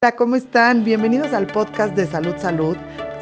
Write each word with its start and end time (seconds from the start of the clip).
Hola, 0.00 0.14
¿cómo 0.14 0.36
están? 0.36 0.84
Bienvenidos 0.84 1.32
al 1.32 1.48
podcast 1.48 1.96
de 1.96 2.06
Salud 2.06 2.36
Salud. 2.38 2.76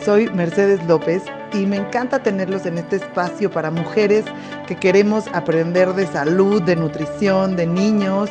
Soy 0.04 0.28
Mercedes 0.28 0.84
López 0.86 1.22
y 1.54 1.64
me 1.64 1.76
encanta 1.76 2.22
tenerlos 2.22 2.66
en 2.66 2.76
este 2.76 2.96
espacio 2.96 3.50
para 3.50 3.70
mujeres 3.70 4.26
que 4.66 4.76
queremos 4.76 5.26
aprender 5.28 5.94
de 5.94 6.06
salud, 6.06 6.62
de 6.64 6.76
nutrición, 6.76 7.56
de 7.56 7.66
niños, 7.66 8.28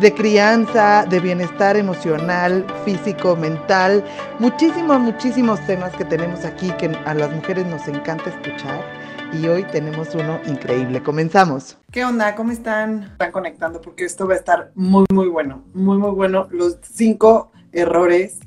de 0.00 0.14
crianza, 0.14 1.04
de 1.10 1.20
bienestar 1.20 1.76
emocional, 1.76 2.64
físico, 2.86 3.36
mental. 3.36 4.02
Muchísimos, 4.38 4.98
muchísimos 4.98 5.60
temas 5.66 5.94
que 5.94 6.06
tenemos 6.06 6.46
aquí 6.46 6.70
que 6.78 6.86
a 6.86 7.12
las 7.12 7.30
mujeres 7.30 7.66
nos 7.66 7.86
encanta 7.86 8.30
escuchar 8.30 8.82
y 9.30 9.46
hoy 9.46 9.62
tenemos 9.64 10.14
uno 10.14 10.40
increíble. 10.46 11.02
Comenzamos. 11.02 11.76
¿Qué 11.92 12.02
onda? 12.02 12.34
¿Cómo 12.34 12.50
están? 12.50 13.02
Están 13.02 13.30
conectando 13.30 13.82
porque 13.82 14.06
esto 14.06 14.26
va 14.26 14.32
a 14.32 14.38
estar 14.38 14.72
muy, 14.74 15.04
muy 15.12 15.28
bueno. 15.28 15.64
Muy, 15.74 15.98
muy 15.98 16.12
bueno. 16.12 16.48
Los 16.50 16.78
cinco 16.80 17.52
errores 17.72 18.38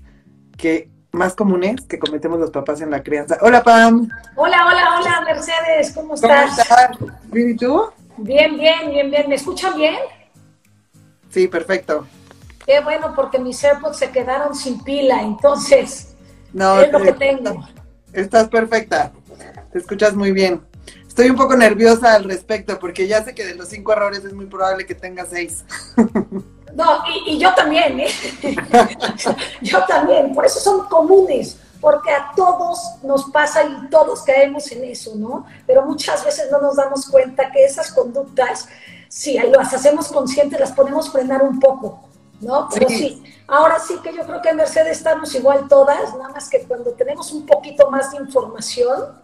que 0.58 0.90
más 1.12 1.36
comunes 1.36 1.82
que 1.88 2.00
cometemos 2.00 2.40
los 2.40 2.52
papás 2.52 2.82
en 2.82 2.90
la 2.90 3.04
crianza. 3.04 3.38
Hola, 3.42 3.64
Pam. 3.64 4.10
Hola, 4.36 4.66
hola, 4.66 5.00
hola, 5.00 5.22
Mercedes. 5.26 5.92
¿Cómo 5.94 6.16
estás? 6.16 6.52
¿Cómo 6.52 6.62
estás? 6.62 6.98
¿Bien 7.32 7.50
y 7.50 7.56
tú? 7.56 7.84
Bien, 8.18 8.58
bien, 8.58 8.90
bien, 8.90 9.12
bien. 9.12 9.30
¿Me 9.30 9.36
escuchan 9.36 9.76
bien? 9.78 9.96
Sí, 11.30 11.48
perfecto. 11.48 12.08
Qué 12.66 12.80
bueno, 12.82 13.14
porque 13.16 13.40
mis 13.40 13.62
AirPods 13.64 13.98
se 13.98 14.12
quedaron 14.12 14.56
sin 14.56 14.84
pila, 14.84 15.22
entonces 15.24 16.16
no, 16.54 16.82
es 16.82 16.92
lo 16.92 17.02
que 17.02 17.14
tengo. 17.14 17.66
Estás 18.14 18.50
perfecta. 18.50 19.12
Te 19.72 19.80
escuchas 19.80 20.16
muy 20.16 20.32
bien. 20.32 20.62
Estoy 21.08 21.30
un 21.30 21.36
poco 21.36 21.56
nerviosa 21.56 22.14
al 22.14 22.24
respecto 22.24 22.80
porque 22.80 23.08
ya 23.08 23.24
sé 23.24 23.34
que 23.34 23.46
de 23.46 23.56
los 23.56 23.70
cinco 23.70 23.94
errores 23.94 24.24
es 24.24 24.34
muy 24.34 24.46
probable 24.46 24.86
que 24.86 24.96
tenga 24.96 25.26
seis. 25.26 25.66
No, 26.74 27.04
y, 27.26 27.38
yo 27.38 27.54
también, 27.54 28.00
¿eh? 28.00 28.10
yo 29.62 29.84
también, 29.86 30.34
por 30.34 30.46
eso 30.46 30.60
son 30.60 30.88
comunes, 30.88 31.58
porque 31.80 32.12
a 32.12 32.32
todos 32.36 32.80
nos 33.04 33.26
pasa 33.32 33.64
y 33.64 33.90
todos 33.90 34.22
caemos 34.22 34.72
en 34.72 34.84
eso, 34.86 35.14
¿no? 35.16 35.46
Pero 35.68 35.84
muchas 35.86 36.24
veces 36.24 36.50
no 36.52 36.62
nos 36.62 36.76
damos 36.76 37.08
cuenta 37.08 37.52
que 37.52 37.66
esas 37.66 37.92
conductas, 37.92 38.68
si 39.10 39.38
las 39.38 39.74
hacemos 39.74 40.08
conscientes, 40.10 40.60
las 40.60 40.72
podemos 40.72 41.12
frenar 41.12 41.42
un 41.42 41.60
poco, 41.60 42.08
¿no? 42.40 42.70
Pero 42.74 42.88
sí. 42.88 43.24
ahora 43.48 43.80
sí 43.80 43.96
que 44.04 44.14
yo 44.14 44.24
creo 44.26 44.42
que 44.42 44.50
en 44.50 44.58
Mercedes 44.58 44.98
estamos 44.98 45.34
igual 45.36 45.68
todas, 45.68 46.16
nada 46.16 46.30
más 46.30 46.50
que 46.50 46.64
cuando 46.64 46.92
tenemos 46.92 47.32
un 47.32 47.46
poquito 47.46 47.90
más 47.90 48.12
de 48.12 48.18
información, 48.18 49.20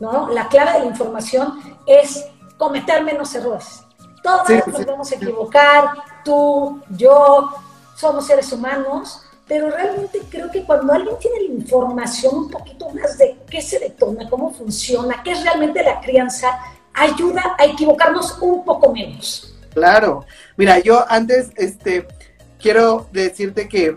¿no? 0.00 0.28
La 0.30 0.48
clave 0.48 0.72
de 0.72 0.78
la 0.80 0.86
información 0.86 1.60
es 1.86 2.24
cometer 2.56 3.04
menos 3.04 3.34
errores. 3.34 3.84
Todos 4.22 4.48
nos 4.66 4.84
vamos 4.84 5.12
a 5.12 5.14
equivocar, 5.14 5.90
tú, 6.24 6.82
yo, 6.90 7.50
somos 7.96 8.26
seres 8.26 8.52
humanos, 8.52 9.22
pero 9.46 9.70
realmente 9.70 10.20
creo 10.30 10.50
que 10.50 10.64
cuando 10.64 10.92
alguien 10.92 11.18
tiene 11.18 11.40
la 11.40 11.54
información 11.54 12.36
un 12.36 12.50
poquito 12.50 12.90
más 12.90 13.16
de 13.16 13.38
qué 13.50 13.62
se 13.62 13.78
detona, 13.78 14.28
cómo 14.28 14.52
funciona, 14.52 15.22
qué 15.22 15.32
es 15.32 15.42
realmente 15.42 15.82
la 15.82 16.00
crianza, 16.00 16.58
ayuda 16.92 17.56
a 17.58 17.64
equivocarnos 17.64 18.38
un 18.40 18.64
poco 18.64 18.92
menos. 18.92 19.54
Claro. 19.72 20.24
Mira, 20.56 20.78
yo 20.80 21.04
antes, 21.08 21.50
este, 21.56 22.06
quiero 22.60 23.06
decirte 23.12 23.68
que, 23.68 23.96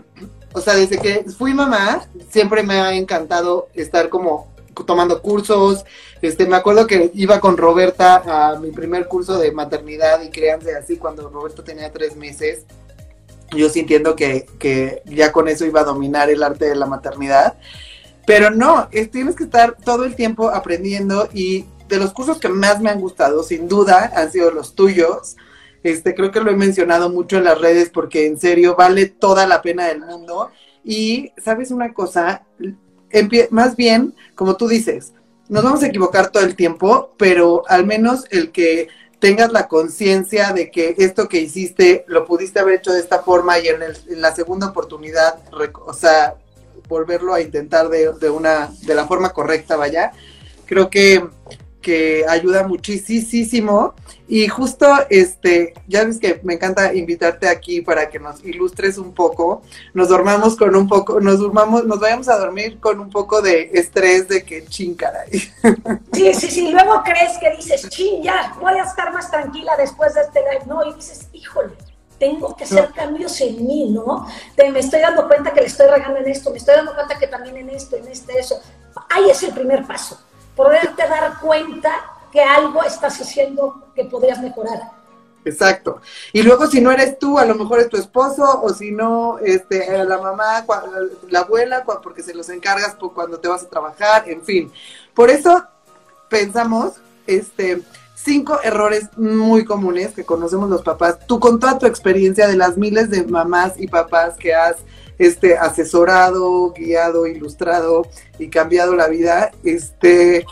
o 0.52 0.60
sea, 0.60 0.74
desde 0.74 0.98
que 0.98 1.24
fui 1.36 1.52
mamá, 1.52 2.06
siempre 2.30 2.62
me 2.62 2.80
ha 2.80 2.94
encantado 2.94 3.68
estar 3.74 4.08
como 4.08 4.51
tomando 4.86 5.22
cursos. 5.22 5.84
Este, 6.20 6.46
me 6.46 6.56
acuerdo 6.56 6.86
que 6.86 7.10
iba 7.14 7.40
con 7.40 7.56
Roberta 7.56 8.22
a 8.52 8.58
mi 8.58 8.70
primer 8.70 9.08
curso 9.08 9.38
de 9.38 9.52
maternidad 9.52 10.22
y 10.22 10.30
crianza 10.30 10.70
así 10.78 10.96
cuando 10.96 11.28
Roberta 11.28 11.62
tenía 11.64 11.92
tres 11.92 12.16
meses. 12.16 12.64
Yo 13.50 13.68
sintiendo 13.68 14.16
que, 14.16 14.46
que 14.58 15.02
ya 15.04 15.32
con 15.32 15.48
eso 15.48 15.66
iba 15.66 15.80
a 15.80 15.84
dominar 15.84 16.30
el 16.30 16.42
arte 16.42 16.66
de 16.66 16.74
la 16.74 16.86
maternidad. 16.86 17.56
Pero 18.26 18.50
no, 18.50 18.88
tienes 19.10 19.34
que 19.34 19.44
estar 19.44 19.76
todo 19.84 20.04
el 20.04 20.14
tiempo 20.14 20.50
aprendiendo 20.50 21.28
y 21.34 21.66
de 21.88 21.98
los 21.98 22.12
cursos 22.12 22.38
que 22.38 22.48
más 22.48 22.80
me 22.80 22.90
han 22.90 23.00
gustado, 23.00 23.42
sin 23.42 23.68
duda, 23.68 24.12
han 24.14 24.30
sido 24.30 24.50
los 24.50 24.74
tuyos. 24.74 25.36
Este, 25.82 26.14
creo 26.14 26.30
que 26.30 26.40
lo 26.40 26.50
he 26.50 26.56
mencionado 26.56 27.10
mucho 27.10 27.36
en 27.36 27.44
las 27.44 27.60
redes 27.60 27.90
porque 27.90 28.26
en 28.26 28.38
serio 28.38 28.76
vale 28.76 29.06
toda 29.06 29.46
la 29.46 29.60
pena 29.60 29.88
del 29.88 30.00
mundo. 30.00 30.50
Y, 30.84 31.32
¿sabes 31.36 31.70
una 31.70 31.92
cosa? 31.92 32.46
Más 33.50 33.76
bien, 33.76 34.14
como 34.34 34.56
tú 34.56 34.68
dices, 34.68 35.12
nos 35.48 35.64
vamos 35.64 35.82
a 35.82 35.86
equivocar 35.86 36.30
todo 36.30 36.44
el 36.44 36.56
tiempo, 36.56 37.14
pero 37.18 37.64
al 37.68 37.86
menos 37.86 38.24
el 38.30 38.52
que 38.52 38.88
tengas 39.18 39.52
la 39.52 39.68
conciencia 39.68 40.52
de 40.52 40.70
que 40.70 40.94
esto 40.98 41.28
que 41.28 41.40
hiciste 41.40 42.04
lo 42.08 42.24
pudiste 42.24 42.58
haber 42.58 42.76
hecho 42.76 42.92
de 42.92 43.00
esta 43.00 43.20
forma 43.20 43.58
y 43.58 43.68
en, 43.68 43.80
la 44.20 44.34
segunda 44.34 44.68
oportunidad, 44.68 45.38
o 45.86 45.92
sea, 45.92 46.34
volverlo 46.88 47.32
a 47.32 47.40
intentar 47.40 47.88
de, 47.88 48.12
de, 48.14 48.30
una, 48.30 48.70
de 48.82 48.94
la 48.94 49.06
forma 49.06 49.30
correcta, 49.30 49.76
vaya. 49.76 50.12
Creo 50.66 50.90
que 50.90 51.24
que 51.82 52.24
ayuda 52.28 52.66
muchísimo. 52.66 53.94
Y 54.28 54.48
justo, 54.48 54.86
este, 55.10 55.74
ya 55.86 56.04
ves 56.04 56.18
que 56.18 56.40
me 56.42 56.54
encanta 56.54 56.94
invitarte 56.94 57.48
aquí 57.48 57.82
para 57.82 58.08
que 58.08 58.18
nos 58.18 58.42
ilustres 58.42 58.96
un 58.96 59.12
poco. 59.12 59.62
Nos 59.92 60.08
dormamos 60.08 60.56
con 60.56 60.74
un 60.74 60.88
poco, 60.88 61.20
nos 61.20 61.38
durmamos, 61.38 61.84
nos 61.84 62.00
vayamos 62.00 62.28
a 62.28 62.38
dormir 62.38 62.80
con 62.80 62.98
un 62.98 63.10
poco 63.10 63.42
de 63.42 63.70
estrés 63.74 64.28
de 64.28 64.42
que 64.44 64.64
ching, 64.64 64.94
caray. 64.94 65.30
Sí, 66.14 66.32
sí, 66.34 66.50
sí. 66.50 66.70
Luego 66.70 67.02
crees 67.04 67.36
que 67.38 67.50
dices, 67.56 67.88
ching, 67.90 68.22
ya, 68.22 68.54
voy 68.60 68.78
a 68.78 68.84
estar 68.84 69.12
más 69.12 69.30
tranquila 69.30 69.72
después 69.76 70.14
de 70.14 70.22
este 70.22 70.40
live. 70.40 70.64
No, 70.66 70.86
y 70.86 70.94
dices, 70.94 71.28
híjole, 71.32 71.72
tengo 72.18 72.54
que 72.54 72.64
hacer 72.64 72.90
cambios 72.94 73.40
en 73.40 73.66
mí, 73.66 73.90
¿no? 73.90 74.26
me 74.56 74.78
estoy 74.78 75.00
dando 75.00 75.26
cuenta 75.26 75.52
que 75.52 75.60
le 75.60 75.66
estoy 75.66 75.88
regando 75.88 76.20
en 76.20 76.28
esto, 76.28 76.50
me 76.50 76.58
estoy 76.58 76.76
dando 76.76 76.94
cuenta 76.94 77.18
que 77.18 77.26
también 77.26 77.56
en 77.56 77.70
esto, 77.70 77.96
en 77.96 78.06
este, 78.06 78.38
eso. 78.38 78.60
Ahí 79.10 79.28
es 79.28 79.42
el 79.42 79.52
primer 79.52 79.84
paso 79.84 80.18
poderte 80.56 81.02
dar 81.08 81.38
cuenta 81.40 81.90
que 82.30 82.42
algo 82.42 82.82
estás 82.82 83.20
haciendo 83.20 83.82
que 83.94 84.04
podrías 84.04 84.40
mejorar. 84.40 84.80
Exacto. 85.44 86.00
Y 86.32 86.42
luego 86.42 86.66
si 86.66 86.80
no 86.80 86.92
eres 86.92 87.18
tú, 87.18 87.38
a 87.38 87.44
lo 87.44 87.54
mejor 87.54 87.80
es 87.80 87.88
tu 87.88 87.96
esposo, 87.96 88.62
o 88.62 88.72
si 88.72 88.92
no, 88.92 89.38
este, 89.38 90.04
la 90.04 90.18
mamá, 90.18 90.64
la 91.28 91.40
abuela, 91.40 91.84
porque 91.84 92.22
se 92.22 92.34
los 92.34 92.48
encargas 92.48 92.96
cuando 93.14 93.38
te 93.38 93.48
vas 93.48 93.64
a 93.64 93.68
trabajar, 93.68 94.28
en 94.28 94.42
fin. 94.42 94.72
Por 95.14 95.30
eso 95.30 95.64
pensamos, 96.28 96.94
este, 97.26 97.82
cinco 98.14 98.60
errores 98.62 99.08
muy 99.16 99.64
comunes 99.64 100.12
que 100.12 100.24
conocemos 100.24 100.70
los 100.70 100.82
papás. 100.82 101.18
Tú 101.26 101.40
con 101.40 101.58
toda 101.58 101.78
tu 101.78 101.86
experiencia 101.86 102.46
de 102.46 102.56
las 102.56 102.76
miles 102.76 103.10
de 103.10 103.24
mamás 103.24 103.74
y 103.78 103.88
papás 103.88 104.36
que 104.36 104.54
has 104.54 104.76
este, 105.22 105.56
asesorado, 105.56 106.72
guiado, 106.72 107.26
ilustrado 107.26 108.06
y 108.38 108.48
cambiado 108.48 108.96
la 108.96 109.06
vida, 109.06 109.52
este, 109.62 110.44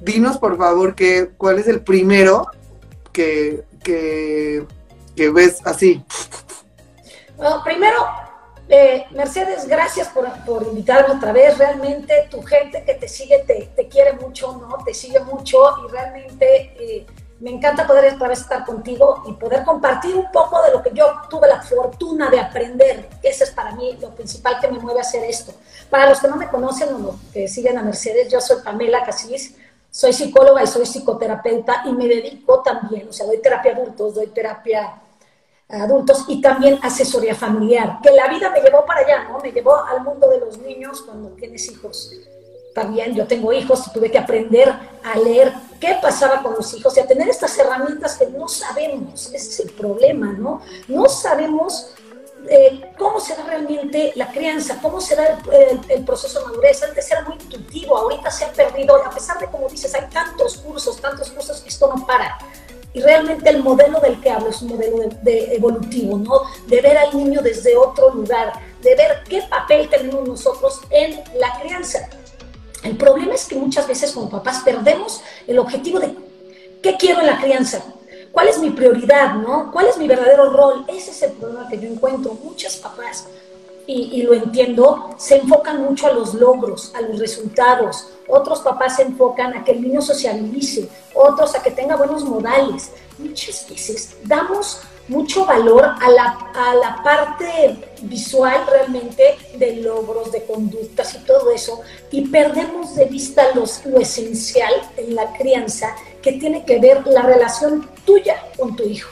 dinos 0.00 0.38
por 0.38 0.56
favor 0.56 0.94
que, 0.94 1.30
cuál 1.36 1.58
es 1.58 1.68
el 1.68 1.80
primero 1.80 2.46
que, 3.12 3.64
que, 3.82 4.64
ves 5.30 5.60
así. 5.64 6.02
Bueno, 7.36 7.62
primero, 7.62 8.06
eh, 8.68 9.04
Mercedes, 9.10 9.68
gracias 9.68 10.08
por, 10.08 10.26
por, 10.44 10.62
invitarme 10.62 11.14
otra 11.14 11.32
vez. 11.32 11.58
Realmente 11.58 12.26
tu 12.30 12.42
gente 12.42 12.84
que 12.84 12.94
te 12.94 13.08
sigue 13.08 13.44
te, 13.46 13.70
te 13.76 13.88
quiere 13.88 14.14
mucho, 14.14 14.52
¿no? 14.52 14.82
Te 14.84 14.94
sigue 14.94 15.20
mucho 15.20 15.58
y 15.84 15.90
realmente 15.90 16.72
eh, 16.78 17.06
me 17.40 17.50
encanta 17.50 17.86
poder 17.86 18.14
otra 18.14 18.28
vez 18.28 18.40
estar 18.40 18.64
contigo 18.64 19.22
y 19.26 19.32
poder 19.32 19.62
compartir 19.64 20.16
un 20.16 20.30
poco 20.30 20.62
de 20.62 20.72
lo 20.72 20.82
que 20.82 20.90
yo 20.94 21.06
tuve 21.28 21.46
la 21.48 21.60
fortuna 21.60 22.30
de 22.30 22.40
aprender. 22.40 23.08
Ese 23.22 23.44
es 23.44 23.50
para 23.50 23.72
mí 23.72 23.96
lo 24.00 24.10
principal 24.14 24.58
que 24.58 24.68
me 24.68 24.78
mueve 24.78 25.00
a 25.00 25.02
hacer 25.02 25.22
esto. 25.24 25.52
Para 25.90 26.08
los 26.08 26.20
que 26.20 26.28
no 26.28 26.36
me 26.36 26.48
conocen 26.48 26.94
o 26.94 27.18
que 27.32 27.46
siguen 27.46 27.76
a 27.76 27.82
Mercedes, 27.82 28.32
yo 28.32 28.40
soy 28.40 28.62
Pamela 28.62 29.04
Casís, 29.04 29.54
soy 29.90 30.12
psicóloga 30.12 30.62
y 30.62 30.66
soy 30.66 30.86
psicoterapeuta 30.86 31.82
y 31.86 31.92
me 31.92 32.06
dedico 32.06 32.62
también, 32.62 33.08
o 33.08 33.12
sea, 33.12 33.26
doy 33.26 33.38
terapia 33.38 33.72
a 33.72 33.76
adultos, 33.76 34.14
doy 34.14 34.26
terapia 34.28 35.00
a 35.68 35.82
adultos 35.82 36.24
y 36.28 36.40
también 36.40 36.78
asesoría 36.82 37.34
familiar, 37.34 37.98
que 38.02 38.10
la 38.12 38.28
vida 38.28 38.50
me 38.50 38.60
llevó 38.60 38.84
para 38.86 39.00
allá, 39.00 39.24
¿no? 39.24 39.38
Me 39.38 39.52
llevó 39.52 39.76
al 39.84 40.02
mundo 40.02 40.28
de 40.28 40.40
los 40.40 40.58
niños 40.58 41.02
cuando 41.02 41.30
tienes 41.30 41.70
hijos 41.70 42.12
también 42.76 43.14
yo 43.14 43.26
tengo 43.26 43.54
hijos 43.54 43.86
y 43.86 43.90
tuve 43.90 44.10
que 44.10 44.18
aprender 44.18 44.68
a 45.02 45.18
leer 45.18 45.50
qué 45.80 45.96
pasaba 46.02 46.42
con 46.42 46.52
los 46.52 46.74
hijos 46.74 46.94
y 46.94 47.00
a 47.00 47.06
tener 47.06 47.26
estas 47.26 47.56
herramientas 47.58 48.18
que 48.18 48.26
no 48.26 48.48
sabemos, 48.48 49.32
ese 49.32 49.36
es 49.36 49.60
el 49.60 49.70
problema, 49.70 50.34
¿no? 50.34 50.60
No 50.86 51.08
sabemos 51.08 51.94
eh, 52.50 52.92
cómo 52.98 53.18
se 53.18 53.34
da 53.34 53.44
realmente 53.44 54.12
la 54.14 54.30
crianza, 54.30 54.78
cómo 54.82 55.00
se 55.00 55.16
da 55.16 55.38
el, 55.88 56.04
proceso 56.04 56.40
de 56.40 56.46
madurez. 56.48 56.82
Antes 56.82 57.10
era 57.10 57.22
muy 57.22 57.36
intuitivo, 57.36 57.96
ahorita 57.96 58.30
se 58.30 58.44
ha 58.44 58.52
perdido, 58.52 58.94
a 59.02 59.10
pesar 59.10 59.38
de, 59.38 59.46
como 59.46 59.70
dices, 59.70 59.94
hay 59.94 60.10
tantos 60.10 60.58
cursos, 60.58 61.00
tantos 61.00 61.30
cursos 61.30 61.62
que 61.62 61.70
esto 61.70 61.90
no 61.90 62.06
para. 62.06 62.36
Y 62.92 63.00
realmente 63.00 63.48
el 63.48 63.62
modelo 63.62 64.00
del 64.00 64.20
que 64.20 64.30
hablo 64.30 64.50
es 64.50 64.60
un 64.60 64.68
modelo 64.68 64.98
de 65.22 65.54
evolutivo, 65.54 66.18
¿no? 66.18 66.42
De 66.66 66.82
ver 66.82 66.98
al 66.98 67.16
niño 67.16 67.40
desde 67.40 67.74
otro 67.74 68.10
lugar, 68.10 68.52
de 68.82 68.94
ver 68.94 69.22
qué 69.26 69.40
papel 69.48 69.88
tenemos 69.88 70.28
nosotros 70.28 70.82
en 70.90 71.22
la 71.40 71.58
crianza. 71.58 72.06
El 72.82 72.96
problema 72.96 73.34
es 73.34 73.46
que 73.46 73.56
muchas 73.56 73.86
veces 73.88 74.12
como 74.12 74.30
papás 74.30 74.62
perdemos 74.64 75.22
el 75.46 75.58
objetivo 75.58 75.98
de 75.98 76.14
qué 76.82 76.96
quiero 76.96 77.20
en 77.20 77.26
la 77.26 77.40
crianza, 77.40 77.82
cuál 78.32 78.48
es 78.48 78.58
mi 78.58 78.70
prioridad, 78.70 79.34
¿no? 79.34 79.72
¿Cuál 79.72 79.86
es 79.86 79.98
mi 79.98 80.06
verdadero 80.06 80.50
rol? 80.50 80.84
Ese 80.88 81.10
es 81.10 81.22
el 81.22 81.32
problema 81.32 81.68
que 81.68 81.78
yo 81.78 81.88
encuentro. 81.88 82.38
Muchas 82.42 82.76
papás 82.76 83.26
y, 83.88 84.22
lo 84.22 84.34
entiendo, 84.34 85.14
se 85.16 85.36
enfocan 85.36 85.82
mucho 85.82 86.08
a 86.08 86.12
los 86.12 86.34
logros, 86.34 86.92
a 86.94 87.00
los 87.02 87.20
resultados. 87.20 88.08
Otros 88.26 88.60
papás 88.60 88.96
se 88.96 89.02
enfocan 89.02 89.54
a 89.54 89.64
que 89.64 89.72
el 89.72 89.82
niño 89.82 90.02
socialice, 90.02 90.88
otros 91.14 91.54
a 91.54 91.62
que 91.62 91.70
tenga 91.70 91.94
buenos 91.94 92.24
modales. 92.24 92.90
Muchas 93.18 93.68
veces 93.68 94.16
damos 94.24 94.80
mucho 95.08 95.46
valor 95.46 95.84
a 95.84 96.10
la, 96.10 96.38
a 96.54 96.74
la 96.74 97.02
parte 97.02 97.76
visual 98.02 98.60
realmente 98.70 99.36
de 99.56 99.76
logros, 99.76 100.32
de 100.32 100.44
conductas 100.44 101.14
y 101.14 101.18
todo 101.18 101.52
eso, 101.52 101.80
y 102.10 102.28
perdemos 102.28 102.94
de 102.96 103.06
vista 103.06 103.42
los, 103.54 103.84
lo 103.86 104.00
esencial 104.00 104.72
en 104.96 105.14
la 105.14 105.32
crianza 105.32 105.94
que 106.22 106.32
tiene 106.32 106.64
que 106.64 106.80
ver 106.80 107.06
la 107.06 107.22
relación 107.22 107.88
tuya 108.04 108.36
con 108.56 108.74
tu 108.74 108.82
hijo. 108.82 109.10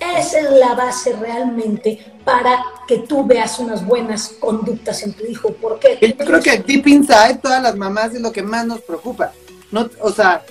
Esa 0.00 0.38
es 0.38 0.50
la 0.52 0.74
base 0.74 1.12
realmente 1.14 1.98
para 2.24 2.64
que 2.86 2.98
tú 2.98 3.26
veas 3.26 3.58
unas 3.58 3.84
buenas 3.84 4.28
conductas 4.40 5.02
en 5.02 5.12
tu 5.12 5.24
hijo. 5.24 5.52
Porque 5.60 5.98
yo 6.00 6.24
creo 6.24 6.40
que 6.40 6.58
deep 6.58 6.86
inside 6.86 7.38
todas 7.42 7.62
las 7.62 7.74
mamás 7.76 8.14
es 8.14 8.20
lo 8.20 8.30
que 8.30 8.42
más 8.42 8.64
nos 8.64 8.80
preocupa. 8.80 9.32
No, 9.70 9.90
o 10.00 10.10
sea, 10.12 10.44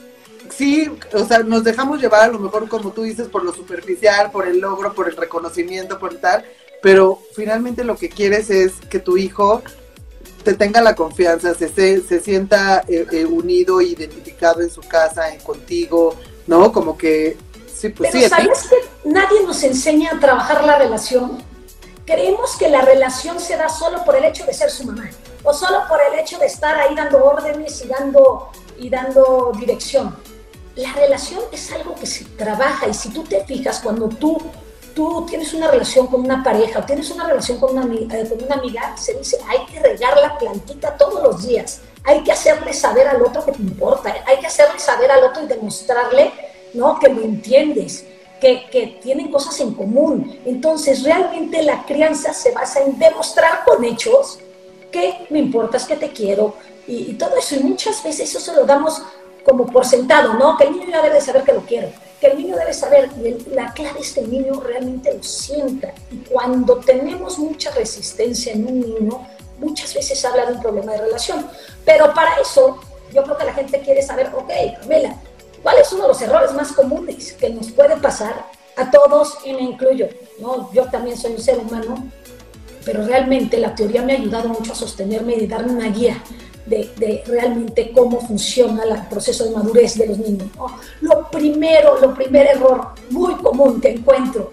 sí, 0.58 0.92
o 1.14 1.26
sea, 1.26 1.40
nos 1.40 1.64
dejamos 1.64 2.02
llevar 2.02 2.24
a 2.24 2.34
lo 2.34 2.40
mejor 2.40 2.68
como 2.68 2.92
tú 2.92 3.04
dices 3.04 3.28
por 3.28 3.44
lo 3.44 3.54
superficial, 3.54 4.32
por 4.32 4.48
el 4.48 4.60
logro, 4.60 4.94
por 4.94 5.08
el 5.08 5.16
reconocimiento, 5.16 6.00
por 6.00 6.16
tal, 6.16 6.46
pero 6.82 7.20
finalmente 7.36 7.84
lo 7.84 7.96
que 7.96 8.10
quieres 8.10 8.50
es 8.50 8.74
que 8.90 9.00
tu 9.00 9.18
hijo 9.18 9.62
te 10.44 10.54
tenga 10.54 10.82
la 10.82 10.96
confianza, 10.96 11.54
se, 11.54 11.70
se, 11.70 12.20
sienta 12.22 12.84
eh, 12.88 13.06
eh, 13.12 13.26
unido, 13.26 13.82
identificado 13.82 14.62
en 14.62 14.70
su 14.70 14.82
casa, 14.82 15.34
en 15.34 15.42
contigo, 15.42 16.16
¿no? 16.48 16.72
Como 16.72 16.98
que 16.98 17.38
Sí, 17.78 17.90
pues 17.90 18.10
Pero 18.12 18.28
¿sabes 18.28 18.68
que 18.68 19.10
nadie 19.10 19.44
nos 19.44 19.62
enseña 19.62 20.16
a 20.16 20.20
trabajar 20.20 20.64
la 20.64 20.80
relación? 20.80 21.44
Creemos 22.06 22.56
que 22.58 22.70
la 22.70 22.82
relación 22.82 23.40
se 23.40 23.56
da 23.56 23.70
solo 23.70 24.04
por 24.04 24.16
el 24.16 24.26
hecho 24.26 24.46
de 24.48 24.54
ser 24.54 24.72
su 24.72 24.84
mamá 24.86 25.10
o 25.44 25.54
solo 25.54 25.84
por 25.88 26.00
el 26.02 26.20
hecho 26.20 26.40
de 26.40 26.48
estar 26.48 26.76
ahí 26.80 26.96
dando 26.96 27.24
órdenes 27.24 27.86
y 27.86 27.88
dando, 27.88 28.50
y 28.80 28.90
dando 28.90 29.52
dirección. 29.60 30.16
La 30.78 30.94
relación 30.94 31.42
es 31.52 31.72
algo 31.72 31.96
que 31.96 32.06
se 32.06 32.24
trabaja 32.24 32.88
y 32.88 32.94
si 32.94 33.10
tú 33.10 33.24
te 33.24 33.44
fijas, 33.46 33.82
cuando 33.82 34.08
tú, 34.08 34.42
tú 34.96 35.26
tienes 35.28 35.54
una 35.54 35.70
relación 35.70 36.08
con 36.08 36.22
una 36.22 36.44
pareja 36.44 36.80
o 36.80 36.84
tienes 36.84 37.12
una 37.12 37.28
relación 37.28 37.60
con 37.60 37.78
una, 37.78 37.84
eh, 37.94 38.30
con 38.30 38.44
una 38.44 38.56
amiga, 38.56 38.96
se 38.96 39.14
dice, 39.16 39.38
hay 39.48 39.66
que 39.66 39.80
regar 39.80 40.18
la 40.22 40.38
plantita 40.38 40.96
todos 40.96 41.22
los 41.22 41.46
días, 41.46 41.82
hay 42.04 42.24
que 42.24 42.32
hacerle 42.32 42.74
saber 42.74 43.08
al 43.08 43.22
otro 43.22 43.44
que 43.44 43.52
te 43.52 43.62
importa, 43.62 44.16
hay 44.26 44.40
que 44.40 44.48
hacerle 44.48 44.80
saber 44.80 45.12
al 45.12 45.24
otro 45.24 45.44
y 45.44 45.48
demostrarle 45.48 46.32
¿no? 46.74 47.00
Que 47.00 47.10
lo 47.10 47.22
entiendes, 47.22 48.06
que, 48.40 48.70
que, 48.72 49.00
tienen 49.02 49.32
cosas 49.32 49.60
en 49.60 49.74
común. 49.74 50.40
Entonces, 50.46 51.04
realmente 51.04 51.62
la 51.64 51.84
crianza 51.86 52.34
se 52.34 52.52
basa 52.52 52.82
en 52.82 52.98
demostrar 53.00 53.64
con 53.66 53.84
hechos 53.84 54.40
que 54.92 55.28
me 55.30 55.40
importas, 55.40 55.86
que 55.86 55.96
te 55.96 56.12
quiero 56.12 56.56
y, 56.88 57.14
todo 57.14 57.36
eso. 57.38 57.56
Y 57.56 57.60
muchas 57.60 58.02
veces 58.04 58.30
eso 58.30 58.40
se 58.40 58.54
lo 58.56 58.66
damos 58.66 59.02
como 59.48 59.66
por 59.66 59.86
sentado, 59.86 60.34
¿no? 60.34 60.58
Que 60.58 60.66
el 60.66 60.74
niño 60.74 60.88
ya 60.90 61.02
debe 61.02 61.22
saber 61.22 61.44
que 61.44 61.54
lo 61.54 61.62
quiero, 61.62 61.90
que 62.20 62.28
el 62.28 62.38
niño 62.38 62.58
debe 62.58 62.74
saber, 62.74 63.10
la 63.52 63.72
clave 63.72 64.02
es 64.02 64.12
que 64.12 64.20
el 64.20 64.30
niño 64.30 64.60
realmente 64.60 65.14
lo 65.14 65.24
sienta. 65.24 65.94
Y 66.12 66.18
cuando 66.30 66.78
tenemos 66.78 67.40
mucha 67.40 67.72
resistencia 67.72 68.52
en 68.52 68.68
un 68.68 68.82
niño, 68.82 69.28
muchas 69.60 69.94
veces 69.94 70.24
habla 70.26 70.48
de 70.48 70.54
un 70.54 70.62
problema 70.62 70.92
de 70.92 70.98
relación. 71.00 71.48
Pero 71.86 72.14
para 72.14 72.42
eso, 72.42 72.80
yo 73.14 73.24
creo 73.24 73.38
que 73.38 73.46
la 73.46 73.54
gente 73.54 73.80
quiere 73.82 74.02
saber, 74.02 74.32
ok, 74.36 74.52
Carmela, 74.80 75.16
¿Cuál 75.64 75.80
es 75.80 75.92
uno 75.92 76.04
de 76.04 76.08
los 76.10 76.22
errores 76.22 76.54
más 76.54 76.72
comunes 76.72 77.34
que 77.34 77.50
nos 77.50 77.72
puede 77.72 77.98
pasar 77.98 78.46
a 78.76 78.92
todos 78.92 79.38
y 79.44 79.54
me 79.54 79.64
incluyo? 79.64 80.08
¿no? 80.40 80.72
Yo 80.72 80.86
también 80.86 81.18
soy 81.18 81.34
un 81.34 81.42
ser 81.42 81.58
humano, 81.58 82.10
pero 82.86 83.04
realmente 83.04 83.58
la 83.58 83.76
teoría 83.76 84.02
me 84.02 84.14
ha 84.14 84.18
ayudado 84.18 84.50
mucho 84.50 84.72
a 84.72 84.76
sostenerme 84.76 85.34
y 85.36 85.48
darme 85.48 85.74
una 85.74 85.90
guía 85.90 86.24
de, 86.68 87.24
realmente 87.26 87.92
cómo 87.92 88.20
funciona 88.20 88.84
el 88.84 89.08
proceso 89.08 89.46
de 89.46 89.52
madurez 89.52 89.98
de 89.98 90.08
los 90.08 90.18
niños. 90.18 90.50
Lo 91.02 91.30
primero, 91.30 92.00
lo 92.00 92.14
primer 92.14 92.48
error 92.48 92.90
muy 93.10 93.36
común 93.36 93.80
que 93.80 93.92
encuentro, 93.92 94.52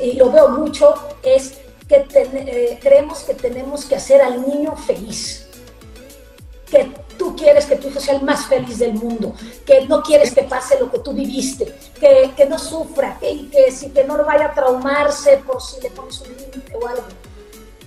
y 0.00 0.12
lo 0.12 0.30
veo 0.30 0.48
mucho, 0.50 0.94
es 1.22 1.54
que 1.88 2.06
eh, 2.14 2.78
creemos 2.80 3.20
que 3.20 3.34
tenemos 3.34 3.84
que 3.84 3.96
hacer 3.96 4.20
al 4.20 4.46
niño 4.46 4.76
feliz. 4.76 5.46
Que 6.70 6.90
tú 7.16 7.36
quieres 7.36 7.66
que 7.66 7.76
tu 7.76 7.88
hijo 7.88 8.00
sea 8.00 8.16
el 8.16 8.22
más 8.22 8.46
feliz 8.46 8.78
del 8.78 8.94
mundo, 8.94 9.34
que 9.64 9.86
no 9.86 10.02
quieres 10.02 10.32
que 10.34 10.42
pase 10.42 10.78
lo 10.80 10.90
que 10.90 10.98
tú 10.98 11.12
viviste, 11.12 11.72
que, 12.00 12.32
que 12.36 12.46
no 12.46 12.58
sufra, 12.58 13.16
que, 13.20 13.48
que, 13.50 13.92
que 13.92 14.04
no 14.04 14.22
vaya 14.24 14.46
a 14.46 14.54
traumarse 14.54 15.38
por 15.46 15.62
si 15.62 15.80
le 15.80 15.90
pones 15.90 16.20
un 16.20 16.28
límite 16.28 16.76
o 16.76 16.86
algo. 16.86 17.04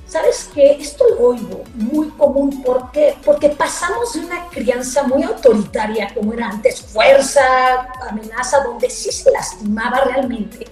¿Sabes 0.10 0.50
qué? 0.56 0.72
Esto 0.72 1.06
lo 1.08 1.28
oigo 1.28 1.64
muy 1.76 2.10
común. 2.10 2.64
¿Por 2.64 2.92
qué? 2.92 3.16
Porque 3.24 3.50
pasamos 3.50 4.14
de 4.14 4.22
una 4.22 4.50
crianza 4.50 5.04
muy 5.04 5.22
autoritaria, 5.22 6.12
como 6.16 6.34
era 6.34 6.50
antes, 6.50 6.82
fuerza, 6.82 7.88
amenaza, 8.10 8.64
donde 8.64 8.90
sí 8.90 9.12
se 9.12 9.30
lastimaba 9.30 10.02
realmente, 10.06 10.66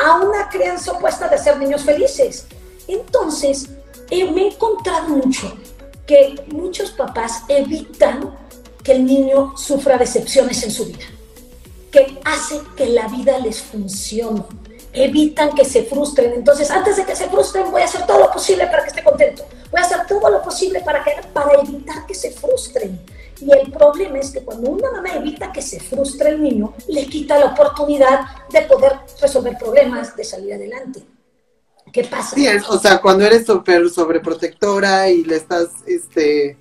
a 0.00 0.18
una 0.18 0.48
crianza 0.48 0.92
opuesta 0.92 1.26
de 1.26 1.38
ser 1.38 1.58
niños 1.58 1.82
felices. 1.82 2.46
Entonces, 2.86 3.68
eh, 4.10 4.30
me 4.30 4.42
he 4.42 4.48
encontrado 4.50 5.08
mucho 5.08 5.52
que 6.06 6.44
muchos 6.52 6.92
papás 6.92 7.42
evitan 7.48 8.32
que 8.84 8.92
el 8.92 9.06
niño 9.06 9.56
sufra 9.56 9.98
decepciones 9.98 10.62
en 10.62 10.70
su 10.70 10.86
vida, 10.86 11.06
que 11.90 12.20
hace 12.24 12.60
que 12.76 12.86
la 12.86 13.08
vida 13.08 13.40
les 13.40 13.60
funcione, 13.60 14.44
evitan 14.94 15.52
que 15.54 15.64
se 15.64 15.84
frustren. 15.84 16.32
Entonces, 16.32 16.70
antes 16.70 16.96
de 16.96 17.04
que 17.04 17.16
se 17.16 17.28
frustren, 17.28 17.70
voy 17.70 17.82
a 17.82 17.84
hacer 17.84 18.06
todo 18.06 18.20
lo 18.20 18.30
posible 18.30 18.66
para 18.66 18.82
que 18.82 18.88
esté 18.88 19.02
contento, 19.02 19.44
voy 19.70 19.80
a 19.80 19.84
hacer 19.84 20.06
todo 20.06 20.30
lo 20.30 20.40
posible 20.42 20.80
para, 20.80 21.02
que, 21.02 21.12
para 21.32 21.60
evitar 21.60 22.06
que 22.06 22.14
se 22.14 22.30
frustren. 22.30 23.00
Y 23.40 23.52
el 23.52 23.70
problema 23.72 24.18
es 24.18 24.30
que 24.30 24.40
cuando 24.40 24.70
una 24.70 24.92
mamá 24.92 25.10
evita 25.16 25.52
que 25.52 25.60
se 25.60 25.80
frustre 25.80 26.30
el 26.30 26.42
niño, 26.42 26.72
le 26.88 27.06
quita 27.06 27.38
la 27.38 27.46
oportunidad 27.46 28.20
de 28.50 28.62
poder 28.62 28.92
resolver 29.20 29.58
problemas, 29.58 30.16
de 30.16 30.24
salir 30.24 30.54
adelante. 30.54 31.02
¿Qué 31.92 32.04
pasa? 32.04 32.34
Sí, 32.34 32.46
o 32.68 32.78
sea, 32.78 33.00
cuando 33.00 33.24
eres 33.24 33.46
súper 33.46 33.88
sobreprotectora 33.90 35.10
y 35.10 35.24
le 35.24 35.36
estás, 35.36 35.68
este, 35.86 36.56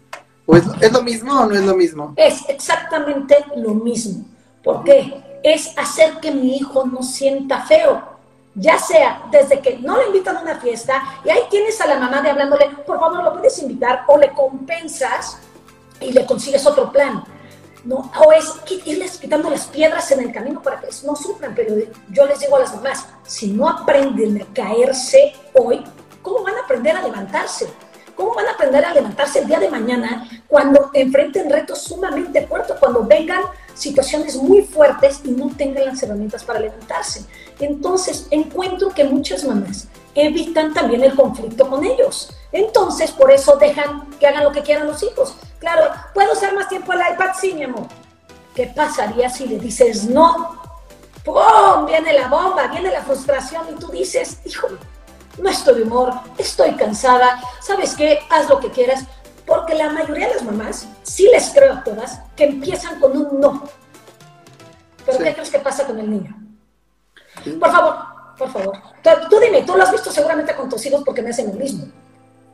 pues, 0.46 0.64
¿es 0.82 0.92
lo 0.92 1.02
mismo 1.02 1.40
o 1.40 1.46
no 1.46 1.56
es 1.56 1.64
lo 1.64 1.76
mismo? 1.76 2.14
Es 2.18 2.42
exactamente 2.50 3.38
lo 3.56 3.74
mismo. 3.74 4.26
¿Por 4.64 4.84
qué? 4.84 5.40
Es 5.44 5.78
hacer 5.78 6.20
que 6.22 6.32
mi 6.32 6.58
hijo 6.58 6.86
no 6.86 7.02
sienta 7.04 7.66
feo. 7.66 8.13
Ya 8.56 8.78
sea 8.78 9.24
desde 9.32 9.60
que 9.60 9.80
no 9.80 9.98
le 9.98 10.08
invitan 10.08 10.38
a 10.38 10.42
una 10.42 10.60
fiesta 10.60 11.02
y 11.26 11.30
ahí 11.30 11.42
tienes 11.50 11.80
a 11.82 11.88
la 11.88 12.00
mamá 12.00 12.22
de 12.22 12.30
hablándole, 12.30 12.70
por 12.86 13.00
favor, 13.00 13.24
lo 13.24 13.34
puedes 13.34 13.58
invitar 13.60 14.04
o 14.08 14.18
le 14.18 14.32
compensas 14.32 15.40
y 16.00 16.12
le 16.12 16.26
consigues 16.26 16.66
otro 16.66 16.92
plan 16.92 17.24
¿no? 17.84 18.12
O 18.26 18.32
es 18.32 18.54
irles 18.86 19.18
quitando 19.18 19.50
las 19.50 19.66
piedras 19.68 20.10
en 20.12 20.22
el 20.22 20.32
camino 20.32 20.62
para 20.62 20.80
que 20.80 20.88
no 21.06 21.16
sufran, 21.16 21.54
pero 21.54 21.76
yo 22.10 22.26
les 22.26 22.40
digo 22.40 22.56
a 22.56 22.60
las 22.60 22.76
mamás, 22.76 23.08
si 23.24 23.52
no 23.52 23.68
aprenden 23.68 24.42
a 24.42 24.54
caerse 24.54 25.34
hoy, 25.54 25.84
¿cómo 26.22 26.44
van 26.44 26.56
a 26.56 26.62
aprender 26.62 26.96
a 26.96 27.02
levantarse? 27.02 27.68
¿Cómo 28.16 28.34
van 28.36 28.48
a 28.48 28.52
aprender 28.52 28.86
a 28.86 28.94
levantarse 28.94 29.40
el 29.40 29.48
día 29.48 29.60
de 29.60 29.70
mañana 29.70 30.30
cuando 30.48 30.92
enfrenten 30.94 31.50
retos 31.50 31.82
sumamente 31.82 32.46
fuertes, 32.48 32.76
cuando 32.80 33.04
vengan 33.04 33.42
situaciones 33.74 34.36
muy 34.36 34.62
fuertes 34.62 35.22
y 35.24 35.32
no 35.32 35.50
tengan 35.56 35.86
las 35.86 36.02
herramientas 36.04 36.44
para 36.44 36.60
levantarse? 36.60 37.26
Entonces, 37.60 38.28
encuentro 38.32 38.90
que 38.90 39.04
muchas 39.04 39.44
mamás 39.44 39.88
evitan 40.16 40.74
también 40.74 41.04
el 41.04 41.16
conflicto 41.16 41.70
con 41.70 41.84
ellos. 41.84 42.32
Entonces, 42.52 43.12
por 43.12 43.32
eso 43.32 43.58
dejan 43.58 44.10
que 44.20 44.28
hagan 44.28 44.44
lo 44.44 44.52
que 44.52 44.62
quieran 44.62 44.88
los 44.88 45.02
hijos. 45.04 45.36
Claro, 45.60 45.92
¿puedo 46.14 46.34
usar 46.34 46.54
más 46.54 46.70
tiempo 46.70 46.94
el 46.94 47.00
iPad? 47.00 47.32
Sí, 47.40 47.54
mi 47.54 47.64
amor. 47.64 47.88
¿Qué 48.54 48.68
pasaría 48.68 49.30
si 49.30 49.48
le 49.48 49.58
dices 49.58 50.06
no? 50.06 50.62
¡Pum! 51.24 51.86
Viene 51.88 52.14
la 52.14 52.28
bomba, 52.28 52.68
viene 52.68 52.92
la 52.92 53.02
frustración 53.02 53.66
y 53.72 53.80
tú 53.80 53.88
dices, 53.88 54.40
hijo, 54.46 54.68
no 55.40 55.50
estoy 55.50 55.76
de 55.76 55.84
humor, 55.84 56.14
estoy 56.38 56.74
cansada, 56.74 57.42
¿sabes 57.62 57.96
qué? 57.96 58.20
Haz 58.30 58.50
lo 58.50 58.60
que 58.60 58.70
quieras. 58.70 59.06
Porque 59.46 59.76
la 59.76 59.90
mayoría 59.90 60.30
de 60.30 60.36
las 60.36 60.44
mamás, 60.44 60.88
sí 61.04 61.28
les 61.32 61.50
creo 61.50 61.74
a 61.74 61.84
todas, 61.84 62.22
que 62.36 62.46
empiezan 62.46 63.00
con 63.00 63.18
un 63.18 63.40
no. 63.40 63.64
Pero 65.06 65.18
¿qué 65.18 65.34
crees 65.34 65.50
que 65.50 65.60
pasa 65.60 65.86
con 65.86 66.00
el 66.00 66.10
niño? 66.10 66.36
Por 67.60 67.72
favor, 67.72 67.96
por 68.38 68.52
favor. 68.52 68.78
Tú, 69.30 69.40
dime, 69.40 69.64
tú 69.64 69.76
lo 69.76 69.84
has 69.84 69.92
visto 69.92 70.12
seguramente 70.12 70.56
con 70.56 70.70
tus 70.70 70.86
hijos 70.86 71.04
porque 71.06 71.22
me 71.22 71.32
hacen 71.32 71.48
lo 71.48 71.54
mismo. 71.54 71.86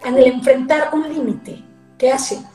En 0.04 0.18
el 0.18 0.26
enfrentar 0.28 0.90
un 0.94 1.08
límite, 1.14 1.64
¿qué 1.98 2.12
hacen? 2.12 2.46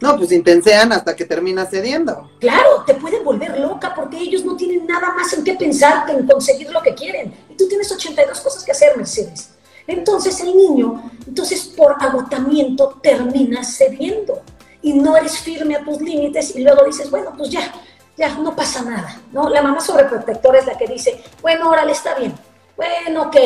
No, 0.00 0.16
pues 0.16 0.32
intensean 0.32 0.92
hasta 0.92 1.14
que 1.14 1.24
termina 1.24 1.64
cediendo. 1.64 2.28
Claro, 2.40 2.82
te 2.84 2.94
pueden 2.94 3.22
volver 3.22 3.60
loca 3.60 3.94
porque 3.94 4.18
ellos 4.18 4.44
no 4.44 4.56
tienen 4.56 4.84
nada 4.84 5.12
más 5.14 5.32
en 5.32 5.44
qué 5.44 5.54
pensar 5.54 6.06
que 6.06 6.12
en 6.12 6.26
conseguir 6.26 6.72
lo 6.72 6.82
que 6.82 6.92
quieren. 6.92 7.32
Y 7.48 7.56
tú 7.56 7.68
tienes 7.68 7.92
82 7.92 8.40
cosas 8.40 8.64
que 8.64 8.72
hacer, 8.72 8.96
Mercedes. 8.96 9.50
Entonces 9.86 10.40
el 10.40 10.56
niño, 10.56 11.10
entonces 11.26 11.64
por 11.76 11.96
agotamiento 12.00 13.00
termina 13.02 13.64
cediendo 13.64 14.42
y 14.80 14.92
no 14.94 15.16
eres 15.16 15.38
firme 15.38 15.76
a 15.76 15.84
tus 15.84 16.00
límites 16.00 16.54
y 16.56 16.62
luego 16.62 16.84
dices, 16.84 17.10
bueno, 17.10 17.32
pues 17.36 17.50
ya, 17.50 17.72
ya 18.16 18.34
no 18.36 18.54
pasa 18.54 18.82
nada, 18.82 19.20
¿no? 19.32 19.48
La 19.48 19.62
mamá 19.62 19.80
sobreprotectora 19.80 20.58
es 20.58 20.66
la 20.66 20.78
que 20.78 20.86
dice, 20.86 21.22
bueno, 21.40 21.68
órale, 21.68 21.92
está 21.92 22.14
bien, 22.14 22.34
bueno, 22.76 23.22
ok, 23.22 23.36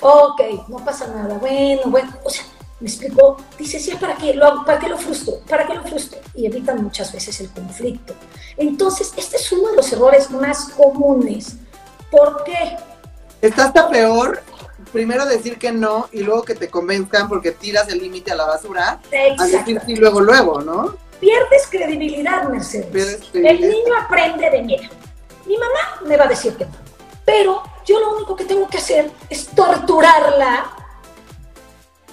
ok, 0.00 0.68
no 0.68 0.78
pasa 0.84 1.06
nada, 1.08 1.38
bueno, 1.38 1.82
bueno, 1.86 2.12
o 2.24 2.30
sea, 2.30 2.44
¿Me 2.82 2.88
explicó? 2.88 3.36
Dices, 3.56 3.86
ya, 3.86 3.96
¿para 3.96 4.16
qué 4.16 4.34
lo 4.34 4.64
¿Para 4.64 4.80
qué 4.80 4.88
lo 4.88 4.98
frustro? 4.98 5.34
¿Para 5.48 5.68
qué 5.68 5.74
lo 5.74 5.84
frustro? 5.84 6.18
Y 6.34 6.46
evitan 6.46 6.82
muchas 6.82 7.12
veces 7.12 7.40
el 7.40 7.48
conflicto. 7.50 8.12
Entonces, 8.56 9.12
este 9.16 9.36
es 9.36 9.52
uno 9.52 9.70
de 9.70 9.76
los 9.76 9.92
errores 9.92 10.28
más 10.32 10.70
comunes. 10.70 11.58
¿Por 12.10 12.42
qué? 12.42 12.76
Está 13.40 13.66
hasta 13.66 13.88
peor 13.88 14.42
primero 14.92 15.24
decir 15.26 15.58
que 15.58 15.72
no 15.72 16.08
y 16.12 16.20
luego 16.20 16.42
que 16.42 16.54
te 16.54 16.68
convenzcan 16.68 17.28
porque 17.28 17.52
tiras 17.52 17.88
el 17.88 17.98
límite 17.98 18.32
a 18.32 18.36
la 18.36 18.46
basura. 18.46 19.00
A 19.38 19.44
decir 19.46 19.80
sí 19.84 19.96
luego, 19.96 20.20
luego, 20.20 20.60
¿no? 20.60 20.96
Pierdes 21.20 21.66
credibilidad, 21.70 22.48
Mercedes. 22.48 23.20
El 23.32 23.60
niño 23.60 23.94
aprende 24.00 24.50
de 24.50 24.62
mí. 24.62 24.76
Mi 25.46 25.56
mamá 25.56 26.06
me 26.06 26.16
va 26.16 26.24
a 26.24 26.28
decir 26.28 26.56
que 26.56 26.66
no. 26.66 26.72
Pero 27.24 27.62
yo 27.86 28.00
lo 28.00 28.16
único 28.16 28.36
que 28.36 28.44
tengo 28.44 28.68
que 28.68 28.78
hacer 28.78 29.10
es 29.30 29.46
torturarla 29.46 30.70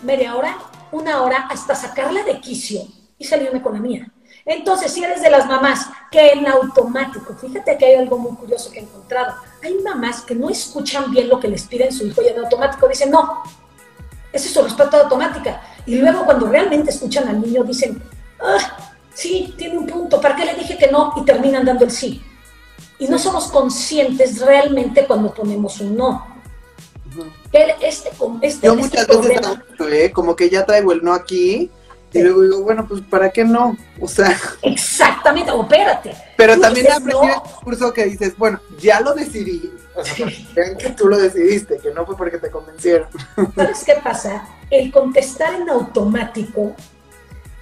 media 0.03 0.35
hora, 0.35 0.57
una 0.91 1.21
hora, 1.23 1.47
hasta 1.49 1.75
sacarla 1.75 2.23
de 2.23 2.39
quicio 2.39 2.81
y 3.17 3.25
salirme 3.25 3.61
con 3.61 3.73
la 3.73 3.79
mía. 3.79 4.11
Entonces, 4.45 4.91
si 4.91 5.03
eres 5.03 5.21
de 5.21 5.29
las 5.29 5.45
mamás 5.45 5.87
que 6.11 6.29
en 6.29 6.47
automático, 6.47 7.35
fíjate 7.35 7.77
que 7.77 7.85
hay 7.85 7.95
algo 7.95 8.17
muy 8.17 8.35
curioso 8.35 8.71
que 8.71 8.79
he 8.79 8.83
encontrado, 8.83 9.35
hay 9.63 9.75
mamás 9.83 10.21
que 10.21 10.35
no 10.35 10.49
escuchan 10.49 11.11
bien 11.11 11.29
lo 11.29 11.39
que 11.39 11.47
les 11.47 11.63
piden 11.63 11.91
su 11.91 12.05
hijo 12.05 12.21
y 12.21 12.27
en 12.27 12.39
automático 12.39 12.87
dicen, 12.87 13.11
no, 13.11 13.43
ese 14.31 14.47
es 14.47 14.53
su 14.53 14.61
respuesta 14.61 15.01
automática. 15.01 15.61
Y 15.85 15.95
luego 15.95 16.25
cuando 16.25 16.47
realmente 16.47 16.91
escuchan 16.91 17.27
al 17.27 17.41
niño 17.41 17.63
dicen, 17.63 18.01
ah, 18.39 18.77
sí, 19.13 19.53
tiene 19.57 19.77
un 19.77 19.87
punto, 19.87 20.21
¿para 20.21 20.35
qué 20.35 20.45
le 20.45 20.55
dije 20.55 20.77
que 20.77 20.91
no? 20.91 21.13
Y 21.17 21.25
terminan 21.25 21.65
dando 21.65 21.85
el 21.85 21.91
sí. 21.91 22.21
Y 22.99 23.07
no 23.07 23.17
somos 23.17 23.47
conscientes 23.47 24.41
realmente 24.41 25.05
cuando 25.07 25.33
ponemos 25.33 25.79
un 25.79 25.95
no. 25.95 26.27
Este, 27.51 28.11
este, 28.41 28.67
Yo 28.67 28.75
muchas 28.75 29.07
veces 29.07 29.41
¿eh? 29.91 30.11
como 30.11 30.35
que 30.35 30.49
ya 30.49 30.65
traigo 30.65 30.91
el 30.91 31.03
no 31.03 31.13
aquí 31.13 31.71
y 32.11 32.21
luego 32.21 32.41
digo, 32.41 32.63
bueno, 32.63 32.87
pues 32.87 33.01
¿para 33.01 33.29
qué 33.29 33.43
no? 33.43 33.77
O 33.99 34.07
sea. 34.07 34.35
Exactamente, 34.61 35.51
opérate. 35.51 36.15
Pero 36.37 36.59
también 36.59 36.91
aprendí 36.91 37.27
el 37.27 37.43
discurso 37.43 37.93
que 37.93 38.05
dices, 38.05 38.37
bueno, 38.37 38.59
ya 38.79 38.99
lo 39.01 39.13
decidí. 39.13 39.71
O 39.95 40.03
sea, 40.03 40.27
que 40.77 40.89
tú 40.91 41.07
lo 41.07 41.17
decidiste, 41.17 41.77
que 41.77 41.93
no 41.93 42.05
fue 42.05 42.15
porque 42.15 42.37
te 42.37 42.49
convencieron. 42.49 43.07
¿Sabes 43.55 43.83
qué 43.83 43.95
pasa? 44.03 44.47
El 44.69 44.91
contestar 44.91 45.53
en 45.53 45.69
automático, 45.69 46.75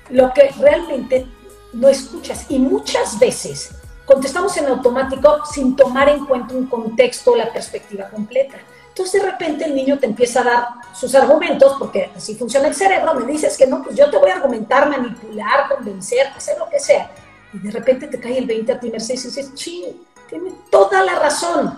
lo 0.09 0.31
que 0.33 0.51
realmente 0.59 1.25
no 1.73 1.89
escuchas, 1.89 2.45
y 2.49 2.59
muchas 2.59 3.19
veces 3.19 3.71
contestamos 4.05 4.55
en 4.57 4.67
automático 4.67 5.45
sin 5.51 5.75
tomar 5.75 6.09
en 6.09 6.25
cuenta 6.25 6.53
un 6.53 6.67
contexto, 6.67 7.35
la 7.35 7.51
perspectiva 7.51 8.09
completa. 8.09 8.57
Entonces 8.97 9.21
de 9.21 9.29
repente 9.29 9.63
el 9.63 9.75
niño 9.75 9.99
te 9.99 10.07
empieza 10.07 10.41
a 10.41 10.43
dar 10.43 10.67
sus 10.91 11.13
argumentos, 11.13 11.75
porque 11.77 12.09
así 12.15 12.33
funciona 12.33 12.67
el 12.67 12.73
cerebro, 12.73 13.13
me 13.13 13.31
dices 13.31 13.55
que 13.55 13.67
no, 13.67 13.83
pues 13.83 13.95
yo 13.95 14.09
te 14.09 14.17
voy 14.17 14.31
a 14.31 14.37
argumentar, 14.37 14.89
manipular, 14.89 15.69
convencer, 15.69 16.25
hacer 16.35 16.57
lo 16.57 16.67
que 16.67 16.79
sea. 16.79 17.11
Y 17.53 17.59
de 17.59 17.69
repente 17.69 18.07
te 18.07 18.19
cae 18.19 18.39
el 18.39 18.47
20 18.47 18.71
a 18.71 18.79
ti, 18.79 18.89
Mercedes, 18.89 19.23
y 19.23 19.27
dices, 19.27 19.53
ching, 19.53 19.83
tiene 20.27 20.51
toda 20.71 21.03
la 21.03 21.19
razón. 21.19 21.77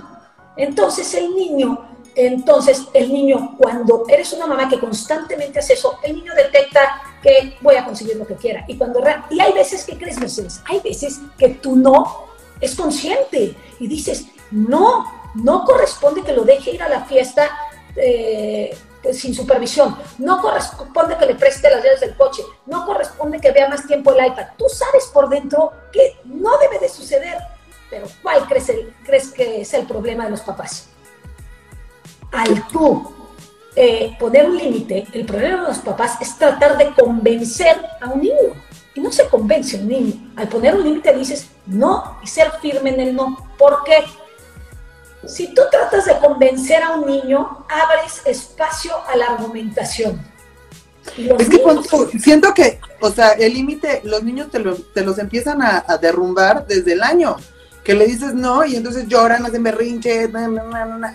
Entonces 0.55 1.13
el 1.13 1.35
niño, 1.35 1.89
entonces 2.15 2.85
el 2.93 3.11
niño, 3.11 3.57
cuando 3.57 4.05
eres 4.07 4.31
una 4.31 4.47
mamá 4.47 4.69
que 4.69 4.79
constantemente 4.79 5.59
hace 5.59 5.73
eso, 5.73 5.99
el 6.01 6.15
niño 6.15 6.33
detecta 6.35 7.01
que 7.21 7.57
voy 7.59 7.75
a 7.75 7.83
conseguir 7.83 8.15
lo 8.15 8.25
que 8.25 8.35
quiera. 8.35 8.63
Y, 8.65 8.77
cuando, 8.77 9.03
y 9.29 9.41
hay 9.41 9.51
veces 9.51 9.83
que 9.83 9.97
crees, 9.97 10.17
Mercedes, 10.21 10.61
hay 10.69 10.79
veces 10.79 11.19
que 11.37 11.49
tú 11.49 11.75
no 11.75 12.29
es 12.61 12.75
consciente 12.75 13.57
y 13.77 13.87
dices, 13.87 14.27
no, 14.51 15.18
no 15.35 15.63
corresponde 15.63 16.23
que 16.23 16.33
lo 16.33 16.43
deje 16.43 16.71
ir 16.71 16.83
a 16.83 16.89
la 16.89 17.05
fiesta 17.05 17.49
eh, 17.95 18.77
sin 19.13 19.33
supervisión, 19.33 19.97
no 20.17 20.41
corresponde 20.41 21.17
que 21.17 21.25
le 21.25 21.35
preste 21.35 21.69
las 21.69 21.83
llaves 21.83 22.01
del 22.01 22.15
coche, 22.15 22.43
no 22.65 22.85
corresponde 22.85 23.39
que 23.39 23.51
vea 23.51 23.69
más 23.69 23.87
tiempo 23.87 24.11
el 24.11 24.25
iPad. 24.25 24.47
Tú 24.57 24.65
sabes 24.67 25.05
por 25.07 25.29
dentro 25.29 25.71
que 25.91 26.17
no 26.25 26.57
debe 26.57 26.79
de 26.79 26.89
suceder, 26.89 27.37
pero 27.89 28.07
¿cuál 28.21 28.45
crees, 28.47 28.71
crees 29.03 29.31
que 29.31 29.61
es 29.61 29.73
el 29.73 29.85
problema 29.85 30.25
de 30.25 30.31
los 30.31 30.41
papás? 30.41 30.89
Al 32.31 32.67
tú 32.67 33.13
eh, 33.75 34.15
poner 34.19 34.45
un 34.45 34.57
límite, 34.57 35.07
el 35.13 35.25
problema 35.25 35.61
de 35.61 35.67
los 35.69 35.79
papás 35.79 36.17
es 36.21 36.37
tratar 36.37 36.77
de 36.77 36.93
convencer 36.93 37.77
a 38.01 38.09
un 38.09 38.21
niño. 38.21 38.53
Y 38.95 39.01
no 39.01 39.11
se 39.11 39.27
convence 39.29 39.77
un 39.77 39.87
niño. 39.87 40.31
Al 40.35 40.49
poner 40.49 40.75
un 40.75 40.83
límite 40.83 41.15
dices 41.15 41.49
no 41.65 42.17
y 42.23 42.27
ser 42.27 42.51
firme 42.61 42.89
en 42.89 42.99
el 42.99 43.15
no. 43.15 43.37
¿Por 43.57 43.83
qué? 43.83 44.03
Si 45.27 45.53
tú 45.53 45.61
tratas 45.69 46.05
de 46.05 46.17
convencer 46.17 46.81
a 46.81 46.91
un 46.91 47.05
niño, 47.05 47.65
abres 47.69 48.21
espacio 48.25 48.93
a 49.07 49.17
la 49.17 49.25
argumentación. 49.27 50.21
Es 51.17 51.49
que 51.49 52.19
siento 52.19 52.53
que, 52.53 52.79
o 53.01 53.09
sea, 53.09 53.31
el 53.31 53.53
límite, 53.53 54.01
los 54.03 54.23
niños 54.23 54.49
te, 54.51 54.59
los 54.59 55.17
empiezan 55.17 55.61
a, 55.61 55.97
derrumbar 56.01 56.65
desde 56.67 56.93
el 56.93 57.03
año. 57.03 57.35
Que 57.83 57.95
le 57.95 58.05
dices 58.05 58.33
no 58.33 58.63
y 58.65 58.75
entonces 58.75 59.07
lloran, 59.07 59.45
hacen 59.45 59.63
berrinche, 59.63 60.29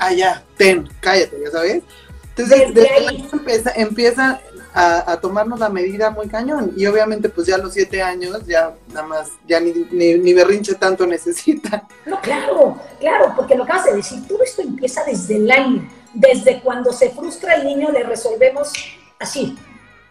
allá, 0.00 0.42
ten, 0.56 0.88
cállate, 1.00 1.38
ya 1.44 1.50
sabes. 1.50 1.82
Entonces, 2.30 2.75
desde, 2.75 2.96
el 2.96 3.08
año 3.08 3.28
empieza, 3.32 3.70
empieza 3.76 4.40
a, 4.76 5.21
tomarnos 5.21 5.61
la 5.61 5.69
medida 5.69 6.11
muy 6.11 6.28
cañón. 6.28 6.73
Y 6.76 6.87
obviamente, 6.87 7.28
pues 7.28 7.47
ya 7.47 7.54
a 7.54 7.59
los 7.59 7.73
siete 7.73 8.02
años, 8.02 8.45
ya 8.47 8.75
nada 8.88 9.07
más, 9.07 9.31
ya 9.47 9.61
ni, 9.61 9.73
ni, 9.73 10.35
berrinche 10.35 10.75
tanto 10.75 11.07
necesita. 11.07 11.87
No, 12.04 12.21
claro, 12.21 12.76
claro, 12.99 13.33
porque 13.37 13.54
lo 13.54 13.64
acabas 13.64 13.87
de 13.87 13.95
decir, 13.95 14.26
todo 14.26 14.43
esto 14.43 14.62
empieza 14.62 15.04
desde 15.04 15.37
el 15.37 15.50
año. 15.50 15.88
Desde 16.12 16.61
cuando 16.61 16.93
se 16.93 17.11
frustra 17.11 17.54
el 17.54 17.66
niño, 17.66 17.90
le 17.90 18.02
resolvemos 18.02 18.73
así. 19.19 19.57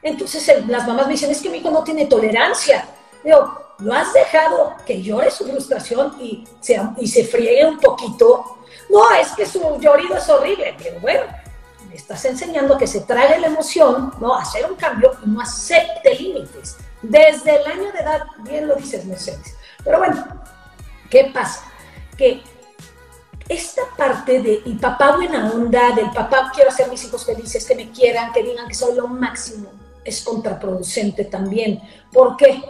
Entonces 0.01 0.67
las 0.67 0.87
mamás 0.87 1.07
me 1.07 1.13
dicen, 1.13 1.31
es 1.31 1.41
que 1.41 1.49
mi 1.49 1.57
hijo 1.57 1.71
no 1.71 1.83
tiene 1.83 2.05
tolerancia. 2.05 2.85
Digo, 3.23 3.75
¿lo 3.79 3.93
has 3.93 4.13
dejado 4.13 4.75
que 4.85 5.01
llore 5.01 5.31
su 5.31 5.45
frustración 5.45 6.13
y 6.21 6.45
se, 6.59 6.79
y 6.97 7.07
se 7.07 7.25
friegue 7.25 7.65
un 7.65 7.79
poquito? 7.79 8.57
No, 8.89 9.01
es 9.19 9.31
que 9.31 9.45
su 9.45 9.59
llorido 9.79 10.17
es 10.17 10.27
horrible, 10.29 10.75
pero 10.77 10.99
bueno, 10.99 11.23
estás 11.93 12.25
enseñando 12.25 12.77
que 12.77 12.87
se 12.87 13.01
trague 13.01 13.39
la 13.39 13.47
emoción, 13.47 14.13
¿no? 14.19 14.35
Hacer 14.35 14.69
un 14.69 14.75
cambio 14.75 15.11
y 15.25 15.29
no 15.29 15.41
acepte 15.41 16.15
límites. 16.15 16.77
Desde 17.01 17.55
el 17.55 17.67
año 17.67 17.91
de 17.91 17.99
edad, 17.99 18.23
bien 18.39 18.67
lo 18.67 18.75
dices, 18.75 19.05
Mercedes. 19.05 19.55
Pero 19.83 19.99
bueno, 19.99 20.25
¿qué 21.09 21.29
pasa? 21.33 21.63
Que 22.17 22.41
esta 23.47 23.81
parte 23.97 24.41
de 24.41 24.61
y 24.65 24.73
papá 24.75 25.15
buena 25.15 25.51
onda, 25.51 25.91
del 25.91 26.11
papá 26.11 26.51
quiero 26.53 26.69
hacer 26.69 26.89
mis 26.89 27.03
hijos 27.03 27.25
felices, 27.25 27.65
que 27.65 27.75
me 27.75 27.91
quieran, 27.91 28.31
que 28.31 28.43
digan 28.43 28.67
que 28.67 28.73
soy 28.73 28.95
lo 28.95 29.07
máximo, 29.07 29.69
es 30.03 30.23
contraproducente 30.23 31.25
también. 31.25 31.81
¿Por 32.11 32.37
qué? 32.37 32.63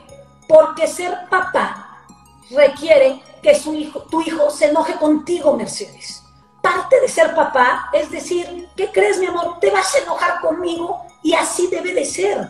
Porque 0.47 0.87
ser 0.87 1.15
papá 1.29 2.05
requiere 2.49 3.21
que 3.41 3.55
su 3.55 3.73
hijo, 3.73 4.01
tu 4.03 4.21
hijo 4.21 4.49
se 4.49 4.69
enoje 4.69 4.93
contigo, 4.95 5.55
Mercedes 5.55 6.22
parte 6.63 7.01
de 7.01 7.09
ser 7.09 7.35
papá 7.35 7.89
es 7.91 8.09
decir, 8.09 8.69
¿qué 8.77 8.89
crees, 8.89 9.19
mi 9.19 9.25
amor? 9.25 9.59
Te 9.59 9.69
vas 9.69 9.93
a 9.93 9.99
enojar 9.99 10.39
conmigo 10.39 11.05
y 11.21 11.33
así 11.33 11.67
debe 11.67 11.93
de 11.93 12.05
ser. 12.05 12.47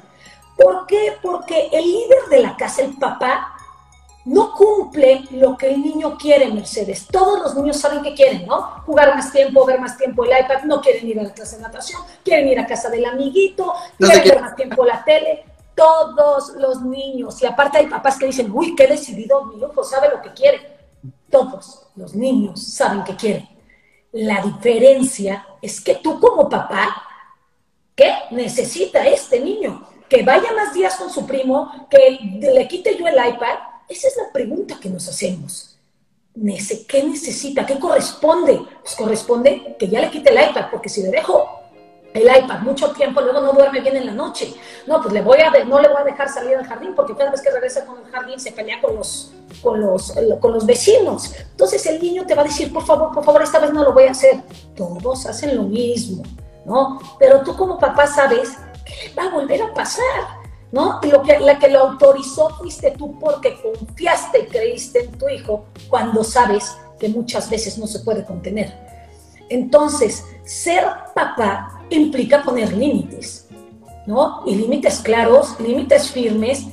¿Por 0.56 0.86
qué? 0.86 1.18
Porque 1.20 1.70
el 1.72 1.84
líder 1.84 2.26
de 2.30 2.40
la 2.42 2.56
casa, 2.56 2.84
el 2.84 2.96
papá, 2.96 3.56
no 4.26 4.54
cumple 4.54 5.24
lo 5.32 5.58
que 5.58 5.74
el 5.74 5.82
niño 5.82 6.16
quiere, 6.16 6.54
Mercedes. 6.54 7.08
Todos 7.08 7.42
los 7.42 7.56
niños 7.56 7.78
saben 7.78 8.04
que 8.04 8.14
quieren, 8.14 8.46
¿no? 8.46 8.84
Jugar 8.86 9.16
más 9.16 9.32
tiempo, 9.32 9.66
ver 9.66 9.82
más 9.82 9.98
tiempo 9.98 10.24
el 10.24 10.32
iPad, 10.32 10.64
no 10.66 10.80
quieren 10.80 11.10
ir 11.10 11.20
a 11.20 11.24
la 11.24 11.34
clase 11.34 11.56
de 11.56 11.64
natación, 11.64 12.00
quieren 12.24 12.48
ir 12.48 12.60
a 12.60 12.68
casa 12.68 12.90
del 12.90 13.06
amiguito, 13.06 13.74
quieren 13.98 14.24
ver 14.24 14.42
más 14.42 14.56
tiempo 14.56 14.86
la 14.86 15.04
tele. 15.04 15.44
Todos 15.76 16.54
los 16.60 16.84
niños. 16.84 17.42
Y 17.42 17.48
aparte 17.48 17.80
hay 17.80 17.88
papás 17.88 18.20
que 18.20 18.28
dicen, 18.28 18.52
uy, 18.54 18.76
qué 18.76 18.86
decidido, 18.86 19.46
mi 19.46 19.58
hijo 19.58 19.84
sabe 19.84 20.10
lo 20.10 20.22
que 20.22 20.32
quiere. 20.34 20.78
Todos 21.32 21.88
los 21.96 22.14
niños 22.14 22.62
saben 22.62 23.04
que 23.04 23.16
quieren. 23.16 23.53
La 24.14 24.42
diferencia 24.42 25.46
es 25.62 25.82
que 25.82 25.96
tú 25.96 26.20
como 26.20 26.48
papá, 26.48 27.04
¿qué 27.96 28.14
necesita 28.32 29.06
este 29.08 29.40
niño? 29.40 29.88
Que 30.08 30.24
vaya 30.24 30.52
más 30.54 30.74
días 30.74 30.96
con 30.96 31.10
su 31.10 31.26
primo, 31.26 31.88
que 31.90 32.20
le 32.40 32.68
quite 32.68 32.96
yo 32.98 33.08
el 33.08 33.16
iPad. 33.16 33.58
Esa 33.90 34.08
es 34.08 34.18
la 34.18 34.32
pregunta 34.32 34.80
que 34.80 34.90
nos 34.90 35.08
hacemos. 35.08 35.78
¿Qué 36.88 37.04
necesita? 37.04 37.66
¿Qué 37.66 37.80
corresponde? 37.80 38.62
Pues 38.82 38.96
corresponde 38.96 39.76
que 39.78 39.88
ya 39.88 40.02
le 40.02 40.10
quite 40.10 40.30
el 40.30 40.50
iPad, 40.50 40.68
porque 40.72 40.90
si 40.90 41.02
le 41.02 41.10
dejo 41.10 41.63
el 42.14 42.24
iPad 42.24 42.60
mucho 42.60 42.92
tiempo, 42.92 43.22
luego 43.22 43.42
no 43.42 43.54
duerme 43.54 43.82
bien 43.82 43.98
en 43.98 44.06
la 44.06 44.12
noche. 44.14 44.54
No, 44.86 45.02
pues 45.02 45.14
le 45.14 45.22
voy 45.22 45.40
a 45.40 45.52
no 45.66 45.80
le 45.80 45.88
voy 45.88 45.98
a 46.02 46.04
dejar 46.04 46.30
salir 46.30 46.56
al 46.56 46.66
jardín 46.66 46.94
porque 46.96 47.16
cada 47.16 47.32
vez 47.32 47.42
que 47.42 47.50
regresa 47.50 47.86
con 47.86 47.98
el 48.00 48.12
jardín 48.12 48.40
se 48.40 48.52
pelea 48.52 48.80
con 48.82 48.96
los, 48.96 49.32
con 49.62 49.82
los, 49.82 50.14
con 50.40 50.54
los 50.54 50.66
vecinos. 50.66 51.34
Entonces 51.52 51.86
el 51.88 52.02
niño 52.02 52.26
te 52.26 52.36
va 52.36 52.42
a 52.42 52.46
decir, 52.46 52.72
por 52.72 52.86
favor, 52.86 53.12
por 53.12 53.24
favor, 53.24 53.42
esta 53.42 53.60
vez 53.60 53.74
no 53.74 53.84
lo 53.84 53.94
voy 53.94 54.06
a 54.06 54.12
hacer. 54.12 54.42
Todos 54.76 55.26
hacen 55.26 55.56
lo 55.56 55.64
mismo, 55.64 56.24
¿no? 56.66 57.00
Pero 57.18 57.42
tú 57.42 57.56
como 57.56 57.80
papá 57.80 58.06
sabes 58.06 58.52
que 58.86 59.14
va 59.18 59.24
a 59.24 59.30
volver 59.30 59.62
a 59.62 59.74
pasar. 59.74 60.44
¿No? 60.72 61.00
Y 61.04 61.08
lo 61.12 61.22
que, 61.22 61.40
la 61.40 61.60
que 61.60 61.68
lo 61.68 61.82
autorizó 61.82 62.50
fuiste 62.50 62.90
tú 62.98 63.20
porque 63.20 63.62
confiaste 63.62 64.40
y 64.40 64.46
creíste 64.48 65.04
en 65.04 65.12
tu 65.20 65.30
hijo 65.30 65.66
cuando 65.88 66.24
sabes 66.24 66.76
que 67.00 67.10
muchas 67.10 67.48
veces 67.48 67.78
no 67.78 67.86
se 67.86 68.00
puede 68.00 68.26
contener. 68.26 68.74
Entonces, 69.50 70.26
ser 70.44 70.84
papá 71.14 71.82
implica 71.90 72.44
poner 72.44 72.74
límites. 72.74 73.48
¿no? 74.06 74.44
Y 74.46 74.56
límites 74.56 75.00
claros, 75.00 75.60
límites 75.60 76.12
firmes, 76.12 76.66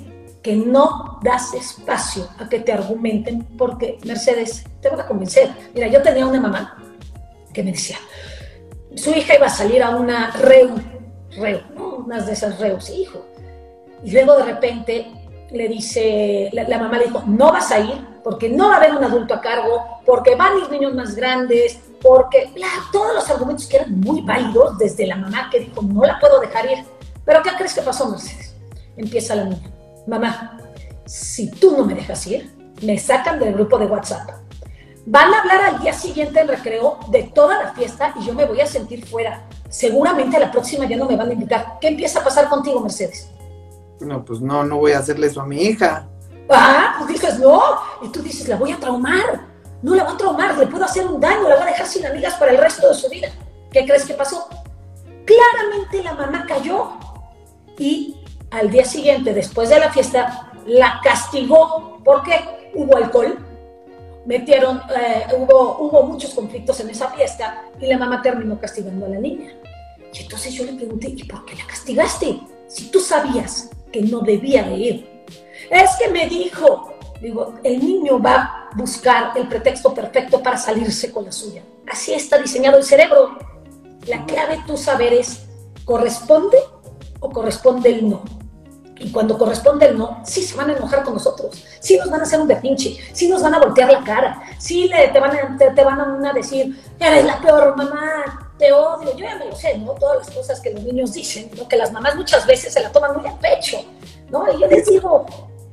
que 0.42 0.56
no 0.56 1.20
das 1.22 1.52
espacio 1.54 2.28
a 2.38 2.48
que 2.48 2.60
te 2.60 2.72
argumenten, 2.72 3.44
porque 3.58 3.98
Mercedes, 4.04 4.64
te 4.80 4.88
van 4.88 5.00
a 5.00 5.06
convencer. 5.06 5.50
Mira, 5.74 5.88
yo 5.88 6.02
tenía 6.02 6.26
una 6.26 6.40
mamá 6.40 6.82
que 7.52 7.62
me 7.62 7.72
decía, 7.72 7.98
su 8.94 9.10
hija 9.10 9.34
iba 9.36 9.46
a 9.46 9.50
salir 9.50 9.82
a 9.82 9.90
una 9.90 10.30
reu, 10.30 10.76
reu. 11.36 11.60
Unas 12.04 12.26
de 12.26 12.32
esas 12.32 12.58
reus, 12.58 12.88
hijo. 12.90 13.24
Y 14.02 14.12
luego 14.12 14.36
de 14.36 14.44
repente 14.44 15.06
le 15.52 15.68
dice, 15.68 16.48
la, 16.52 16.78
mamá 16.78 16.98
le 16.98 17.06
dijo, 17.06 17.22
no 17.26 17.52
vas 17.52 17.70
a 17.70 17.80
ir 17.80 18.06
porque 18.24 18.48
no 18.48 18.68
va 18.68 18.74
a 18.74 18.76
haber 18.78 18.94
un 18.94 19.04
adulto 19.04 19.34
a 19.34 19.40
cargo, 19.40 20.00
porque 20.06 20.34
van 20.34 20.58
los 20.58 20.70
niños 20.70 20.94
más 20.94 21.14
grandes, 21.14 21.80
porque 22.02 22.52
todos 22.92 23.14
los 23.14 23.30
argumentos 23.30 23.66
que 23.66 23.76
eran 23.76 24.00
muy 24.00 24.22
válidos 24.22 24.78
desde 24.78 25.06
la 25.06 25.16
mamá 25.16 25.48
que 25.50 25.60
dijo, 25.60 25.82
no 25.82 26.04
la 26.04 26.18
puedo 26.18 26.40
dejar 26.40 26.70
ir. 26.70 26.84
Pero 27.24 27.42
¿qué 27.42 27.50
crees 27.56 27.74
que 27.74 27.82
pasó, 27.82 28.08
Mercedes? 28.08 28.56
Empieza 28.96 29.34
la 29.34 29.44
niña, 29.44 29.70
mamá, 30.06 30.58
si 31.06 31.50
tú 31.50 31.76
no 31.76 31.84
me 31.84 31.94
dejas 31.94 32.26
ir, 32.26 32.50
me 32.82 32.98
sacan 32.98 33.38
del 33.38 33.54
grupo 33.54 33.78
de 33.78 33.86
WhatsApp. 33.86 34.30
Van 35.06 35.32
a 35.32 35.40
hablar 35.40 35.62
al 35.62 35.80
día 35.80 35.92
siguiente 35.92 36.40
en 36.40 36.48
recreo 36.48 36.98
de 37.08 37.24
toda 37.34 37.62
la 37.62 37.72
fiesta 37.72 38.14
y 38.20 38.26
yo 38.26 38.34
me 38.34 38.44
voy 38.44 38.60
a 38.60 38.66
sentir 38.66 39.06
fuera. 39.06 39.48
Seguramente 39.68 40.36
a 40.36 40.40
la 40.40 40.52
próxima 40.52 40.86
ya 40.86 40.96
no 40.96 41.06
me 41.06 41.16
van 41.16 41.30
a 41.30 41.32
invitar. 41.32 41.78
¿Qué 41.80 41.88
empieza 41.88 42.20
a 42.20 42.24
pasar 42.24 42.48
contigo, 42.48 42.80
Mercedes? 42.80 43.30
No, 44.00 44.24
pues 44.24 44.40
no, 44.40 44.62
no 44.64 44.78
voy 44.78 44.92
a 44.92 44.98
hacerle 44.98 45.26
eso 45.26 45.40
a 45.40 45.46
mi 45.46 45.62
hija. 45.62 46.06
Ah, 46.48 46.96
pues 46.98 47.12
dices 47.12 47.38
no. 47.38 47.60
Y 48.02 48.08
tú 48.08 48.22
dices, 48.22 48.48
la 48.48 48.56
voy 48.56 48.72
a 48.72 48.78
traumar. 48.78 49.49
No 49.82 49.94
la 49.94 50.04
voy 50.04 50.14
a 50.14 50.16
traumar, 50.16 50.58
le 50.58 50.66
puedo 50.66 50.84
hacer 50.84 51.06
un 51.06 51.20
daño, 51.20 51.48
la 51.48 51.56
voy 51.56 51.64
a 51.64 51.66
dejar 51.66 51.86
sin 51.86 52.04
amigas 52.06 52.34
para 52.34 52.52
el 52.52 52.58
resto 52.58 52.88
de 52.88 52.94
su 52.94 53.08
vida. 53.08 53.28
¿Qué 53.70 53.84
crees 53.84 54.04
que 54.04 54.14
pasó? 54.14 54.48
Claramente 55.24 56.02
la 56.02 56.14
mamá 56.14 56.44
cayó 56.46 56.92
y 57.78 58.16
al 58.50 58.70
día 58.70 58.84
siguiente, 58.84 59.32
después 59.32 59.68
de 59.68 59.78
la 59.78 59.90
fiesta, 59.90 60.50
la 60.66 61.00
castigó. 61.02 62.00
¿Por 62.04 62.22
qué? 62.24 62.70
Hubo 62.74 62.96
alcohol, 62.96 63.38
metieron, 64.26 64.82
eh, 64.96 65.26
hubo, 65.36 65.78
hubo 65.78 66.02
muchos 66.04 66.34
conflictos 66.34 66.80
en 66.80 66.90
esa 66.90 67.08
fiesta 67.10 67.62
y 67.80 67.86
la 67.86 67.98
mamá 67.98 68.22
terminó 68.22 68.58
castigando 68.58 69.06
a 69.06 69.10
la 69.10 69.18
niña. 69.18 69.52
Y 70.12 70.22
entonces 70.22 70.52
yo 70.52 70.64
le 70.64 70.72
pregunté, 70.72 71.08
¿y 71.08 71.24
por 71.24 71.44
qué 71.44 71.56
la 71.56 71.66
castigaste? 71.66 72.40
Si 72.66 72.90
tú 72.90 73.00
sabías 73.00 73.70
que 73.92 74.02
no 74.02 74.20
debía 74.20 74.62
de 74.64 74.76
ir. 74.76 75.24
Es 75.70 75.90
que 75.98 76.08
me 76.10 76.26
dijo, 76.28 76.94
digo, 77.20 77.54
el 77.62 77.78
niño 77.78 78.20
va 78.20 78.68
a 78.72 78.76
buscar 78.76 79.32
el 79.36 79.48
pretexto 79.48 79.92
perfecto 79.94 80.42
para 80.42 80.56
salirse 80.56 81.12
con 81.12 81.24
la 81.24 81.32
suya. 81.32 81.62
Así 81.90 82.12
está 82.12 82.38
diseñado 82.38 82.78
el 82.78 82.84
cerebro. 82.84 83.38
La 84.06 84.24
clave 84.24 84.62
tú 84.66 84.76
saber 84.76 85.12
es, 85.12 85.46
¿corresponde 85.84 86.58
o 87.20 87.30
corresponde 87.30 87.90
el 87.90 88.08
no? 88.08 88.22
Y 88.98 89.10
cuando 89.10 89.38
corresponde 89.38 89.86
el 89.86 89.96
no, 89.96 90.20
sí 90.24 90.42
se 90.42 90.54
van 90.56 90.68
a 90.70 90.74
enojar 90.74 91.02
con 91.02 91.14
nosotros, 91.14 91.64
sí 91.80 91.96
nos 91.96 92.10
van 92.10 92.20
a 92.20 92.24
hacer 92.24 92.38
un 92.38 92.46
berrinche, 92.46 92.98
sí 93.14 93.28
nos 93.28 93.42
van 93.42 93.54
a 93.54 93.58
voltear 93.58 93.90
la 93.90 94.04
cara, 94.04 94.42
sí 94.58 94.88
le, 94.88 95.08
te, 95.08 95.18
van 95.18 95.30
a, 95.30 95.56
te, 95.56 95.84
van 95.84 96.26
a 96.26 96.32
decir, 96.34 96.78
eres 96.98 97.24
la 97.24 97.40
peor 97.40 97.74
mamá, 97.76 98.52
te 98.58 98.70
odio, 98.70 99.16
yo 99.16 99.24
ya 99.24 99.36
me 99.36 99.46
lo 99.46 99.56
sé, 99.56 99.78
¿no? 99.78 99.92
Todas 99.92 100.18
las 100.18 100.36
cosas 100.36 100.60
que 100.60 100.74
los 100.74 100.84
niños 100.84 101.14
dicen, 101.14 101.50
¿no? 101.56 101.66
que 101.66 101.76
las 101.78 101.90
mamás 101.92 102.14
muchas 102.14 102.46
veces 102.46 102.74
se 102.74 102.80
la 102.80 102.92
toman 102.92 103.16
muy 103.16 103.26
a 103.26 103.38
pecho, 103.38 103.78
¿no? 104.28 104.44
Y 104.52 104.60
yo 104.60 104.66
les 104.66 104.86
digo, 104.86 105.24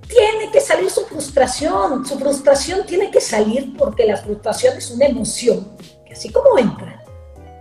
tiene 0.08 0.52
que 0.52 0.62
salir 0.62 0.90
su 0.90 1.06
frustración, 1.06 2.06
su 2.06 2.18
frustración 2.18 2.86
tiene 2.86 3.12
que 3.12 3.22
salir 3.22 3.76
porque 3.78 4.06
la 4.06 4.18
frustración 4.18 4.78
es 4.78 4.92
una 4.92 5.06
emoción, 5.06 5.68
que 6.06 6.14
así 6.14 6.30
como 6.32 6.58
entra, 6.58 7.04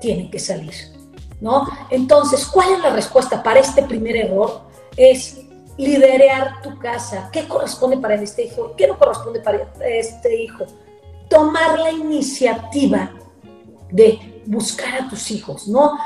tiene 0.00 0.30
que 0.30 0.38
salir, 0.38 0.74
¿no? 1.40 1.66
Entonces, 1.90 2.46
¿cuál 2.46 2.74
es 2.74 2.80
la 2.80 2.90
respuesta 2.90 3.42
para 3.42 3.60
este 3.60 3.82
primer 3.82 4.16
error? 4.16 4.62
Es 4.96 5.38
liderear 5.76 6.62
tu 6.62 6.78
casa. 6.78 7.28
¿Qué 7.32 7.46
corresponde 7.46 7.98
para 7.98 8.14
este 8.14 8.44
hijo? 8.44 8.74
¿Qué 8.76 8.86
no 8.86 8.98
corresponde 8.98 9.40
para 9.40 9.68
este 9.84 10.42
hijo? 10.42 10.64
Tomar 11.28 11.78
la 11.78 11.90
iniciativa 11.90 13.12
de 13.90 14.42
buscar 14.46 15.02
a 15.02 15.08
tus 15.08 15.30
hijos, 15.30 15.68
¿no? 15.68 15.98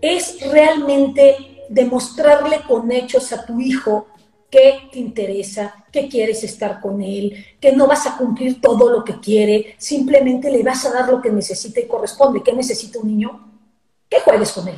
Es 0.00 0.38
realmente 0.50 1.64
demostrarle 1.68 2.62
con 2.62 2.90
hechos 2.90 3.32
a 3.32 3.46
tu 3.46 3.60
hijo 3.60 4.06
que 4.52 4.90
te 4.92 4.98
interesa, 4.98 5.86
que 5.90 6.10
quieres 6.10 6.44
estar 6.44 6.78
con 6.78 7.00
él, 7.00 7.56
que 7.58 7.72
no 7.72 7.86
vas 7.86 8.06
a 8.06 8.18
cumplir 8.18 8.60
todo 8.60 8.90
lo 8.90 9.02
que 9.02 9.18
quiere, 9.18 9.74
simplemente 9.78 10.50
le 10.50 10.62
vas 10.62 10.84
a 10.84 10.92
dar 10.92 11.08
lo 11.08 11.22
que 11.22 11.30
necesita 11.30 11.80
y 11.80 11.86
corresponde. 11.86 12.42
¿Qué 12.42 12.52
necesita 12.52 12.98
un 12.98 13.08
niño? 13.08 13.50
Que 14.10 14.20
juegues 14.20 14.52
con 14.52 14.68
él, 14.68 14.76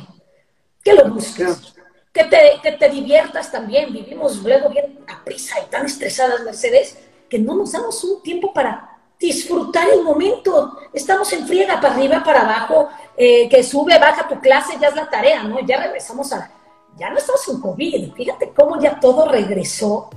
que 0.81 0.93
lo 0.93 1.09
busques, 1.09 1.73
que 2.13 2.23
te, 2.23 2.37
que 2.63 2.71
te 2.71 2.87
diviertas 2.87 3.51
también. 3.51 3.91
Vivimos 3.91 4.37
luego 4.37 4.69
bien 4.69 4.99
a 5.07 5.21
prisa 5.25 5.57
y 5.59 5.69
tan 5.69 5.85
estresadas, 5.85 6.41
Mercedes, 6.45 6.97
que 7.29 7.37
no 7.37 7.53
nos 7.53 7.73
damos 7.73 8.01
un 8.05 8.23
tiempo 8.23 8.53
para 8.53 8.97
disfrutar 9.19 9.89
el 9.89 10.03
momento. 10.03 10.77
Estamos 10.93 11.33
en 11.33 11.45
friega 11.45 11.81
para 11.81 11.95
arriba, 11.95 12.23
para 12.23 12.43
abajo, 12.43 12.87
eh, 13.17 13.49
que 13.49 13.61
sube, 13.61 13.99
baja 13.99 14.25
tu 14.25 14.39
clase, 14.39 14.77
ya 14.79 14.87
es 14.87 14.95
la 14.95 15.09
tarea, 15.09 15.43
¿no? 15.43 15.59
Ya 15.67 15.83
regresamos 15.83 16.31
a... 16.31 16.49
Ya 16.97 17.09
no 17.09 17.17
estamos 17.17 17.47
en 17.49 17.59
COVID, 17.61 18.13
fíjate 18.13 18.53
cómo 18.55 18.79
ya 18.79 18.99
todo 18.99 19.27
regresó 19.27 20.09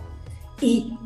y 0.60 0.96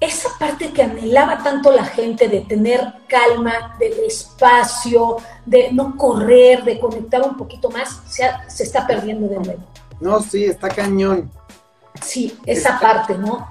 esa 0.00 0.28
parte 0.38 0.72
que 0.72 0.82
anhelaba 0.82 1.42
tanto 1.42 1.70
la 1.72 1.84
gente 1.84 2.28
de 2.28 2.40
tener 2.40 2.80
calma, 3.08 3.76
de 3.78 4.06
espacio, 4.06 5.16
de 5.44 5.72
no 5.72 5.96
correr, 5.96 6.64
de 6.64 6.78
conectar 6.78 7.22
un 7.22 7.36
poquito 7.36 7.70
más, 7.70 8.02
se, 8.06 8.24
se 8.48 8.64
está 8.64 8.86
perdiendo 8.86 9.28
de 9.28 9.36
nuevo. 9.36 9.62
No, 10.00 10.20
sí, 10.20 10.44
está 10.44 10.68
cañón. 10.68 11.30
Sí, 12.02 12.38
esa 12.44 12.78
parte, 12.78 13.16
¿no? 13.16 13.48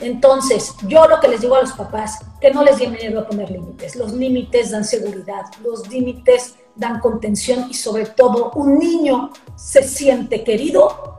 Entonces, 0.00 0.74
yo 0.88 1.06
lo 1.06 1.20
que 1.20 1.28
les 1.28 1.40
digo 1.40 1.54
a 1.54 1.60
los 1.60 1.72
papás, 1.72 2.18
que 2.40 2.50
no 2.50 2.64
les 2.64 2.78
dé 2.78 2.88
miedo 2.88 3.20
a 3.20 3.28
poner 3.28 3.50
límites. 3.50 3.94
Los 3.94 4.12
límites 4.12 4.72
dan 4.72 4.84
seguridad, 4.84 5.44
los 5.62 5.88
límites 5.88 6.56
dan 6.76 7.00
contención 7.00 7.66
y 7.70 7.74
sobre 7.74 8.06
todo 8.06 8.50
un 8.54 8.78
niño 8.78 9.30
se 9.56 9.82
siente 9.82 10.42
querido 10.42 11.18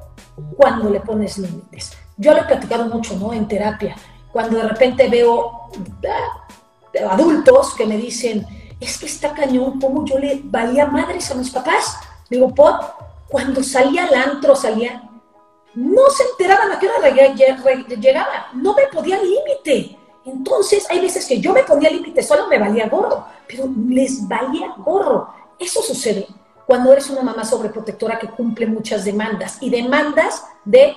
cuando 0.58 0.90
le 0.90 1.00
pones 1.00 1.38
límites. 1.38 1.94
Yo 2.18 2.34
lo 2.34 2.42
he 2.42 2.44
platicado 2.44 2.86
mucho, 2.86 3.16
¿no? 3.18 3.34
En 3.34 3.48
terapia, 3.48 3.96
cuando 4.32 4.58
de 4.58 4.68
repente 4.68 5.08
veo 5.08 5.70
ah, 6.08 7.12
adultos 7.12 7.74
que 7.76 7.86
me 7.86 7.98
dicen, 7.98 8.46
es 8.80 8.98
que 8.98 9.06
está 9.06 9.34
cañón, 9.34 9.80
¿cómo 9.80 10.06
yo 10.06 10.20
le 10.20 10.42
valía 10.44 10.86
madres 10.86 11.32
a 11.32 11.36
mis 11.36 11.50
papás? 11.50 11.98
Digo, 12.30 12.54
Pop, 12.54 12.82
cuando 13.28 13.64
salía 13.64 14.06
al 14.06 14.14
antro, 14.14 14.56
salía, 14.56 15.10
no 15.74 16.10
se 16.10 16.24
enteraban 16.32 16.72
a 16.72 16.80
qué 16.80 16.88
hora 16.88 17.10
llegaba, 17.10 18.48
no 18.54 18.74
me 18.74 18.88
podía 18.88 19.18
límite. 19.22 19.98
Entonces, 20.26 20.88
hay 20.90 21.02
veces 21.02 21.26
que 21.26 21.40
yo 21.40 21.54
me 21.54 21.64
ponía 21.64 21.90
límite, 21.90 22.24
solo 22.24 22.48
me 22.48 22.58
valía 22.58 22.90
gorro, 22.90 23.26
pero 23.48 23.70
les 23.90 24.28
valía 24.28 24.74
gorro. 24.78 25.30
Eso 25.60 25.82
sucede 25.82 26.28
cuando 26.66 26.92
eres 26.92 27.10
una 27.10 27.22
mamá 27.22 27.46
sobreprotectora 27.46 28.20
que 28.20 28.28
cumple 28.28 28.66
muchas 28.66 29.06
demandas 29.06 29.58
y 29.62 29.70
demandas 29.70 30.44
de 30.64 30.96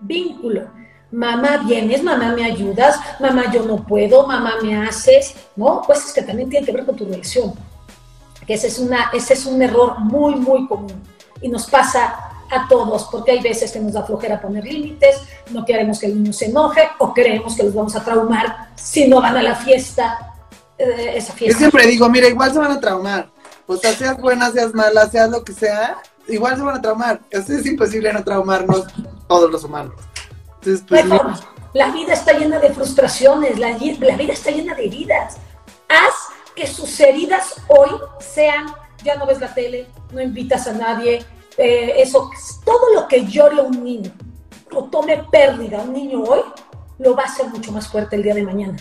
vínculo. 0.00 0.68
Mamá 1.12 1.58
vienes, 1.66 2.02
mamá 2.02 2.32
me 2.32 2.44
ayudas, 2.44 2.98
mamá 3.18 3.50
yo 3.52 3.64
no 3.64 3.84
puedo, 3.84 4.26
mamá 4.26 4.54
me 4.62 4.76
haces, 4.76 5.34
¿no? 5.56 5.82
Pues 5.84 6.06
es 6.06 6.12
que 6.12 6.22
también 6.22 6.48
tiene 6.48 6.64
que 6.64 6.72
ver 6.72 6.86
con 6.86 6.96
tu 6.96 7.04
relación. 7.04 7.52
Que 8.46 8.54
ese 8.54 8.68
es, 8.68 8.78
una, 8.78 9.10
ese 9.12 9.34
es 9.34 9.44
un 9.46 9.60
error 9.60 9.98
muy, 9.98 10.36
muy 10.36 10.66
común 10.66 11.02
y 11.42 11.48
nos 11.48 11.68
pasa 11.68 12.30
a 12.50 12.66
todos, 12.68 13.04
porque 13.10 13.32
hay 13.32 13.40
veces 13.40 13.70
que 13.70 13.78
nos 13.78 13.92
da 13.92 14.04
flojera 14.04 14.40
poner 14.40 14.64
límites, 14.64 15.20
no 15.50 15.64
queremos 15.64 16.00
que 16.00 16.06
el 16.06 16.20
niño 16.20 16.32
se 16.32 16.46
enoje 16.46 16.82
o 16.98 17.14
creemos 17.14 17.54
que 17.54 17.62
los 17.62 17.74
vamos 17.74 17.94
a 17.94 18.04
traumar 18.04 18.70
si 18.74 19.06
no 19.06 19.20
van 19.20 19.36
a 19.36 19.42
la 19.42 19.54
fiesta, 19.54 20.34
eh, 20.76 21.12
esa 21.14 21.32
fiesta. 21.32 21.54
Yo 21.54 21.58
siempre 21.58 21.86
digo, 21.86 22.08
mira, 22.08 22.26
igual 22.26 22.52
se 22.52 22.58
van 22.58 22.72
a 22.72 22.80
traumar. 22.80 23.28
O 23.70 23.76
sea, 23.76 23.92
seas 23.94 24.20
buena, 24.20 24.50
seas 24.50 24.74
mala, 24.74 25.08
seas 25.08 25.30
lo 25.30 25.44
que 25.44 25.52
sea, 25.52 25.98
igual 26.26 26.56
se 26.56 26.62
van 26.62 26.78
a 26.78 26.82
traumar. 26.82 27.20
Es, 27.30 27.48
es 27.48 27.64
imposible 27.66 28.12
no 28.12 28.24
traumarnos 28.24 28.84
todos 29.28 29.48
los 29.48 29.62
humanos. 29.62 29.94
Entonces, 30.56 30.84
pues, 30.88 31.04
la 31.72 31.92
vida 31.92 32.14
está 32.14 32.32
llena 32.32 32.58
de 32.58 32.70
frustraciones, 32.70 33.60
la, 33.60 33.68
la 33.68 34.16
vida 34.16 34.32
está 34.32 34.50
llena 34.50 34.74
de 34.74 34.86
heridas. 34.86 35.36
Haz 35.88 36.14
que 36.56 36.66
sus 36.66 36.98
heridas 36.98 37.54
hoy 37.68 37.90
sean 38.18 38.66
ya 39.04 39.14
no 39.14 39.24
ves 39.24 39.40
la 39.40 39.54
tele, 39.54 39.86
no 40.12 40.20
invitas 40.20 40.66
a 40.66 40.72
nadie, 40.72 41.24
eh, 41.56 41.94
eso, 41.98 42.28
todo 42.64 42.92
lo 42.92 43.06
que 43.06 43.24
llore 43.24 43.60
un 43.60 43.84
niño 43.84 44.10
o 44.72 44.84
tome 44.84 45.24
pérdida 45.30 45.78
un 45.82 45.92
niño 45.92 46.22
hoy, 46.22 46.40
lo 46.98 47.14
va 47.14 47.22
a 47.22 47.26
hacer 47.26 47.46
mucho 47.46 47.70
más 47.70 47.86
fuerte 47.86 48.16
el 48.16 48.24
día 48.24 48.34
de 48.34 48.42
mañana. 48.42 48.76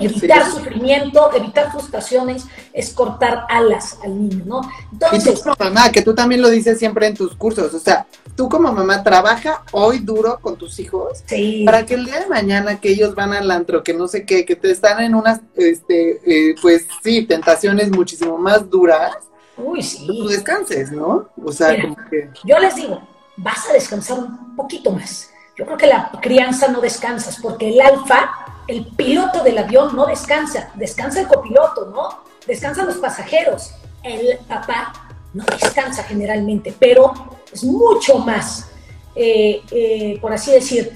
Evitar 0.00 0.50
sufrimiento, 0.50 1.30
evitar 1.34 1.70
frustraciones, 1.70 2.44
es 2.72 2.90
cortar 2.90 3.44
alas 3.48 3.98
al 4.04 4.20
niño, 4.20 4.44
¿no? 4.46 4.60
Entonces, 4.92 5.26
y 5.26 5.34
tú 5.34 5.42
como 5.42 5.56
mamá, 5.58 5.90
que 5.90 6.02
tú 6.02 6.14
también 6.14 6.42
lo 6.42 6.48
dices 6.48 6.78
siempre 6.78 7.06
en 7.06 7.14
tus 7.14 7.34
cursos, 7.34 7.72
o 7.74 7.78
sea, 7.78 8.06
tú 8.36 8.48
como 8.48 8.72
mamá 8.72 9.02
trabaja 9.02 9.62
hoy 9.72 9.98
duro 9.98 10.38
con 10.40 10.56
tus 10.56 10.78
hijos 10.78 11.24
para 11.64 11.84
que 11.84 11.94
el 11.94 12.04
día 12.04 12.20
de 12.20 12.26
mañana 12.26 12.80
que 12.80 12.90
ellos 12.90 13.14
van 13.14 13.32
al 13.32 13.50
antro, 13.50 13.82
que 13.82 13.94
no 13.94 14.08
sé 14.08 14.24
qué, 14.24 14.44
que 14.44 14.56
te 14.56 14.70
están 14.70 15.02
en 15.02 15.14
unas, 15.14 15.40
este, 15.56 16.20
eh, 16.24 16.54
pues 16.60 16.86
sí, 17.02 17.26
tentaciones 17.26 17.90
muchísimo 17.90 18.38
más 18.38 18.68
duras, 18.68 19.16
Uy, 19.58 19.82
sí. 19.82 20.06
Tú 20.06 20.28
descanses, 20.28 20.92
¿no? 20.92 21.28
O 21.44 21.52
sea, 21.52 21.80
como 21.80 21.96
que... 22.08 22.30
Yo 22.44 22.58
les 22.58 22.76
digo, 22.76 23.02
vas 23.36 23.68
a 23.68 23.72
descansar 23.72 24.18
un 24.18 24.56
poquito 24.56 24.92
más. 24.92 25.30
Yo 25.56 25.64
creo 25.66 25.76
que 25.76 25.86
la 25.86 26.10
crianza 26.22 26.68
no 26.68 26.80
descansas, 26.80 27.38
porque 27.42 27.70
el 27.70 27.80
alfa, 27.80 28.30
el 28.68 28.86
piloto 28.86 29.42
del 29.42 29.58
avión, 29.58 29.96
no 29.96 30.06
descansa, 30.06 30.70
descansa 30.74 31.20
el 31.20 31.26
copiloto, 31.26 31.86
¿no? 31.86 32.22
Descansan 32.46 32.86
los 32.86 32.98
pasajeros. 32.98 33.72
El 34.02 34.38
papá 34.46 34.92
no 35.32 35.44
descansa 35.44 36.04
generalmente, 36.04 36.74
pero 36.78 37.12
es 37.52 37.64
mucho 37.64 38.18
más, 38.18 38.68
eh, 39.14 39.62
eh, 39.70 40.18
por 40.20 40.32
así 40.32 40.52
decir, 40.52 40.92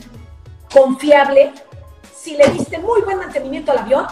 confiable 0.72 1.52
si 2.14 2.36
le 2.36 2.46
diste 2.48 2.78
muy 2.78 3.00
buen 3.00 3.18
mantenimiento 3.18 3.72
al 3.72 3.78
avión, 3.78 4.06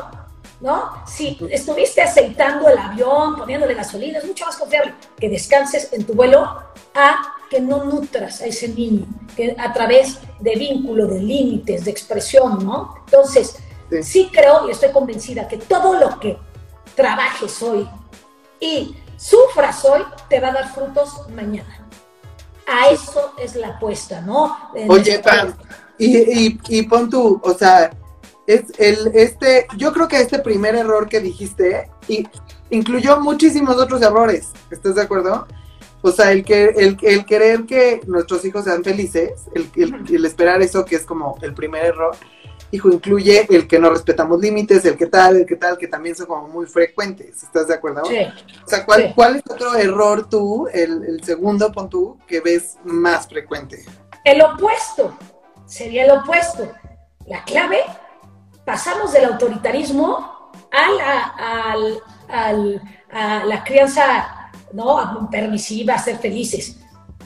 ¿no? 0.61 0.91
Si 1.07 1.39
estuviste 1.51 2.03
aceitando 2.03 2.69
el 2.69 2.79
avión, 2.79 3.37
poniéndole 3.37 3.75
gasolina, 3.75 4.19
es 4.19 4.25
mucho 4.25 4.47
más 4.47 4.57
confiable 4.57 4.95
que 5.19 5.29
descanses 5.29 5.93
en 5.93 6.05
tu 6.05 6.15
vuelo 6.15 6.63
a 6.95 7.35
que 7.51 7.61
no 7.61 7.85
nutras 7.85 8.41
a 8.41 8.47
ese 8.47 8.69
niño 8.69 9.07
que 9.37 9.57
a 9.59 9.73
través 9.73 10.19
de 10.39 10.55
vínculo, 10.55 11.09
de 11.09 11.21
límites, 11.21 11.85
de 11.85 11.91
expresión, 11.91 12.65
¿no? 12.65 12.95
Entonces, 13.05 13.57
sí. 14.03 14.31
creo 14.33 14.69
y 14.69 14.71
estoy 14.71 14.93
convencida 14.93 15.49
que 15.49 15.59
todo 15.59 15.95
lo 15.95 16.19
que 16.21 16.39
trabajes 16.95 17.61
hoy 17.63 17.89
y 18.61 18.97
sufras 19.17 19.85
hoy 19.85 20.03
te 20.29 20.39
va 20.41 20.49
a 20.49 20.53
dar 20.53 20.73
frutos 20.73 21.29
mañana. 21.35 21.89
A 22.67 22.91
eso 22.91 23.35
es 23.37 23.57
la 23.57 23.69
apuesta, 23.69 24.21
¿no? 24.21 24.57
Oye, 24.89 25.19
Pam, 25.19 25.53
y, 25.99 26.57
y, 26.69 26.83
pon 26.85 27.11
tú, 27.11 27.41
o 27.43 27.53
sea, 27.53 27.91
es 28.47 28.63
el, 28.79 29.11
este, 29.15 29.67
yo 29.77 29.93
creo 29.93 30.07
que 30.07 30.21
este 30.21 30.39
primer 30.39 30.77
error 30.77 31.09
que 31.09 31.21
dijiste 31.21 31.91
y 32.07 32.27
incluyó 32.71 33.19
muchísimos 33.19 33.77
otros 33.77 34.01
errores, 34.03 34.51
¿estás 34.71 34.95
de 34.95 35.03
acuerdo? 35.03 35.47
O 36.03 36.11
sea, 36.11 36.33
el, 36.33 36.45
que, 36.45 36.65
el, 36.65 36.97
el 37.03 37.25
querer 37.27 37.67
que 37.67 38.01
nuestros 38.07 38.45
hijos 38.45 38.65
sean 38.65 38.83
felices, 38.83 39.47
el, 39.55 39.71
el, 40.09 40.25
esperar 40.25 40.63
eso 40.63 40.85
que 40.85 40.97
es 40.97 41.05
como 41.05 41.37
el 41.43 41.53
primer 41.53 41.85
error, 41.85 42.17
hijo, 42.71 42.89
incluye 42.91 43.47
el 43.51 43.69
que 43.69 43.79
no 43.79 43.91
respetamos 43.91 44.41
límites, 44.41 44.85
el 44.87 44.97
que 44.97 45.07
tal, 45.07 45.37
el 45.37 45.47
que 45.47 45.57
tal, 45.57 45.77
que 45.77 45.89
también 45.89 46.17
son 46.17 46.27
como 46.27 46.49
muy 46.49 46.67
frecuentes, 46.67 47.43
¿estás 47.43 47.69
de 47.69 47.75
acuerdo? 47.75 48.05
Sí. 48.07 48.21
O 48.65 48.69
sea, 48.69 48.87
¿cuál, 48.87 49.13
¿cuál 49.15 49.37
es 49.37 49.43
otro 49.51 49.75
error 49.75 50.29
tú, 50.29 50.69
el, 50.73 51.05
el 51.05 51.23
segundo, 51.23 51.71
pon 51.71 51.91
tú, 51.91 52.19
que 52.27 52.41
ves 52.41 52.79
más 52.85 53.29
frecuente? 53.29 53.85
El 54.25 54.41
opuesto, 54.41 55.15
sería 55.67 56.05
el 56.05 56.13
opuesto. 56.13 56.71
La 57.27 57.45
clave 57.45 57.81
pasamos 58.65 59.13
del 59.13 59.27
autoritarismo 59.27 60.51
a 60.73 60.91
la, 60.93 61.75
a 62.29 63.45
la 63.45 63.65
crianza 63.65 64.40
¿no? 64.73 65.29
permisiva, 65.31 65.99
ser 65.99 66.19
felices. 66.19 66.79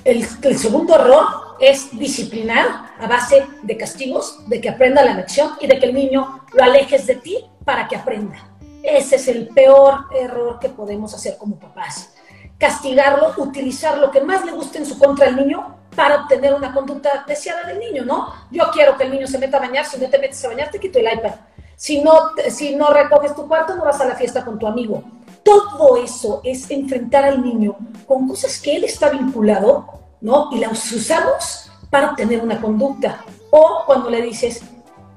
El, 0.04 0.24
segundo 0.59 0.94
error 0.96 1.24
es 1.61 1.96
disciplinar 1.98 2.92
a 3.00 3.07
base 3.07 3.46
de 3.62 3.76
castigos, 3.76 4.38
de 4.48 4.61
que 4.61 4.68
aprenda 4.68 5.02
la 5.02 5.14
lección 5.14 5.52
y 5.61 5.66
de 5.66 5.78
que 5.78 5.87
el 5.87 5.94
niño 5.94 6.44
lo 6.52 6.62
alejes 6.62 7.07
de 7.07 7.16
ti 7.16 7.38
para 7.64 7.88
que 7.88 7.96
aprenda. 7.96 8.50
Ese 8.83 9.16
es 9.16 9.28
el 9.28 9.48
peor 9.48 10.07
error 10.14 10.59
que 10.61 10.68
podemos 10.68 11.14
hacer 11.14 11.38
como 11.38 11.59
papás. 11.59 12.12
Castigarlo, 12.59 13.33
utilizar 13.38 13.96
lo 13.96 14.11
que 14.11 14.20
más 14.20 14.44
le 14.44 14.52
guste 14.52 14.78
en 14.78 14.87
su 14.87 14.98
contra 14.98 15.26
al 15.26 15.37
niño 15.37 15.74
para 15.96 16.22
obtener 16.22 16.52
una 16.52 16.72
conducta 16.72 17.24
deseada 17.26 17.64
del 17.64 17.78
niño, 17.78 18.04
¿no? 18.04 18.33
Yo 18.50 18.64
quiero 18.72 18.96
que 18.96 19.04
el 19.04 19.11
niño 19.11 19.26
se 19.26 19.38
meta 19.38 19.57
a 19.57 19.61
bañar, 19.61 19.87
si 19.87 19.98
no 19.98 20.09
te 20.11 20.18
metes 20.18 20.44
a 20.44 20.48
bañar, 20.48 20.70
te 20.70 20.78
quito 20.78 20.98
el 20.98 21.07
iPad. 21.12 21.33
Si 21.76 22.02
no, 22.02 22.30
si 22.50 22.76
no 22.76 22.92
recoges 22.92 23.35
tu 23.35 23.48
cuarto, 23.48 23.74
no 23.74 23.85
vas 23.85 24.00
a 24.00 24.04
la 24.04 24.14
fiesta 24.14 24.44
con 24.44 24.59
tu 24.59 24.66
amigo. 24.66 25.02
Todo 25.44 25.98
eso 25.98 26.40
es 26.42 26.70
enfrentar 26.70 27.24
al 27.24 27.42
niño 27.42 27.76
con 28.07 28.26
cosas 28.26 28.59
que 28.61 28.76
él 28.76 28.85
está 28.85 29.11
vinculado, 29.11 29.87
¿no? 30.20 30.48
Y 30.52 30.59
las 30.59 30.90
usamos 30.90 31.70
para 31.90 32.11
obtener 32.11 32.42
una 32.42 32.61
conducta. 32.61 33.24
O 33.50 33.83
cuando 33.87 34.11
le 34.11 34.22
dices, 34.22 34.62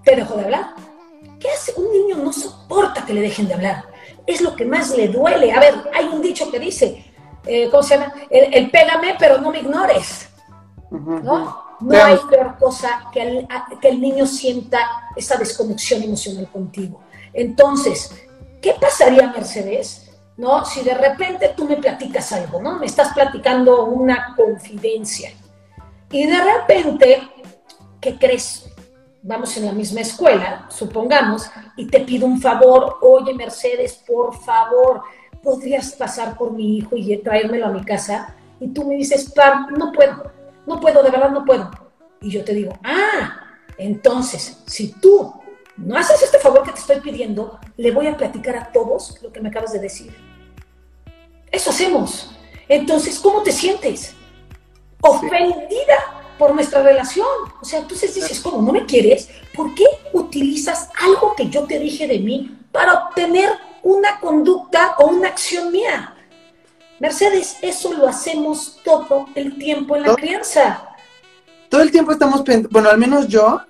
te 0.03 0.15
dejo 0.15 0.35
de 0.35 0.43
hablar. 0.43 0.75
¿Qué 1.39 1.49
hace? 1.49 1.73
Un 1.77 1.91
niño 1.91 2.17
no 2.17 2.33
soporta 2.33 3.05
que 3.05 3.13
le 3.13 3.21
dejen 3.21 3.47
de 3.47 3.53
hablar. 3.53 3.85
Es 4.25 4.41
lo 4.41 4.55
que 4.55 4.65
más 4.65 4.95
le 4.95 5.07
duele. 5.07 5.51
A 5.51 5.59
ver, 5.59 5.89
hay 5.93 6.05
un 6.05 6.21
dicho 6.21 6.51
que 6.51 6.59
dice, 6.59 7.05
eh, 7.45 7.69
¿cómo 7.71 7.81
se 7.81 7.97
llama? 7.97 8.13
el 8.29 8.69
pégame, 8.69 9.15
pero 9.17 9.37
no 9.39 9.51
me 9.51 9.59
ignores. 9.59 10.29
¿no? 10.91 11.67
No 11.79 12.03
hay 12.03 12.17
peor 12.29 12.57
cosa 12.57 13.03
que 13.13 13.21
el, 13.21 13.47
que 13.79 13.89
el 13.89 14.01
niño 14.01 14.25
sienta 14.25 14.79
esa 15.15 15.37
desconexión 15.37 16.01
emocional 16.01 16.49
contigo. 16.51 16.99
Entonces, 17.33 18.11
¿qué 18.61 18.75
pasaría, 18.79 19.27
Mercedes? 19.27 20.06
¿No? 20.37 20.63
Si 20.65 20.83
de 20.83 20.93
repente 20.93 21.53
tú 21.55 21.65
me 21.65 21.77
platicas 21.77 22.31
algo, 22.31 22.61
¿no? 22.61 22.77
Me 22.77 22.85
estás 22.85 23.13
platicando 23.13 23.85
una 23.85 24.35
confidencia. 24.35 25.31
Y 26.11 26.27
de 26.27 26.39
repente, 26.39 27.21
¿qué 27.99 28.17
crees? 28.17 28.69
Vamos 29.23 29.57
en 29.57 29.65
la 29.65 29.73
misma 29.73 30.01
escuela, 30.01 30.67
supongamos, 30.69 31.49
y 31.75 31.87
te 31.87 32.01
pido 32.01 32.25
un 32.27 32.39
favor, 32.39 32.97
oye 33.01 33.33
Mercedes, 33.33 34.01
por 34.07 34.33
favor, 34.39 35.01
¿podrías 35.43 35.91
pasar 35.93 36.37
por 36.37 36.53
mi 36.53 36.77
hijo 36.77 36.95
y 36.95 37.17
traérmelo 37.17 37.65
a 37.65 37.71
mi 37.71 37.83
casa? 37.83 38.35
Y 38.59 38.69
tú 38.69 38.85
me 38.85 38.95
dices, 38.95 39.33
Pam, 39.33 39.73
no 39.75 39.91
puedo 39.91 40.37
no 40.67 40.79
puedo, 40.79 41.01
de 41.01 41.09
verdad 41.09 41.31
no 41.31 41.45
puedo. 41.45 41.71
Y 42.21 42.29
yo 42.29 42.43
te 42.43 42.53
digo, 42.53 42.77
ah, 42.83 43.41
entonces, 43.77 44.61
si 44.67 44.91
tú 44.91 45.33
no 45.77 45.95
haces 45.97 46.21
este 46.23 46.39
favor 46.39 46.63
que 46.63 46.71
te 46.71 46.79
estoy 46.79 46.99
pidiendo, 46.99 47.59
le 47.77 47.91
voy 47.91 48.07
a 48.07 48.17
platicar 48.17 48.55
a 48.55 48.71
todos 48.71 49.21
lo 49.21 49.31
que 49.31 49.39
me 49.39 49.49
acabas 49.49 49.73
de 49.73 49.79
decir. 49.79 50.15
Eso 51.51 51.69
hacemos. 51.69 52.31
Entonces, 52.67 53.19
¿cómo 53.19 53.43
te 53.43 53.51
sientes? 53.51 54.13
Ofendida 55.01 56.33
por 56.37 56.53
nuestra 56.53 56.81
relación. 56.81 57.27
O 57.61 57.65
sea, 57.65 57.79
entonces 57.79 58.13
dices, 58.15 58.39
¿cómo 58.39 58.61
no 58.61 58.71
me 58.71 58.85
quieres? 58.85 59.29
¿Por 59.55 59.73
qué 59.75 59.85
utilizas 60.13 60.89
algo 61.01 61.35
que 61.35 61.49
yo 61.49 61.63
te 61.63 61.79
dije 61.79 62.07
de 62.07 62.19
mí 62.19 62.57
para 62.71 63.05
obtener 63.05 63.49
una 63.83 64.19
conducta 64.19 64.95
o 64.99 65.07
una 65.07 65.29
acción 65.29 65.71
mía? 65.71 66.15
Mercedes, 66.99 67.57
eso 67.61 67.93
lo 67.93 68.07
hacemos 68.07 68.79
todo 68.83 69.27
el 69.35 69.57
tiempo 69.57 69.95
en 69.95 70.03
la 70.03 70.15
crianza. 70.15 70.83
Todo 71.69 71.81
el 71.81 71.91
tiempo 71.91 72.11
estamos, 72.11 72.43
bueno, 72.71 72.89
al 72.89 72.97
menos 72.97 73.27
yo, 73.27 73.61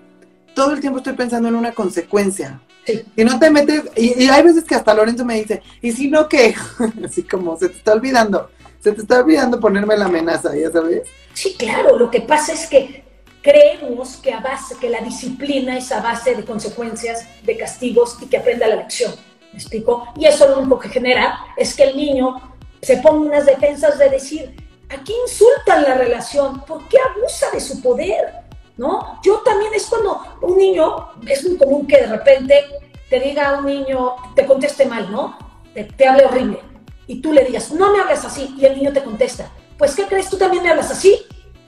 todo 0.58 0.74
el 0.74 0.82
tiempo 0.82 0.98
estoy 0.98 1.13
pensando 1.13 1.48
en 1.50 1.56
una 1.56 1.72
consecuencia. 1.72 2.60
Sí. 2.84 3.04
Y 3.15 3.24
no 3.24 3.38
te 3.38 3.52
metes, 3.52 3.84
y, 3.96 4.28
hay 4.28 4.41
veces 4.41 4.63
que 4.63 4.74
hasta 4.74 4.91
Lorenzo 4.91 5.24
me 5.24 5.36
dice, 5.36 5.62
¿y 5.84 5.91
si 5.91 6.10
no 6.10 6.28
qué? 6.28 6.56
Así 7.06 7.22
como, 7.22 7.56
se 7.58 7.70
te 7.70 7.78
está 7.78 7.93
olvidando, 7.93 8.50
se 8.80 8.91
te 8.91 9.02
está 9.02 9.20
olvidando 9.20 9.60
ponerme 9.60 9.96
la 9.96 10.06
amenaza, 10.06 10.56
¿ya 10.56 10.72
sabes? 10.72 11.04
Sí, 11.36 11.54
claro, 11.60 11.96
lo 12.00 12.10
que 12.10 12.22
pasa 12.22 12.54
es 12.54 12.65
que 12.65 13.04
creemos 13.43 14.17
que 14.17 14.34
a 14.34 14.39
base, 14.39 14.76
que 14.82 14.89
la 14.89 15.02
disciplina 15.02 15.78
es 15.78 15.91
a 15.91 16.02
base 16.02 16.34
de 16.34 16.43
consecuencias, 16.43 17.24
de 17.43 17.56
castigos 17.56 18.17
y 18.20 18.26
que 18.26 18.38
aprenda 18.38 18.65
la 18.67 18.78
lección. 18.78 19.13
¿Me 19.54 19.60
explico? 19.60 20.08
Y 20.17 20.26
eso 20.26 20.48
lo 20.48 20.58
único 20.58 20.80
que 20.80 20.89
genera 20.89 21.38
es 21.56 21.76
que 21.76 21.84
el 21.84 21.96
niño 21.96 22.58
se 22.82 22.98
ponen 22.98 23.28
unas 23.28 23.46
defensas 23.46 24.00
de 24.00 24.10
decir, 24.10 24.56
aquí 24.89 25.13
insultan 25.24 25.84
la 25.84 25.93
relación, 25.93 26.62
¿por 26.62 26.88
qué 26.88 26.98
abusa 26.98 27.46
de 27.54 27.60
su 27.60 27.80
poder? 27.80 28.47
¿No? 28.78 29.20
Yo 29.24 29.40
también 29.40 29.74
es 29.74 29.88
cuando 29.88 30.22
un 30.42 30.58
niño, 30.58 31.10
es 31.28 31.44
muy 31.48 31.58
común 31.58 31.88
que 31.88 31.98
de 31.98 32.08
repente 32.08 32.66
te 33.10 33.20
diga 33.20 33.50
a 33.50 33.58
un 33.60 33.66
niño, 33.66 34.16
te 34.36 34.46
conteste 34.46 34.86
mal, 34.86 35.12
¿no? 35.12 35.38
Te, 35.74 35.86
te 35.86 36.08
hable 36.08 36.26
horrible. 36.26 36.60
Y 37.08 37.22
tú 37.22 37.34
le 37.34 37.44
digas, 37.44 37.72
no 37.72 37.92
me 37.92 38.02
hables 38.02 38.24
así. 38.24 38.56
Y 38.58 38.66
el 38.66 38.78
niño 38.78 38.94
te 38.94 39.04
contesta, 39.04 39.50
pues 39.78 39.96
¿qué 39.96 40.04
crees? 40.04 40.30
Tú 40.30 40.38
también 40.38 40.63
me 40.63 40.70
hablas 40.70 40.92
así. 40.92 41.20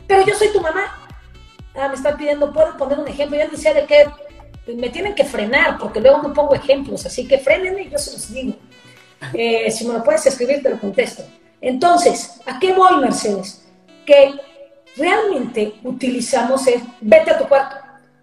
Pero 0.07 0.25
yo 0.25 0.35
soy 0.35 0.49
tu 0.49 0.59
mamá. 0.61 1.07
Ah, 1.75 1.87
me 1.87 1.95
están 1.95 2.17
pidiendo, 2.17 2.51
¿puedo 2.51 2.75
poner 2.77 2.99
un 2.99 3.07
ejemplo? 3.07 3.37
Ya 3.37 3.47
decía 3.47 3.73
de 3.73 3.85
que 3.85 4.05
me 4.75 4.89
tienen 4.89 5.15
que 5.15 5.23
frenar, 5.23 5.77
porque 5.77 6.01
luego 6.01 6.21
no 6.21 6.33
pongo 6.33 6.55
ejemplos. 6.55 7.05
Así 7.05 7.27
que 7.27 7.37
frenenme 7.37 7.83
y 7.83 7.89
yo 7.89 7.97
se 7.97 8.11
los 8.11 8.31
digo. 8.31 8.55
Eh, 9.33 9.69
si 9.71 9.87
me 9.87 9.93
lo 9.93 10.03
puedes 10.03 10.25
escribir, 10.25 10.61
te 10.63 10.69
lo 10.69 10.79
contesto. 10.79 11.23
Entonces, 11.61 12.41
¿a 12.45 12.59
qué 12.59 12.73
voy, 12.73 12.97
Mercedes? 12.97 13.65
Que 14.05 14.33
realmente 14.99 15.79
utilizamos 15.83 16.67
el 16.67 16.81
vete 17.01 17.31
a 17.31 17.37
tu 17.37 17.47
cuarto, 17.47 17.77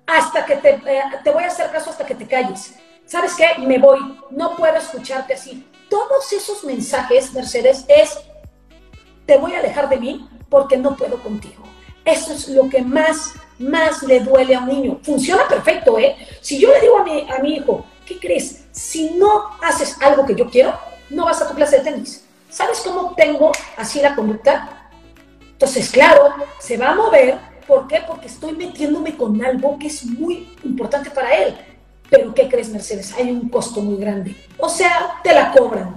hasta 0.07 0.45
que 0.45 0.57
te, 0.57 0.71
eh, 0.71 1.03
te 1.25 1.31
voy 1.31 1.45
a 1.45 1.49
hacer 1.49 1.71
caso 1.71 1.91
hasta 1.91 2.07
que 2.07 2.15
te 2.15 2.27
calles. 2.27 2.75
¿Sabes 3.07 3.35
qué? 3.35 3.61
Me 3.61 3.79
voy, 3.79 3.99
no 4.31 4.57
puedo 4.57 4.77
escucharte 4.77 5.35
así. 5.35 5.67
Todos 5.89 6.33
esos 6.33 6.65
mensajes, 6.65 7.33
Mercedes, 7.33 7.85
es 7.89 8.19
te 9.27 9.37
voy 9.37 9.55
a 9.55 9.59
alejar 9.59 9.89
de 9.89 9.97
mí 9.97 10.29
porque 10.49 10.77
no 10.77 10.97
puedo 10.97 11.23
contigo. 11.23 11.65
Eso 12.05 12.33
es 12.33 12.49
lo 12.49 12.69
que 12.69 12.83
más, 12.83 13.33
más 13.59 14.03
le 14.03 14.21
duele 14.21 14.55
a 14.55 14.61
un 14.61 14.69
niño. 14.69 15.01
Funciona 15.03 15.49
perfecto, 15.49 15.99
¿eh? 15.99 16.17
Si 16.41 16.59
yo 16.59 16.71
le 16.73 16.81
digo 16.81 16.99
a 16.99 17.05
mi, 17.05 17.29
a 17.29 17.39
mi 17.39 17.57
hijo, 17.57 17.85
¿qué 18.05 18.19
crees? 18.19 18.65
Si 18.71 19.11
no 19.11 19.51
haces 19.63 19.97
algo 20.01 20.25
que 20.25 20.35
yo 20.35 20.49
quiero, 20.49 20.79
no 21.11 21.25
vas 21.25 21.43
a 21.43 21.49
tu 21.49 21.55
clase 21.55 21.79
de 21.79 21.85
tenis. 21.85 22.25
¿Sabes 22.49 22.81
cómo 22.81 23.15
tengo 23.17 23.53
así 23.77 24.01
la 24.01 24.15
conducta? 24.15 24.76
Entonces, 25.57 25.89
claro, 25.89 26.35
se 26.59 26.77
va 26.77 26.91
a 26.91 26.95
mover. 26.95 27.39
¿Por 27.67 27.89
qué? 27.89 28.03
Porque 28.07 28.27
estoy 28.27 28.53
metiéndome 28.53 29.17
con 29.17 29.43
algo 29.43 29.79
que 29.79 29.87
es 29.87 30.05
muy 30.05 30.55
importante 30.63 31.11
para 31.11 31.35
él. 31.35 31.57
Pero 32.11 32.35
¿qué 32.35 32.47
crees, 32.47 32.69
Mercedes? 32.69 33.15
Hay 33.15 33.31
un 33.31 33.49
costo 33.49 33.81
muy 33.81 33.97
grande. 33.97 34.37
O 34.59 34.69
sea, 34.69 35.19
te 35.25 35.33
la 35.33 35.53
cobran. 35.53 35.97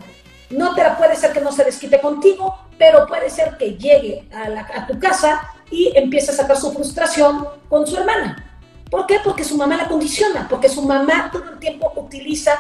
No 0.50 0.74
te 0.74 0.82
la 0.82 0.98
puede 0.98 1.18
ser 1.18 1.34
que 1.34 1.42
no 1.42 1.52
se 1.52 1.66
desquite 1.66 2.00
contigo, 2.00 2.58
pero 2.78 3.06
puede 3.06 3.30
ser 3.30 3.58
que 3.58 3.74
llegue 3.74 4.30
a, 4.32 4.88
tu 4.88 4.98
casa 4.98 5.42
y 5.70 5.92
empieza 5.94 6.32
a 6.32 6.36
sacar 6.36 6.56
su 6.56 6.72
frustración 6.72 7.46
con 7.68 7.86
su 7.86 7.98
hermana. 7.98 8.46
¿Por 8.90 9.06
qué? 9.06 9.18
Porque 9.22 9.44
su 9.44 9.58
mamá 9.58 9.76
la 9.76 9.90
condiciona, 9.90 10.48
porque 10.50 10.70
su 10.70 10.82
mamá 10.84 11.30
todo 11.34 11.52
el 11.52 11.60
tiempo 11.60 11.92
utiliza 11.98 12.58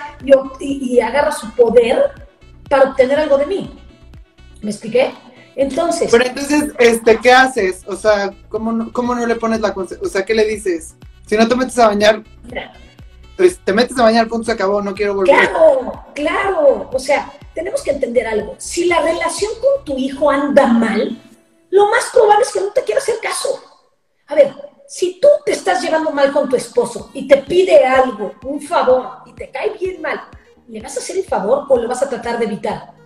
y, 0.59 0.95
y 0.95 0.99
agarra 0.99 1.31
su 1.31 1.49
poder 1.55 2.11
para 2.69 2.89
obtener 2.89 3.21
algo 3.21 3.37
de 3.37 3.45
mí. 3.45 3.79
¿Me 4.61 4.71
expliqué? 4.71 5.13
Entonces. 5.55 6.09
Pero 6.11 6.25
entonces, 6.25 6.73
este, 6.79 7.17
¿qué 7.17 7.31
haces? 7.31 7.83
O 7.87 7.95
sea, 7.95 8.33
¿cómo 8.49 8.71
no, 8.71 8.91
cómo 8.91 9.15
no 9.15 9.25
le 9.25 9.35
pones 9.35 9.59
la 9.61 9.73
O 9.75 10.07
sea, 10.07 10.23
¿qué 10.25 10.33
le 10.33 10.45
dices? 10.45 10.95
Si 11.27 11.37
no 11.37 11.47
te 11.47 11.55
metes 11.55 11.77
a 11.77 11.87
bañar, 11.87 12.23
pues 13.37 13.59
te 13.63 13.71
metes 13.71 13.97
a 13.97 14.03
bañar, 14.03 14.27
punto 14.27 14.45
se 14.45 14.51
acabó, 14.51 14.81
no 14.81 14.93
quiero 14.93 15.15
volver. 15.15 15.35
Claro, 15.35 16.05
claro. 16.13 16.89
O 16.91 16.99
sea, 16.99 17.31
tenemos 17.53 17.81
que 17.81 17.91
entender 17.91 18.27
algo. 18.27 18.55
Si 18.57 18.85
la 18.85 19.01
relación 19.01 19.51
con 19.61 19.85
tu 19.85 19.97
hijo 19.97 20.29
anda 20.29 20.67
mal, 20.67 21.21
lo 21.69 21.89
más 21.89 22.09
probable 22.11 22.43
es 22.43 22.51
que 22.51 22.61
no 22.61 22.71
te 22.71 22.83
quiera 22.83 22.99
hacer 22.99 23.15
caso. 23.21 23.61
A 24.27 24.35
ver, 24.35 24.53
si 24.87 25.19
tú 25.19 25.27
te 25.45 25.51
estás 25.51 25.81
llevando 25.81 26.11
mal 26.11 26.31
con 26.31 26.49
tu 26.49 26.55
esposo 26.55 27.11
y 27.13 27.27
te 27.27 27.37
pide 27.37 27.85
algo, 27.85 28.33
un 28.43 28.61
favor, 28.61 29.19
y 29.25 29.33
te 29.33 29.49
cae 29.51 29.77
bien 29.79 30.01
mal, 30.01 30.19
¿le 30.67 30.81
vas 30.81 30.97
a 30.97 30.99
hacer 30.99 31.17
el 31.17 31.25
favor 31.25 31.65
o 31.69 31.77
lo 31.77 31.87
vas 31.87 32.01
a 32.01 32.09
tratar 32.09 32.39
de 32.39 32.45
evitar? 32.45 32.98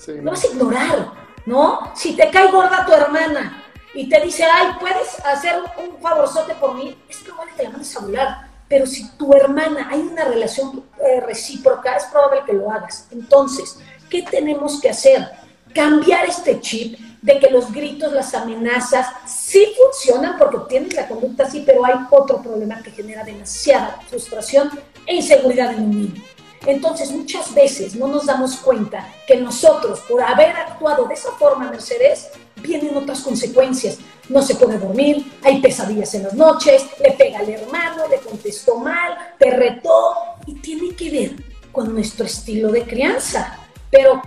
Sí, 0.00 0.12
Lo 0.14 0.30
vas 0.30 0.44
a 0.44 0.46
ignorar, 0.46 1.12
¿no? 1.44 1.92
Si 1.94 2.16
te 2.16 2.30
cae 2.30 2.50
gorda 2.50 2.86
tu 2.86 2.92
hermana 2.92 3.64
y 3.92 4.08
te 4.08 4.18
dice, 4.22 4.44
ay, 4.44 4.68
¿puedes 4.80 5.20
hacer 5.26 5.56
un 5.76 6.00
favorzote 6.00 6.54
por 6.54 6.74
mí? 6.74 6.96
Es 7.06 7.18
probable 7.18 7.52
que 7.54 7.64
la 7.64 7.70
mandes 7.70 7.94
a 7.94 8.00
volar. 8.00 8.48
Pero 8.66 8.86
si 8.86 9.10
tu 9.18 9.34
hermana 9.34 9.88
hay 9.90 10.00
una 10.00 10.24
relación 10.24 10.84
eh, 11.04 11.20
recíproca, 11.20 11.96
es 11.96 12.04
probable 12.04 12.40
que 12.46 12.54
lo 12.54 12.70
hagas. 12.70 13.08
Entonces, 13.10 13.78
¿qué 14.08 14.22
tenemos 14.22 14.80
que 14.80 14.88
hacer? 14.88 15.28
Cambiar 15.74 16.24
este 16.24 16.60
chip 16.60 16.98
de 17.20 17.38
que 17.38 17.50
los 17.50 17.70
gritos, 17.70 18.12
las 18.12 18.32
amenazas 18.32 19.06
sí 19.26 19.74
funcionan 19.76 20.38
porque 20.38 20.58
tienes 20.68 20.94
la 20.94 21.08
conducta 21.08 21.44
así, 21.44 21.62
pero 21.66 21.84
hay 21.84 21.94
otro 22.10 22.40
problema 22.40 22.82
que 22.82 22.90
genera 22.90 23.22
demasiada 23.22 24.00
frustración 24.08 24.70
e 25.04 25.16
inseguridad 25.16 25.74
en 25.74 25.82
un 25.82 25.90
niño. 25.90 26.22
Entonces, 26.66 27.10
muchas 27.10 27.54
veces 27.54 27.94
no 27.94 28.06
nos 28.06 28.26
damos 28.26 28.56
cuenta 28.56 29.08
que 29.26 29.36
nosotros, 29.36 30.00
por 30.08 30.22
haber 30.22 30.54
actuado 30.56 31.06
de 31.06 31.14
esa 31.14 31.32
forma, 31.32 31.70
Mercedes, 31.70 32.28
vienen 32.56 32.96
otras 32.96 33.20
consecuencias. 33.20 33.98
No 34.28 34.42
se 34.42 34.54
puede 34.54 34.78
dormir, 34.78 35.32
hay 35.42 35.60
pesadillas 35.60 36.14
en 36.14 36.24
las 36.24 36.34
noches, 36.34 36.84
le 37.02 37.12
pega 37.12 37.40
al 37.40 37.48
hermano, 37.48 38.06
le 38.08 38.18
contestó 38.18 38.76
mal, 38.76 39.16
te 39.38 39.50
retó, 39.50 40.14
y 40.46 40.54
tiene 40.54 40.94
que 40.94 41.10
ver 41.10 41.32
con 41.72 41.92
nuestro 41.92 42.26
estilo 42.26 42.70
de 42.70 42.84
crianza. 42.84 43.58
Pero 43.90 44.22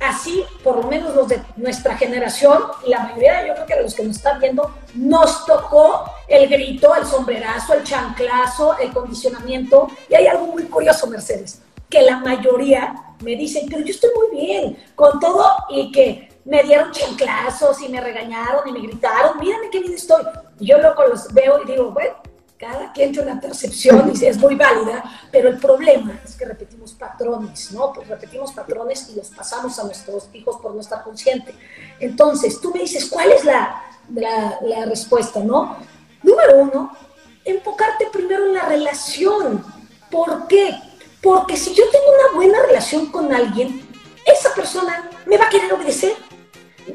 así, 0.00 0.44
por 0.62 0.76
lo 0.76 0.82
menos 0.84 1.14
los 1.14 1.28
de 1.28 1.42
nuestra 1.56 1.96
generación, 1.96 2.62
y 2.86 2.90
la 2.90 3.00
mayoría, 3.00 3.46
yo 3.46 3.54
creo 3.54 3.66
que 3.66 3.82
los 3.82 3.94
que 3.94 4.04
nos 4.04 4.16
están 4.16 4.40
viendo, 4.40 4.74
nos 4.94 5.44
tocó 5.46 6.04
el 6.28 6.48
grito, 6.48 6.94
el 6.94 7.06
sombrerazo, 7.06 7.74
el 7.74 7.84
chanclazo, 7.84 8.78
el 8.78 8.92
condicionamiento. 8.92 9.88
Y 10.08 10.14
hay 10.14 10.26
algo 10.26 10.46
muy 10.46 10.64
curioso, 10.64 11.06
Mercedes 11.06 11.60
que 11.88 12.02
la 12.02 12.18
mayoría 12.18 12.94
me 13.22 13.36
dicen, 13.36 13.66
pero 13.68 13.84
yo 13.84 13.90
estoy 13.90 14.10
muy 14.14 14.40
bien 14.40 14.76
con 14.94 15.20
todo 15.20 15.50
y 15.70 15.92
que 15.92 16.28
me 16.44 16.62
dieron 16.62 16.92
chanclazos 16.92 17.80
y 17.82 17.88
me 17.88 18.00
regañaron 18.00 18.68
y 18.68 18.72
me 18.72 18.80
gritaron, 18.80 19.38
mírame 19.38 19.70
qué 19.70 19.80
bien 19.80 19.94
estoy. 19.94 20.22
Y 20.58 20.66
yo 20.66 20.78
luego 20.78 21.06
los 21.06 21.32
veo 21.32 21.62
y 21.62 21.66
digo, 21.66 21.90
bueno, 21.90 22.16
cada 22.58 22.92
quien 22.92 23.12
tiene 23.12 23.30
una 23.30 23.40
percepción 23.40 24.12
y 24.14 24.24
es 24.24 24.38
muy 24.38 24.54
válida, 24.54 25.02
pero 25.30 25.48
el 25.48 25.58
problema 25.58 26.18
es 26.24 26.36
que 26.36 26.44
repetimos 26.44 26.92
patrones, 26.94 27.72
¿no? 27.72 27.92
Pues 27.92 28.08
repetimos 28.08 28.52
patrones 28.52 29.10
y 29.10 29.16
los 29.16 29.28
pasamos 29.28 29.78
a 29.78 29.84
nuestros 29.84 30.28
hijos 30.32 30.56
por 30.60 30.74
no 30.74 30.80
estar 30.80 31.02
consciente. 31.04 31.54
Entonces, 32.00 32.60
tú 32.60 32.72
me 32.72 32.80
dices, 32.80 33.06
¿cuál 33.06 33.32
es 33.32 33.44
la, 33.44 33.82
la, 34.14 34.58
la 34.62 34.84
respuesta, 34.86 35.40
no? 35.40 35.76
Número 36.22 36.58
uno, 36.58 36.96
enfocarte 37.44 38.06
primero 38.12 38.46
en 38.46 38.54
la 38.54 38.66
relación. 38.66 39.64
¿Por 40.10 40.46
qué? 40.46 40.74
Porque 41.22 41.56
si 41.56 41.74
yo 41.74 41.84
tengo 41.90 42.06
una 42.06 42.36
buena 42.36 42.62
relación 42.62 43.06
con 43.06 43.32
alguien, 43.32 43.86
esa 44.24 44.54
persona 44.54 45.10
me 45.26 45.36
va 45.36 45.46
a 45.46 45.50
querer 45.50 45.72
obedecer, 45.72 46.14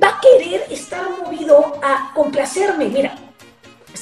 va 0.01 0.09
a 0.09 0.21
querer 0.21 0.65
estar 0.69 1.09
movido 1.09 1.79
a 1.83 2.11
complacerme. 2.13 2.85
Mira, 2.85 3.15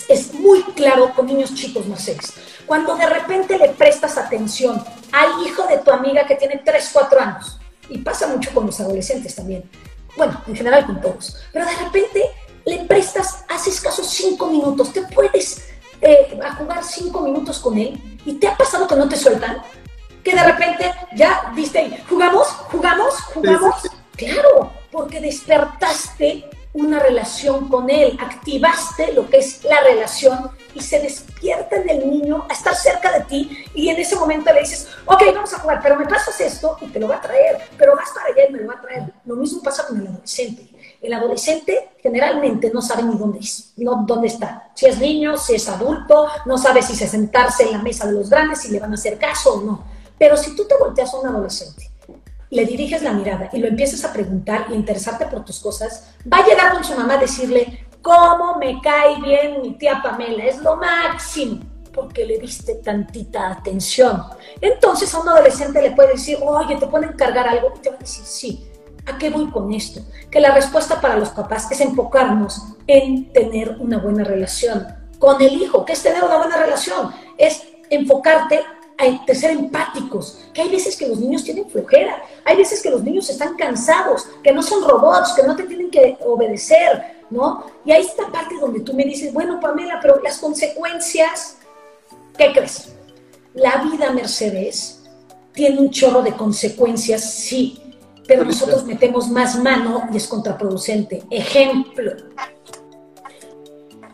es, 0.08 0.34
muy 0.34 0.63
claro 0.75 1.13
con 1.15 1.28
niños 1.28 1.54
chicos, 1.54 1.86
Mercedes. 1.86 2.34
Cuando 2.65 2.95
de 2.95 3.06
repente 3.06 3.58
le 3.58 3.69
prestas 3.69 4.17
atención 4.17 4.84
al 5.12 5.45
hijo 5.45 5.65
de 5.67 5.78
tu 5.80 5.91
amiga 5.91 6.25
que 6.25 6.36
tiene 6.36 6.62
3, 6.63 6.89
4 6.93 7.19
años, 7.19 7.60
y 7.89 7.97
pasa 7.99 8.28
mucho 8.28 8.52
con 8.54 8.65
los 8.67 8.80
adolescentes 8.80 9.36
también, 9.36 9.69
bueno, 10.15 10.41
en 10.47 10.56
general 10.56 10.86
con 10.86 11.02
todos, 11.02 11.38
pero 11.52 11.65
de 11.65 11.75
repente 11.75 12.23
le 12.65 12.86
prestas, 12.86 13.45
haces 13.49 13.82
caso 13.82 14.04
5 14.04 14.47
minutos, 14.47 14.93
te 14.93 15.02
puedes 15.02 15.69
eh, 16.02 16.39
a 16.43 16.56
jugar 16.56 16.84
5 16.84 17.21
minutos 17.21 17.60
con 17.60 17.78
él 17.78 18.19
y 18.25 18.34
te 18.34 18.47
ha 18.47 18.56
pasado 18.56 18.88
que 18.88 18.95
no 18.95 19.10
te 19.10 19.17
sueltan 19.17 19.62
que 20.23 20.36
de 20.36 20.43
repente 20.43 20.91
ya 21.15 21.52
viste, 21.56 22.04
jugamos, 22.10 22.47
jugamos, 22.47 23.15
jugamos. 23.34 23.75
Claro, 24.15 24.71
porque 24.91 25.21
despertaste 25.21 26.49
una 26.73 26.99
relación 26.99 27.67
con 27.67 27.89
él, 27.89 28.17
activaste 28.21 29.13
lo 29.13 29.29
que 29.29 29.38
es 29.38 29.63
la 29.63 29.82
relación 29.82 30.51
y 30.75 30.82
se 30.82 30.99
despierta 30.99 31.77
en 31.77 31.89
el 31.89 32.10
niño 32.10 32.45
a 32.47 32.53
estar 32.53 32.75
cerca 32.75 33.12
de 33.12 33.25
ti 33.25 33.65
y 33.73 33.89
en 33.89 33.97
ese 33.97 34.15
momento 34.15 34.53
le 34.53 34.62
dices, 34.62 34.88
ok, 35.05 35.23
vamos 35.34 35.53
a 35.53 35.60
jugar, 35.60 35.79
pero 35.82 35.95
me 35.95 36.05
pasas 36.05 36.39
esto 36.39 36.77
y 36.82 36.88
te 36.88 36.99
lo 36.99 37.08
va 37.08 37.15
a 37.15 37.21
traer, 37.21 37.58
pero 37.77 37.95
vas 37.95 38.10
para 38.13 38.27
allá 38.27 38.49
y 38.49 38.53
me 38.53 38.60
lo 38.60 38.67
va 38.67 38.75
a 38.75 38.82
traer. 38.82 39.13
Lo 39.25 39.36
mismo 39.36 39.63
pasa 39.63 39.88
con 39.88 39.99
el 39.99 40.08
adolescente. 40.08 40.69
El 41.01 41.13
adolescente 41.13 41.89
generalmente 42.01 42.71
no 42.73 42.82
sabe 42.82 43.03
ni 43.03 43.17
dónde, 43.17 43.39
no, 43.77 44.03
dónde 44.05 44.27
está. 44.27 44.69
Si 44.75 44.86
es 44.86 44.99
niño, 44.99 45.38
si 45.38 45.55
es 45.55 45.67
adulto, 45.67 46.27
no 46.45 46.58
sabe 46.58 46.82
si 46.82 46.95
se 46.95 47.08
sentarse 47.08 47.63
en 47.63 47.71
la 47.71 47.79
mesa 47.79 48.05
de 48.05 48.13
los 48.13 48.29
grandes, 48.29 48.62
si 48.62 48.69
le 48.69 48.79
van 48.79 48.91
a 48.91 48.95
hacer 48.95 49.17
caso 49.17 49.55
o 49.55 49.62
no 49.62 49.99
pero 50.19 50.36
si 50.36 50.55
tú 50.55 50.65
te 50.65 50.77
volteas 50.77 51.12
a 51.13 51.17
un 51.17 51.27
adolescente, 51.27 51.88
le 52.50 52.66
diriges 52.66 53.04
la 53.04 53.14
mirada 53.14 53.50
y 53.54 53.60
lo 53.60 53.68
empiezas 53.68 54.04
a 54.06 54.14
preguntar 54.14 54.66
y 54.70 54.74
interesarte 54.74 55.26
por 55.26 55.46
tus 55.46 55.60
cosas, 55.60 56.16
va 56.32 56.38
a 56.38 56.48
llegar 56.48 56.72
con 56.72 56.84
su 56.84 56.96
mamá 56.96 57.16
a 57.16 57.18
decirle, 57.18 57.88
¿cómo 58.02 58.56
me 58.56 58.82
cae 58.82 59.22
bien 59.22 59.62
mi 59.62 59.76
tía 59.78 60.02
Pamela? 60.02 60.46
Es 60.46 60.60
lo 60.60 60.76
máximo 60.76 61.62
porque 61.94 62.26
le 62.26 62.40
diste 62.40 62.76
tantita 62.76 63.52
atención. 63.52 64.24
Entonces 64.62 65.14
a 65.14 65.20
un 65.20 65.30
adolescente 65.30 65.82
le 65.82 65.92
puede 65.92 66.14
decir, 66.14 66.38
oye, 66.42 66.76
¿te 66.78 66.88
pueden 66.88 67.14
cargar 67.14 67.48
algo? 67.48 67.74
Y 67.76 67.80
te 67.80 67.90
va 67.90 67.96
a 67.96 68.00
decir, 68.00 68.26
sí. 68.26 68.66
¿A 69.06 69.18
qué 69.18 69.30
voy 69.30 69.50
con 69.50 69.74
esto? 69.74 70.02
Que 70.30 70.40
la 70.40 70.54
respuesta 70.54 71.02
para 71.02 71.18
los 71.18 71.30
papás 71.30 71.72
es 71.72 71.82
enfocarnos 71.82 72.62
en 72.86 73.32
tener 73.34 73.78
una 73.80 73.98
buena 73.98 74.24
relación 74.24 74.88
con 75.18 75.42
el 75.42 75.54
hijo. 75.54 75.84
¿Qué 75.84 75.94
es 75.94 76.04
tener 76.04 76.24
una 76.24 76.38
buena 76.38 76.58
relación? 76.58 77.12
Es 77.38 77.64
enfocarte 77.90 78.62
de 79.26 79.36
ser 79.36 79.52
empáticos, 79.52 80.40
que 80.54 80.62
hay 80.62 80.70
veces 80.70 80.98
que 80.98 81.08
los 81.08 81.20
niños 81.20 81.44
tienen 81.44 81.70
flojera, 81.70 82.22
hay 82.44 82.58
veces 82.58 82.82
que 82.82 82.90
los 82.90 83.02
niños 83.02 83.30
están 83.30 83.56
cansados, 83.56 84.28
que 84.44 84.52
no 84.52 84.62
son 84.62 84.88
robots, 84.88 85.34
que 85.34 85.44
no 85.44 85.56
te 85.56 85.64
tienen 85.64 85.90
que 85.90 86.18
obedecer, 86.26 87.24
¿no? 87.30 87.66
Y 87.86 87.92
ahí 87.92 88.02
está 88.02 88.30
parte 88.30 88.56
donde 88.60 88.82
tú 88.82 88.94
me 88.94 89.06
dices, 89.06 89.34
bueno, 89.34 89.60
Pamela, 89.60 90.00
pero 90.02 90.22
las 90.22 90.38
consecuencias, 90.40 91.58
¿qué 92.38 92.52
crees? 92.52 92.94
La 93.54 93.78
vida, 93.84 94.12
Mercedes, 94.12 95.04
tiene 95.54 95.80
un 95.80 95.92
chorro 95.92 96.22
de 96.22 96.34
consecuencias, 96.34 97.34
sí, 97.34 97.82
pero 98.28 98.44
nosotros 98.44 98.84
metemos 98.86 99.30
más 99.30 99.58
mano 99.58 100.10
y 100.12 100.18
es 100.18 100.28
contraproducente. 100.28 101.24
Ejemplo, 101.30 102.12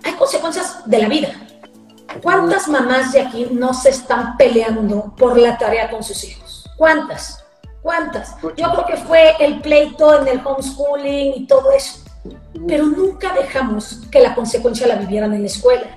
hay 0.04 0.14
consecuencias 0.14 0.88
de 0.88 0.98
la 1.00 1.10
vida, 1.10 1.45
¿Cuántas 2.22 2.68
mamás 2.68 3.12
de 3.12 3.22
aquí 3.22 3.48
no 3.52 3.74
se 3.74 3.90
están 3.90 4.38
peleando 4.38 5.14
por 5.18 5.38
la 5.38 5.58
tarea 5.58 5.90
con 5.90 6.04
sus 6.04 6.24
hijos? 6.24 6.70
¿Cuántas? 6.78 7.44
¿Cuántas? 7.82 8.36
Yo 8.42 8.72
creo 8.72 8.86
que 8.86 8.98
fue 8.98 9.36
el 9.40 9.62
pleito 9.62 10.22
en 10.22 10.28
el 10.28 10.42
homeschooling 10.46 11.34
y 11.36 11.48
todo 11.48 11.72
eso. 11.72 12.00
Pero 12.68 12.86
nunca 12.86 13.34
dejamos 13.34 14.02
que 14.12 14.20
la 14.20 14.34
consecuencia 14.34 14.88
la 14.88 14.96
vivieran 14.96 15.34
en 15.34 15.42
la 15.42 15.48
escuela. 15.48 15.96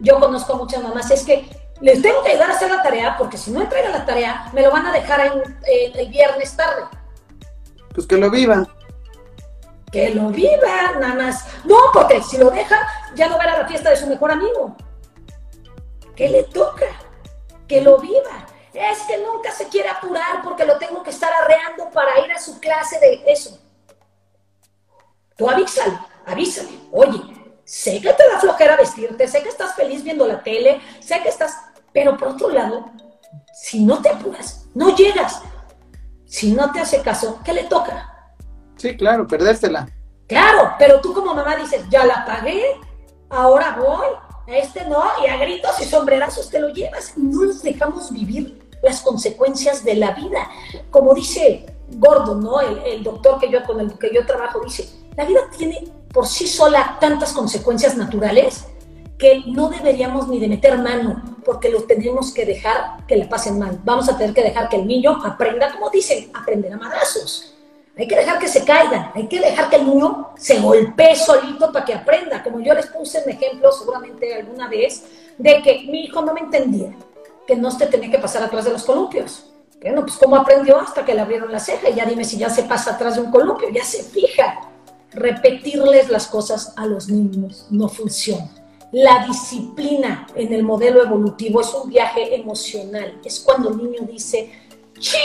Yo 0.00 0.18
conozco 0.18 0.54
a 0.54 0.56
muchas 0.56 0.82
mamás, 0.82 1.10
es 1.10 1.24
que 1.24 1.48
les 1.80 2.02
tengo 2.02 2.22
que 2.22 2.32
ayudar 2.32 2.50
a 2.50 2.54
hacer 2.54 2.70
la 2.70 2.82
tarea 2.82 3.16
porque 3.16 3.38
si 3.38 3.50
no 3.50 3.62
entregan 3.62 3.92
la 3.92 4.04
tarea, 4.04 4.50
me 4.52 4.62
lo 4.62 4.70
van 4.70 4.86
a 4.86 4.92
dejar 4.92 5.20
en, 5.20 5.98
el 5.98 6.08
viernes 6.08 6.56
tarde. 6.56 6.82
Pues 7.94 8.06
que 8.06 8.18
lo 8.18 8.30
vivan. 8.30 8.66
Que 9.90 10.10
lo 10.10 10.28
vivan, 10.28 11.00
nada 11.00 11.14
más. 11.14 11.46
No, 11.64 11.76
porque 11.92 12.22
si 12.22 12.38
lo 12.38 12.50
dejan, 12.50 12.80
ya 13.14 13.28
no 13.28 13.38
va 13.38 13.44
a 13.44 13.58
la 13.60 13.66
fiesta 13.66 13.90
de 13.90 13.96
su 13.96 14.06
mejor 14.06 14.30
amigo 14.32 14.76
que 16.20 16.28
le 16.28 16.42
toca, 16.42 16.84
que 17.66 17.80
lo 17.80 17.96
viva. 17.96 18.46
Es 18.74 18.98
que 19.04 19.16
nunca 19.16 19.50
se 19.52 19.68
quiere 19.68 19.88
apurar 19.88 20.42
porque 20.44 20.66
lo 20.66 20.76
tengo 20.76 21.02
que 21.02 21.08
estar 21.08 21.32
arreando 21.32 21.88
para 21.90 22.20
ir 22.20 22.30
a 22.30 22.38
su 22.38 22.60
clase 22.60 23.00
de 23.00 23.22
eso. 23.26 23.58
Tú 25.34 25.48
avísale, 25.48 25.98
avísale. 26.26 26.68
Oye, 26.92 27.22
sé 27.64 28.02
que 28.02 28.12
te 28.12 28.28
da 28.28 28.38
flojera 28.38 28.76
vestirte, 28.76 29.26
sé 29.26 29.42
que 29.42 29.48
estás 29.48 29.74
feliz 29.74 30.04
viendo 30.04 30.26
la 30.26 30.42
tele, 30.42 30.82
sé 31.00 31.22
que 31.22 31.30
estás... 31.30 31.56
Pero 31.90 32.18
por 32.18 32.28
otro 32.28 32.50
lado, 32.50 32.84
si 33.54 33.82
no 33.82 34.02
te 34.02 34.10
apuras, 34.10 34.66
no 34.74 34.94
llegas. 34.94 35.40
Si 36.26 36.52
no 36.52 36.70
te 36.70 36.80
hace 36.80 37.00
caso, 37.00 37.40
¿qué 37.42 37.54
le 37.54 37.64
toca? 37.64 38.34
Sí, 38.76 38.94
claro, 38.94 39.26
perdérsela. 39.26 39.88
Claro, 40.28 40.74
pero 40.78 41.00
tú 41.00 41.14
como 41.14 41.34
mamá 41.34 41.56
dices, 41.56 41.82
ya 41.88 42.04
la 42.04 42.26
pagué, 42.26 42.78
ahora 43.30 43.74
voy, 43.80 44.06
a 44.50 44.58
este 44.58 44.84
no, 44.84 45.02
y 45.24 45.28
a 45.28 45.36
gritos 45.36 45.80
y 45.80 45.84
sombrerazos 45.84 46.50
te 46.50 46.60
lo 46.60 46.68
llevas. 46.68 47.12
No 47.16 47.44
les 47.44 47.62
dejamos 47.62 48.12
vivir 48.12 48.60
las 48.82 49.00
consecuencias 49.00 49.84
de 49.84 49.94
la 49.94 50.12
vida. 50.12 50.50
Como 50.90 51.14
dice 51.14 51.66
Gordon, 51.88 52.42
¿no? 52.42 52.60
El, 52.60 53.02
doctor 53.02 53.38
que 53.38 53.50
yo, 53.50 53.64
con 53.64 53.80
el 53.80 53.96
que 53.98 54.10
yo 54.12 54.26
trabajo, 54.26 54.60
dice, 54.64 54.88
la 55.16 55.24
vida 55.24 55.40
tiene 55.56 55.88
por 56.12 56.26
sí 56.26 56.46
sola 56.46 56.98
tantas 57.00 57.32
consecuencias 57.32 57.96
naturales 57.96 58.66
que 59.18 59.42
no 59.46 59.68
deberíamos 59.68 60.28
ni 60.28 60.40
de 60.40 60.48
meter 60.48 60.78
mano, 60.78 61.22
porque 61.44 61.68
lo 61.68 61.82
tenemos 61.82 62.32
que 62.32 62.46
dejar 62.46 63.06
que 63.06 63.16
le 63.16 63.26
pasen 63.26 63.58
mal. 63.58 63.78
Vamos 63.84 64.08
a 64.08 64.16
tener 64.16 64.34
que 64.34 64.42
dejar 64.42 64.68
que 64.68 64.76
el 64.76 64.86
niño 64.86 65.20
aprenda, 65.24 65.70
como 65.72 65.90
dicen, 65.90 66.30
aprender 66.34 66.72
a 66.72 66.78
madrazos. 66.78 67.49
Hay 68.00 68.08
que 68.08 68.16
dejar 68.16 68.38
que 68.38 68.48
se 68.48 68.64
caigan, 68.64 69.12
hay 69.14 69.26
que 69.26 69.38
dejar 69.38 69.68
que 69.68 69.76
el 69.76 69.86
niño 69.86 70.30
se 70.34 70.58
golpee 70.58 71.14
solito 71.14 71.70
para 71.70 71.84
que 71.84 71.92
aprenda. 71.92 72.42
Como 72.42 72.58
yo 72.60 72.72
les 72.72 72.86
puse 72.86 73.22
un 73.22 73.28
ejemplo 73.28 73.70
seguramente 73.70 74.34
alguna 74.34 74.68
vez, 74.68 75.04
de 75.36 75.60
que 75.62 75.84
mi 75.86 76.04
hijo 76.04 76.22
no 76.22 76.32
me 76.32 76.40
entendía, 76.40 76.96
que 77.46 77.56
no 77.56 77.70
se 77.70 77.86
tenía 77.88 78.10
que 78.10 78.18
pasar 78.18 78.42
atrás 78.42 78.64
de 78.64 78.72
los 78.72 78.84
columpios. 78.84 79.52
Bueno, 79.82 80.00
pues 80.00 80.16
¿cómo 80.16 80.36
aprendió? 80.36 80.80
Hasta 80.80 81.04
que 81.04 81.12
le 81.12 81.20
abrieron 81.20 81.52
la 81.52 81.60
ceja 81.60 81.90
ya 81.90 82.06
dime 82.06 82.24
si 82.24 82.38
ya 82.38 82.48
se 82.48 82.62
pasa 82.62 82.92
atrás 82.92 83.16
de 83.16 83.20
un 83.20 83.30
columpio, 83.30 83.68
ya 83.68 83.84
se 83.84 84.02
fija. 84.02 84.62
Repetirles 85.12 86.08
las 86.08 86.26
cosas 86.26 86.72
a 86.78 86.86
los 86.86 87.10
niños 87.10 87.66
no 87.68 87.90
funciona. 87.90 88.48
La 88.92 89.26
disciplina 89.26 90.26
en 90.34 90.54
el 90.54 90.62
modelo 90.62 91.02
evolutivo 91.02 91.60
es 91.60 91.74
un 91.74 91.90
viaje 91.90 92.34
emocional. 92.34 93.20
Es 93.22 93.40
cuando 93.40 93.68
el 93.68 93.76
niño 93.76 94.08
dice, 94.10 94.50
¡Chin! 94.98 95.20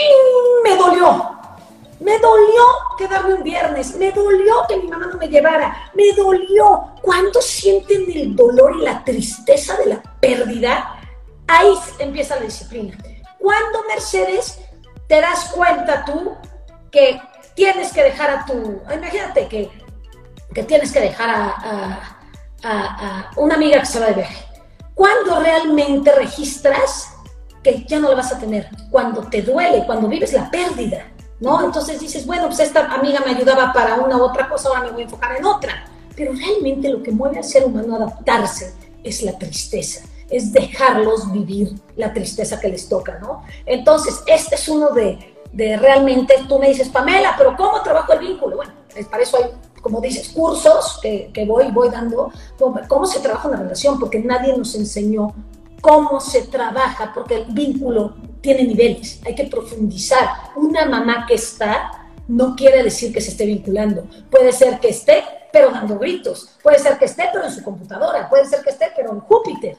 Me 0.62 0.76
dolió, 0.76 1.36
me 2.00 2.18
dolió 2.18 2.62
quedarme 2.98 3.34
un 3.34 3.42
viernes, 3.42 3.96
me 3.96 4.12
dolió 4.12 4.66
que 4.68 4.76
mi 4.76 4.88
mamá 4.88 5.06
no 5.06 5.16
me 5.16 5.28
llevara, 5.28 5.90
me 5.94 6.12
dolió. 6.12 6.92
¿Cuándo 7.02 7.40
sienten 7.40 8.06
el 8.14 8.36
dolor 8.36 8.76
y 8.76 8.82
la 8.82 9.02
tristeza 9.04 9.76
de 9.76 9.86
la 9.86 10.02
pérdida? 10.20 11.00
Ahí 11.46 11.74
empieza 11.98 12.36
la 12.36 12.42
disciplina. 12.42 12.96
Cuando 13.38 13.84
Mercedes 13.88 14.58
te 15.06 15.20
das 15.20 15.50
cuenta 15.54 16.04
tú 16.04 16.34
que 16.90 17.20
tienes 17.54 17.92
que 17.92 18.02
dejar 18.02 18.30
a 18.30 18.44
tu, 18.44 18.82
imagínate 18.92 19.46
que, 19.48 19.70
que 20.54 20.62
tienes 20.64 20.92
que 20.92 21.00
dejar 21.00 21.30
a, 21.30 22.18
a, 22.62 23.28
a 23.28 23.30
una 23.36 23.54
amiga 23.54 23.80
que 23.80 23.86
se 23.86 24.00
va 24.00 24.06
de 24.06 24.14
viaje. 24.14 24.44
¿Cuándo 24.94 25.40
realmente 25.40 26.10
registras 26.12 27.12
que 27.62 27.84
ya 27.84 27.98
no 27.98 28.08
la 28.08 28.16
vas 28.16 28.32
a 28.32 28.38
tener? 28.38 28.68
Cuando 28.90 29.22
te 29.22 29.42
duele, 29.42 29.84
cuando 29.86 30.08
vives 30.08 30.32
la 30.32 30.50
pérdida. 30.50 31.06
¿No? 31.40 31.64
Entonces 31.64 32.00
dices, 32.00 32.26
bueno, 32.26 32.46
pues 32.46 32.60
esta 32.60 32.92
amiga 32.92 33.20
me 33.24 33.32
ayudaba 33.32 33.72
para 33.72 33.96
una 33.96 34.16
u 34.16 34.22
otra 34.22 34.48
cosa, 34.48 34.68
ahora 34.68 34.82
me 34.82 34.90
voy 34.92 35.02
a 35.02 35.04
enfocar 35.04 35.36
en 35.36 35.44
otra. 35.44 35.86
Pero 36.14 36.32
realmente 36.32 36.88
lo 36.88 37.02
que 37.02 37.10
mueve 37.10 37.38
al 37.38 37.44
ser 37.44 37.64
humano 37.64 37.94
a 37.94 37.96
adaptarse 37.98 38.74
es 39.04 39.22
la 39.22 39.38
tristeza, 39.38 40.04
es 40.30 40.52
dejarlos 40.52 41.30
vivir 41.30 41.74
la 41.96 42.12
tristeza 42.12 42.58
que 42.58 42.68
les 42.68 42.88
toca, 42.88 43.18
¿no? 43.18 43.42
Entonces, 43.66 44.22
este 44.26 44.54
es 44.54 44.68
uno 44.68 44.90
de, 44.90 45.36
de 45.52 45.76
realmente, 45.76 46.34
tú 46.48 46.58
me 46.58 46.68
dices, 46.68 46.88
Pamela, 46.88 47.34
pero 47.36 47.54
¿cómo 47.56 47.82
trabajo 47.82 48.14
el 48.14 48.20
vínculo? 48.20 48.56
Bueno, 48.56 48.72
para 49.10 49.22
eso 49.22 49.36
hay, 49.36 49.50
como 49.82 50.00
dices, 50.00 50.30
cursos 50.30 50.98
que, 51.02 51.30
que 51.32 51.44
voy, 51.44 51.70
voy 51.70 51.90
dando, 51.90 52.32
cómo 52.88 53.06
se 53.06 53.20
trabaja 53.20 53.48
una 53.48 53.58
relación, 53.58 54.00
porque 54.00 54.18
nadie 54.18 54.56
nos 54.56 54.74
enseñó 54.74 55.34
cómo 55.80 56.18
se 56.20 56.42
trabaja, 56.42 57.12
porque 57.14 57.36
el 57.36 57.44
vínculo 57.46 58.14
tiene 58.46 58.62
niveles, 58.62 59.20
hay 59.26 59.34
que 59.34 59.44
profundizar. 59.44 60.28
Una 60.54 60.86
mamá 60.86 61.26
que 61.26 61.34
está 61.34 62.06
no 62.28 62.54
quiere 62.54 62.84
decir 62.84 63.12
que 63.12 63.20
se 63.20 63.30
esté 63.30 63.44
vinculando. 63.44 64.06
Puede 64.30 64.52
ser 64.52 64.78
que 64.78 64.90
esté, 64.90 65.24
pero 65.52 65.72
dando 65.72 65.98
gritos. 65.98 66.50
Puede 66.62 66.78
ser 66.78 66.96
que 66.96 67.06
esté, 67.06 67.28
pero 67.32 67.44
en 67.44 67.50
su 67.50 67.64
computadora. 67.64 68.28
Puede 68.28 68.44
ser 68.46 68.62
que 68.62 68.70
esté, 68.70 68.92
pero 68.94 69.10
en 69.12 69.18
Júpiter. 69.18 69.76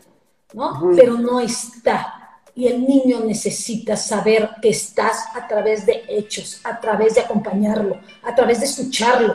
¿no? 0.54 0.92
Pero 0.98 1.14
no 1.14 1.40
está. 1.40 2.42
Y 2.56 2.68
el 2.68 2.86
niño 2.86 3.22
necesita 3.22 3.96
saber 3.96 4.50
que 4.62 4.70
estás 4.70 5.28
a 5.34 5.48
través 5.48 5.86
de 5.86 6.04
hechos, 6.10 6.60
a 6.66 6.78
través 6.82 7.16
de 7.16 7.22
acompañarlo, 7.22 8.02
a 8.22 8.36
través 8.36 8.60
de 8.60 8.66
escucharlo 8.66 9.34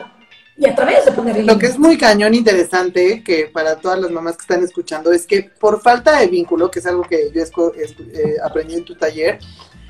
y 0.57 0.67
a 0.67 0.75
través 0.75 1.05
de 1.05 1.11
ponerle 1.11 1.43
Lo 1.43 1.57
que 1.57 1.65
es 1.65 1.79
muy 1.79 1.97
cañón 1.97 2.33
interesante, 2.33 3.23
que 3.23 3.47
para 3.47 3.77
todas 3.77 3.99
las 3.99 4.11
mamás 4.11 4.37
que 4.37 4.43
están 4.43 4.63
escuchando, 4.63 5.11
es 5.11 5.25
que 5.25 5.43
por 5.43 5.81
falta 5.81 6.19
de 6.19 6.27
vínculo, 6.27 6.69
que 6.69 6.79
es 6.79 6.85
algo 6.85 7.03
que 7.03 7.31
yo 7.33 7.41
eh, 7.75 8.35
aprendí 8.43 8.75
en 8.75 8.85
tu 8.85 8.95
taller, 8.95 9.39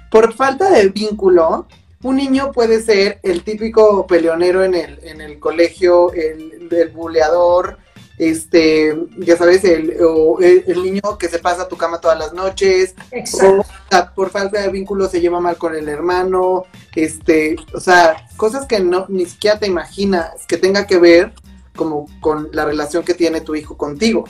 por 0.09 0.33
falta 0.33 0.69
de 0.69 0.89
vínculo, 0.89 1.67
un 2.03 2.17
niño 2.17 2.51
puede 2.51 2.81
ser 2.81 3.19
el 3.23 3.43
típico 3.43 4.05
peleonero 4.07 4.63
en 4.63 4.75
el, 4.75 4.99
en 5.03 5.21
el 5.21 5.39
colegio, 5.39 6.11
el, 6.13 6.67
el 6.71 6.89
buleador, 6.89 7.77
este, 8.17 8.95
ya 9.17 9.37
sabes, 9.37 9.63
el, 9.63 9.95
el, 10.41 10.83
niño 10.83 11.17
que 11.17 11.29
se 11.29 11.39
pasa 11.39 11.63
a 11.63 11.67
tu 11.67 11.77
cama 11.77 11.99
todas 11.99 12.17
las 12.17 12.33
noches, 12.33 12.95
o, 13.41 13.65
por 14.15 14.29
falta 14.29 14.61
de 14.61 14.69
vínculo 14.69 15.07
se 15.07 15.19
lleva 15.19 15.39
mal 15.39 15.57
con 15.57 15.75
el 15.75 15.89
hermano, 15.89 16.65
este, 16.95 17.55
o 17.73 17.79
sea, 17.79 18.27
cosas 18.37 18.65
que 18.65 18.79
no 18.79 19.05
ni 19.09 19.25
siquiera 19.25 19.59
te 19.59 19.67
imaginas 19.67 20.45
que 20.47 20.57
tenga 20.57 20.85
que 20.85 20.97
ver 20.97 21.33
como 21.75 22.07
con 22.21 22.49
la 22.51 22.65
relación 22.65 23.03
que 23.03 23.13
tiene 23.15 23.41
tu 23.41 23.55
hijo 23.55 23.77
contigo. 23.77 24.25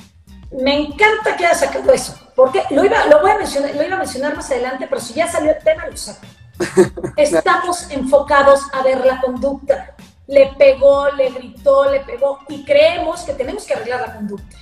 Me 0.52 0.80
encanta 0.80 1.36
que 1.36 1.46
hayas 1.46 1.60
sacado 1.60 1.92
eso, 1.92 2.16
porque 2.36 2.64
lo 2.70 2.86
iba, 2.86 3.06
lo 3.08 3.22
voy 3.22 3.32
a 3.32 3.38
mencionar, 3.38 3.76
lo 3.76 3.84
iba 3.84 3.96
a 3.96 4.00
mencionar 4.00 4.36
más 4.36 4.50
adelante, 4.52 4.88
pero 4.88 5.02
si 5.02 5.14
ya 5.14 5.30
salió 5.30 5.52
el 5.52 5.64
tema, 5.64 5.88
lo 5.88 5.98
saco. 5.98 6.26
Estamos 7.18 7.90
enfocados 7.90 8.62
a 8.72 8.84
ver 8.84 9.04
la 9.04 9.20
conducta 9.20 9.96
le 10.28 10.54
pegó, 10.58 11.10
le 11.12 11.30
gritó, 11.30 11.90
le 11.90 12.00
pegó 12.02 12.40
y 12.50 12.64
creemos 12.64 13.22
que 13.22 13.34
tenemos 13.34 13.66
que 13.66 13.74
arreglar 13.74 14.02
la 14.02 14.16
conducta. 14.16 14.58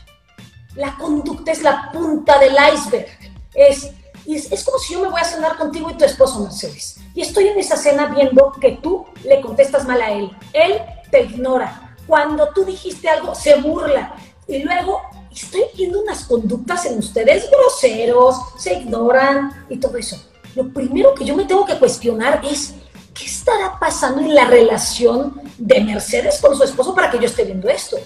La 0.76 0.96
conducta 0.98 1.52
es 1.52 1.62
la 1.62 1.90
punta 1.92 2.40
del 2.40 2.56
iceberg. 2.74 3.08
Es, 3.54 3.92
es, 4.26 4.64
como 4.64 4.78
si 4.80 4.94
yo 4.94 5.02
me 5.02 5.10
voy 5.10 5.22
a 5.22 5.26
cenar 5.26 5.58
contigo 5.58 5.90
y 5.90 5.96
tu 5.96 6.06
esposo, 6.06 6.40
Mercedes. 6.40 7.00
Y 7.14 7.22
estoy 7.22 7.48
en 7.48 7.60
esa 7.60 7.76
cena 7.76 8.08
viendo 8.08 8.54
que 8.60 8.80
tú 8.82 9.06
le 9.24 9.42
contestas 9.42 9.86
mal 9.86 10.02
a 10.02 10.12
él. 10.12 10.32
Él 10.54 10.82
te 11.12 11.24
ignora. 11.24 11.96
Cuando 12.08 12.50
tú 12.54 12.64
dijiste 12.64 13.10
algo, 13.10 13.36
se 13.36 13.56
burla. 13.56 14.16
Y 14.48 14.60
luego 14.64 15.02
estoy 15.32 15.64
viendo 15.76 16.02
unas 16.02 16.26
conductas 16.26 16.86
en 16.86 16.98
ustedes 16.98 17.50
groseros, 17.50 18.36
se 18.58 18.74
ignoran 18.74 19.66
y 19.70 19.78
todo 19.78 19.98
eso. 19.98 20.22
Lo 20.56 20.68
primero 20.70 21.14
que 21.14 21.26
yo 21.26 21.36
me 21.36 21.46
tengo 21.46 21.66
que 21.66 21.80
cuestionar 21.80 22.42
es, 22.44 22.76
¿qué 23.14 23.26
estará 23.26 23.78
pasando 23.80 24.22
en 24.22 24.34
la 24.34 24.46
relación 24.46 25.42
de 25.58 25.82
Mercedes 25.82 26.40
con 26.42 26.56
su 26.56 26.64
esposo 26.64 26.94
para 26.94 27.10
que 27.10 27.20
yo 27.20 27.26
esté 27.26 27.44
viendo 27.44 27.70
esto? 27.70 27.98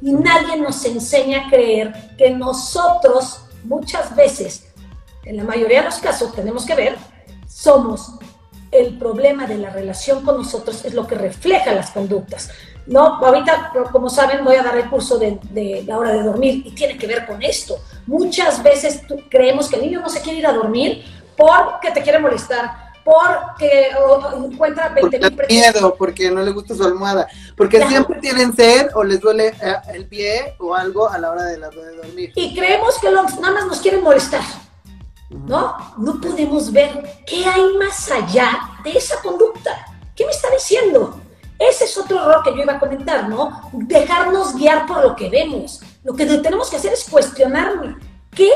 Y 0.00 0.12
nadie 0.12 0.56
nos 0.56 0.84
enseña 0.84 1.46
a 1.46 1.50
creer 1.50 1.92
que 2.16 2.30
nosotros 2.30 3.40
muchas 3.64 4.14
veces, 4.14 4.68
en 5.24 5.36
la 5.36 5.44
mayoría 5.44 5.80
de 5.80 5.86
los 5.86 5.98
casos, 5.98 6.32
tenemos 6.34 6.64
que 6.64 6.74
ver, 6.74 6.96
somos 7.46 8.12
el 8.70 8.98
problema 8.98 9.46
de 9.46 9.58
la 9.58 9.70
relación 9.70 10.24
con 10.24 10.36
nosotros 10.36 10.84
es 10.84 10.94
lo 10.94 11.06
que 11.06 11.14
refleja 11.14 11.72
las 11.72 11.90
conductas. 11.90 12.50
No, 12.86 13.16
ahorita, 13.16 13.72
como 13.92 14.08
saben, 14.08 14.44
voy 14.44 14.56
a 14.56 14.62
dar 14.62 14.76
el 14.76 14.88
curso 14.88 15.18
de, 15.18 15.38
de, 15.50 15.84
la 15.86 15.98
hora 15.98 16.12
de 16.12 16.22
dormir 16.22 16.62
y 16.66 16.74
tiene 16.74 16.96
que 16.96 17.06
ver 17.06 17.26
con 17.26 17.42
esto. 17.42 17.78
Muchas 18.06 18.62
veces 18.62 19.02
creemos 19.30 19.68
que 19.68 19.76
el 19.76 19.82
niño 19.82 20.00
no 20.00 20.08
se 20.08 20.20
quiere 20.20 20.38
ir 20.38 20.46
a 20.46 20.52
dormir 20.52 21.04
porque 21.36 21.90
te 21.92 22.02
quiere 22.02 22.18
molestar, 22.18 22.87
porque 23.04 23.90
encuentra 24.36 24.88
20 24.90 25.18
mil 25.18 25.46
miedo, 25.48 25.94
porque 25.96 26.30
no 26.30 26.42
le 26.42 26.50
gusta 26.50 26.74
su 26.74 26.84
almohada, 26.84 27.28
porque 27.56 27.84
siempre 27.86 28.20
tienen 28.20 28.54
sed 28.54 28.88
o 28.94 29.02
les 29.04 29.20
duele 29.20 29.48
eh, 29.60 29.76
el 29.94 30.06
pie 30.06 30.54
o 30.58 30.74
algo 30.74 31.08
a 31.08 31.18
la 31.18 31.30
hora 31.30 31.44
de, 31.44 31.58
la, 31.58 31.70
de 31.70 31.96
dormir. 31.96 32.32
Y 32.34 32.54
creemos 32.54 32.98
que 33.00 33.10
los, 33.10 33.38
nada 33.40 33.54
más 33.54 33.66
nos 33.66 33.80
quieren 33.80 34.02
molestar, 34.02 34.42
¿no? 35.30 35.76
No 35.98 36.20
podemos 36.20 36.72
ver 36.72 37.22
qué 37.26 37.44
hay 37.46 37.74
más 37.78 38.10
allá 38.10 38.58
de 38.84 38.92
esa 38.92 39.20
conducta. 39.22 39.86
¿Qué 40.14 40.24
me 40.24 40.30
está 40.30 40.50
diciendo? 40.50 41.20
Ese 41.58 41.84
es 41.84 41.98
otro 41.98 42.20
error 42.20 42.42
que 42.44 42.54
yo 42.54 42.62
iba 42.62 42.74
a 42.74 42.80
comentar, 42.80 43.28
¿no? 43.28 43.70
Dejarnos 43.72 44.54
guiar 44.54 44.86
por 44.86 45.02
lo 45.02 45.16
que 45.16 45.28
vemos. 45.28 45.80
Lo 46.04 46.14
que 46.14 46.24
tenemos 46.26 46.70
que 46.70 46.76
hacer 46.76 46.92
es 46.92 47.04
cuestionar 47.04 47.96
qué 48.30 48.50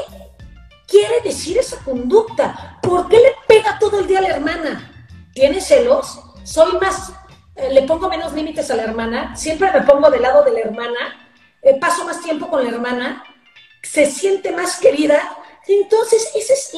quiere 0.93 1.23
decir 1.23 1.57
esa 1.57 1.79
conducta? 1.79 2.79
¿Por 2.83 3.09
qué 3.09 3.17
le 3.17 3.35
pega 3.49 3.79
todo 3.79 4.01
el 4.01 4.07
día 4.07 4.19
a 4.19 4.23
la 4.23 4.29
hermana? 4.29 5.07
¿Tiene 5.33 5.61
celos? 5.61 6.21
¿Soy 6.45 6.79
más, 6.79 7.13
eh, 7.57 7.71
le 7.73 7.83
pongo 7.83 8.11
menos 8.11 8.35
límites 8.35 8.71
a 8.71 8.77
la 8.77 8.85
hermana? 8.85 9.35
¿Siempre 9.35 9.73
me 9.73 9.81
pongo 9.81 10.11
del 10.11 10.21
lado 10.21 10.45
de 10.45 10.53
la 10.53 10.61
hermana? 10.61 11.31
Eh, 11.63 11.79
¿Paso 11.81 12.05
más 12.05 12.21
tiempo 12.21 12.49
con 12.49 12.63
la 12.63 12.71
hermana? 12.71 13.25
¿Se 13.83 14.05
siente 14.05 14.53
más 14.53 14.79
querida? 14.79 15.39
Entonces, 15.67 16.31
ese 16.35 16.53
es 16.53 16.73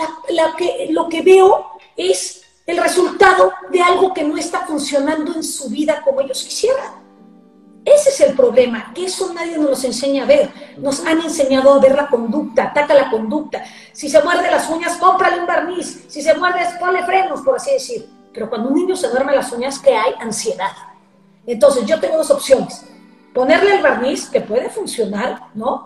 lo 0.90 1.08
que 1.08 1.22
veo 1.22 1.72
es 1.96 2.42
el 2.66 2.78
resultado 2.78 3.52
de 3.70 3.82
algo 3.82 4.14
que 4.14 4.22
no 4.22 4.36
está 4.36 4.66
funcionando 4.66 5.34
en 5.34 5.42
su 5.42 5.68
vida 5.68 6.02
como 6.02 6.20
ellos 6.20 6.44
quisieran. 6.44 7.03
Ese 7.84 8.08
es 8.08 8.20
el 8.22 8.34
problema, 8.34 8.92
que 8.94 9.04
eso 9.04 9.32
nadie 9.34 9.58
nos 9.58 9.70
los 9.70 9.84
enseña 9.84 10.22
a 10.22 10.26
ver. 10.26 10.50
Nos 10.78 11.04
han 11.04 11.20
enseñado 11.20 11.74
a 11.74 11.80
ver 11.80 11.94
la 11.94 12.08
conducta, 12.08 12.64
ataca 12.64 12.94
la 12.94 13.10
conducta. 13.10 13.62
Si 13.92 14.08
se 14.08 14.22
muerde 14.22 14.50
las 14.50 14.68
uñas, 14.70 14.96
cómprale 14.96 15.40
un 15.40 15.46
barniz. 15.46 16.04
Si 16.08 16.22
se 16.22 16.34
muerde, 16.34 16.60
ponle 16.80 17.04
frenos, 17.04 17.42
por 17.42 17.56
así 17.56 17.72
decir. 17.72 18.08
Pero 18.32 18.48
cuando 18.48 18.70
un 18.70 18.74
niño 18.74 18.96
se 18.96 19.08
duerme 19.08 19.34
las 19.34 19.52
uñas, 19.52 19.78
¿qué 19.78 19.94
hay? 19.94 20.14
Ansiedad. 20.18 20.72
Entonces, 21.46 21.84
yo 21.84 22.00
tengo 22.00 22.16
dos 22.16 22.30
opciones. 22.30 22.86
ponerle 23.34 23.74
el 23.76 23.82
barniz, 23.82 24.28
que 24.28 24.40
puede 24.40 24.70
funcionar, 24.70 25.48
¿no? 25.54 25.84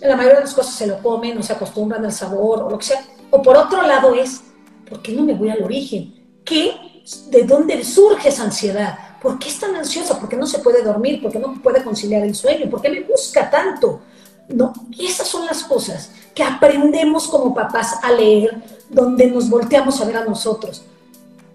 La 0.00 0.16
mayoría 0.16 0.40
de 0.40 0.44
las 0.44 0.54
cosas 0.54 0.74
se 0.74 0.88
lo 0.88 0.98
comen, 0.98 1.36
no 1.36 1.42
se 1.42 1.52
acostumbran 1.52 2.04
al 2.04 2.12
sabor 2.12 2.64
o 2.64 2.70
lo 2.70 2.78
que 2.78 2.86
sea. 2.86 3.02
O 3.30 3.40
por 3.40 3.56
otro 3.56 3.80
lado 3.82 4.12
es, 4.14 4.42
¿por 4.88 5.00
qué 5.00 5.12
no 5.12 5.22
me 5.22 5.34
voy 5.34 5.50
al 5.50 5.62
origen? 5.62 6.40
¿Qué? 6.44 7.02
¿De 7.30 7.44
dónde 7.44 7.82
surge 7.84 8.28
esa 8.28 8.42
ansiedad? 8.42 8.98
¿Por 9.24 9.38
qué 9.38 9.48
es 9.48 9.58
tan 9.58 9.74
ansiosa? 9.74 10.20
¿Por 10.20 10.28
qué 10.28 10.36
no 10.36 10.46
se 10.46 10.58
puede 10.58 10.82
dormir? 10.82 11.22
¿Por 11.22 11.32
qué 11.32 11.38
no 11.38 11.54
puede 11.62 11.82
conciliar 11.82 12.22
el 12.24 12.34
sueño? 12.34 12.68
¿Por 12.68 12.82
qué 12.82 12.90
me 12.90 13.00
busca 13.00 13.48
tanto? 13.50 14.02
No, 14.48 14.74
y 14.90 15.06
esas 15.06 15.26
son 15.26 15.46
las 15.46 15.64
cosas 15.64 16.10
que 16.34 16.42
aprendemos 16.42 17.26
como 17.28 17.54
papás 17.54 18.00
a 18.02 18.12
leer, 18.12 18.62
donde 18.90 19.26
nos 19.28 19.48
volteamos 19.48 19.98
a 19.98 20.04
ver 20.04 20.18
a 20.18 20.26
nosotros. 20.26 20.82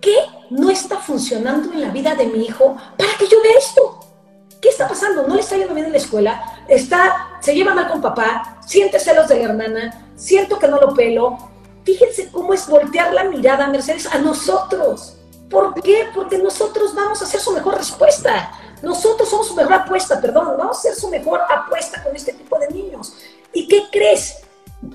¿Qué 0.02 0.16
no 0.50 0.72
está 0.72 0.98
funcionando 0.98 1.72
en 1.72 1.82
la 1.82 1.92
vida 1.92 2.16
de 2.16 2.26
mi 2.26 2.44
hijo 2.44 2.76
para 2.98 3.12
que 3.20 3.28
yo 3.28 3.38
vea 3.44 3.60
esto? 3.60 4.00
¿Qué 4.60 4.70
está 4.70 4.88
pasando? 4.88 5.28
¿No 5.28 5.36
le 5.36 5.42
está 5.42 5.56
yendo 5.56 5.76
bien 5.76 5.86
en 5.86 5.92
la 5.92 6.00
escuela? 6.00 6.64
Está, 6.68 7.38
se 7.40 7.54
lleva 7.54 7.76
mal 7.76 7.88
con 7.88 8.02
papá, 8.02 8.62
siente 8.66 9.00
celos 9.00 9.28
de 9.28 9.36
la 9.36 9.44
hermana, 9.44 10.08
siento 10.16 10.58
que 10.58 10.68
no 10.68 10.80
lo 10.80 10.96
pelo. 10.96 11.38
Fíjense 11.84 12.32
cómo 12.32 12.52
es 12.52 12.68
voltear 12.68 13.14
la 13.14 13.26
mirada, 13.26 13.68
Mercedes, 13.68 14.08
a 14.08 14.18
nosotros. 14.18 15.19
¿Por 15.50 15.74
qué? 15.82 16.10
Porque 16.14 16.38
nosotros 16.38 16.94
vamos 16.94 17.22
a 17.22 17.26
ser 17.26 17.40
su 17.40 17.52
mejor 17.52 17.76
respuesta. 17.78 18.52
Nosotros 18.82 19.28
somos 19.28 19.48
su 19.48 19.56
mejor 19.56 19.74
apuesta, 19.74 20.22
perdón, 20.22 20.56
vamos 20.58 20.78
a 20.78 20.82
ser 20.82 20.96
su 20.96 21.10
mejor 21.10 21.42
apuesta 21.50 22.04
con 22.04 22.16
este 22.16 22.34
tipo 22.34 22.58
de 22.60 22.68
niños. 22.70 23.14
¿Y 23.52 23.68
qué 23.68 23.88
crees? 23.92 24.38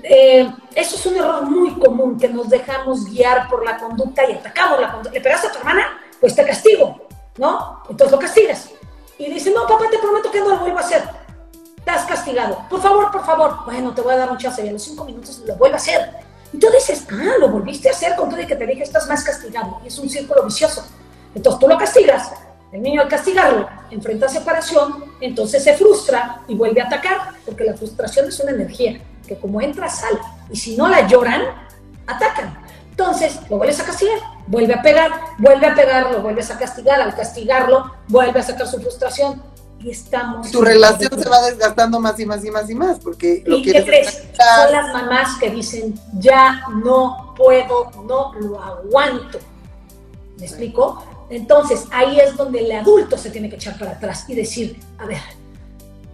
Eh, 0.01 0.51
eso 0.73 0.95
es 0.95 1.05
un 1.05 1.15
error 1.15 1.43
muy 1.43 1.73
común, 1.75 2.17
que 2.17 2.27
nos 2.27 2.49
dejamos 2.49 3.05
guiar 3.05 3.47
por 3.49 3.63
la 3.63 3.77
conducta 3.77 4.27
y 4.29 4.33
atacamos 4.33 4.79
la 4.79 4.91
conducta. 4.91 5.11
¿Le 5.13 5.21
pegaste 5.21 5.47
a 5.47 5.51
tu 5.51 5.59
hermana? 5.59 5.99
Pues 6.19 6.35
te 6.35 6.45
castigo, 6.45 7.01
¿no? 7.37 7.83
Entonces 7.89 8.11
lo 8.11 8.19
castigas. 8.19 8.69
Y 9.17 9.31
dice, 9.31 9.51
no, 9.51 9.67
papá, 9.67 9.85
te 9.91 9.99
prometo 9.99 10.31
que 10.31 10.39
no 10.39 10.49
lo 10.49 10.57
vuelvo 10.57 10.77
a 10.77 10.81
hacer. 10.81 11.03
Estás 11.77 12.05
castigado. 12.05 12.65
Por 12.69 12.81
favor, 12.81 13.11
por 13.11 13.23
favor. 13.23 13.59
Bueno, 13.65 13.93
te 13.93 14.01
voy 14.01 14.13
a 14.13 14.17
dar 14.17 14.31
un 14.31 14.37
chance 14.37 14.65
y 14.65 14.69
a 14.69 14.71
los 14.71 14.81
cinco 14.81 15.05
minutos 15.05 15.43
lo 15.45 15.55
vuelvo 15.55 15.75
a 15.75 15.77
hacer. 15.77 16.24
Tú 16.59 16.67
dices, 16.71 17.05
ah, 17.11 17.35
lo 17.39 17.49
volviste 17.49 17.89
a 17.89 17.91
hacer 17.91 18.15
con 18.15 18.29
todo 18.29 18.41
y 18.41 18.47
que 18.47 18.55
te 18.55 18.65
dije, 18.65 18.83
estás 18.83 19.07
más 19.07 19.23
castigado. 19.23 19.79
Y 19.83 19.87
es 19.87 19.99
un 19.99 20.09
círculo 20.09 20.43
vicioso. 20.45 20.85
Entonces 21.33 21.59
tú 21.59 21.67
lo 21.67 21.77
castigas, 21.77 22.31
el 22.71 22.81
niño 22.81 23.01
al 23.01 23.07
castigarlo 23.07 23.69
enfrenta 23.89 24.27
separación, 24.27 25.05
entonces 25.21 25.63
se 25.63 25.73
frustra 25.75 26.41
y 26.47 26.55
vuelve 26.55 26.81
a 26.81 26.87
atacar, 26.87 27.31
porque 27.45 27.63
la 27.63 27.73
frustración 27.73 28.27
es 28.27 28.39
una 28.39 28.51
energía 28.51 28.99
que 29.25 29.37
como 29.37 29.61
entra, 29.61 29.89
sale. 29.89 30.19
Y 30.49 30.57
si 30.57 30.75
no 30.75 30.87
la 30.87 31.07
lloran, 31.07 31.41
atacan. 32.05 32.57
Entonces 32.89 33.39
lo 33.49 33.57
vuelves 33.57 33.79
a 33.79 33.85
castigar, 33.85 34.19
vuelve 34.47 34.73
a 34.73 34.81
pegar, 34.81 35.11
vuelve 35.37 35.67
a 35.67 35.75
pegar, 35.75 36.11
lo 36.11 36.21
vuelves 36.21 36.51
a 36.51 36.57
castigar, 36.57 37.01
al 37.01 37.15
castigarlo, 37.15 37.93
vuelve 38.07 38.39
a 38.39 38.43
sacar 38.43 38.67
su 38.67 38.79
frustración. 38.79 39.41
Y 39.79 39.91
estamos... 39.91 40.49
Tu 40.51 40.61
relación 40.61 41.11
se 41.21 41.29
va 41.29 41.41
desgastando 41.43 41.99
más 41.99 42.19
y 42.19 42.25
más 42.25 42.43
y 42.43 42.51
más 42.51 42.69
y 42.69 42.75
más, 42.75 42.99
porque 42.99 43.43
lo 43.45 43.57
¿Y 43.57 43.63
qué 43.63 43.83
crees? 43.83 44.23
Son 44.35 44.71
las 44.71 44.93
mamás 44.93 45.37
que 45.39 45.49
dicen, 45.49 45.99
ya 46.17 46.63
no 46.83 47.33
puedo, 47.37 47.91
no 48.07 48.33
lo 48.39 48.61
aguanto. 48.61 49.39
¿Me 50.37 50.45
explico? 50.45 51.03
Entonces, 51.29 51.85
ahí 51.91 52.19
es 52.19 52.35
donde 52.35 52.59
el 52.59 52.71
adulto 52.71 53.17
se 53.17 53.29
tiene 53.29 53.49
que 53.49 53.55
echar 53.55 53.77
para 53.77 53.91
atrás 53.91 54.25
y 54.27 54.35
decir, 54.35 54.79
a 54.99 55.05
ver, 55.05 55.21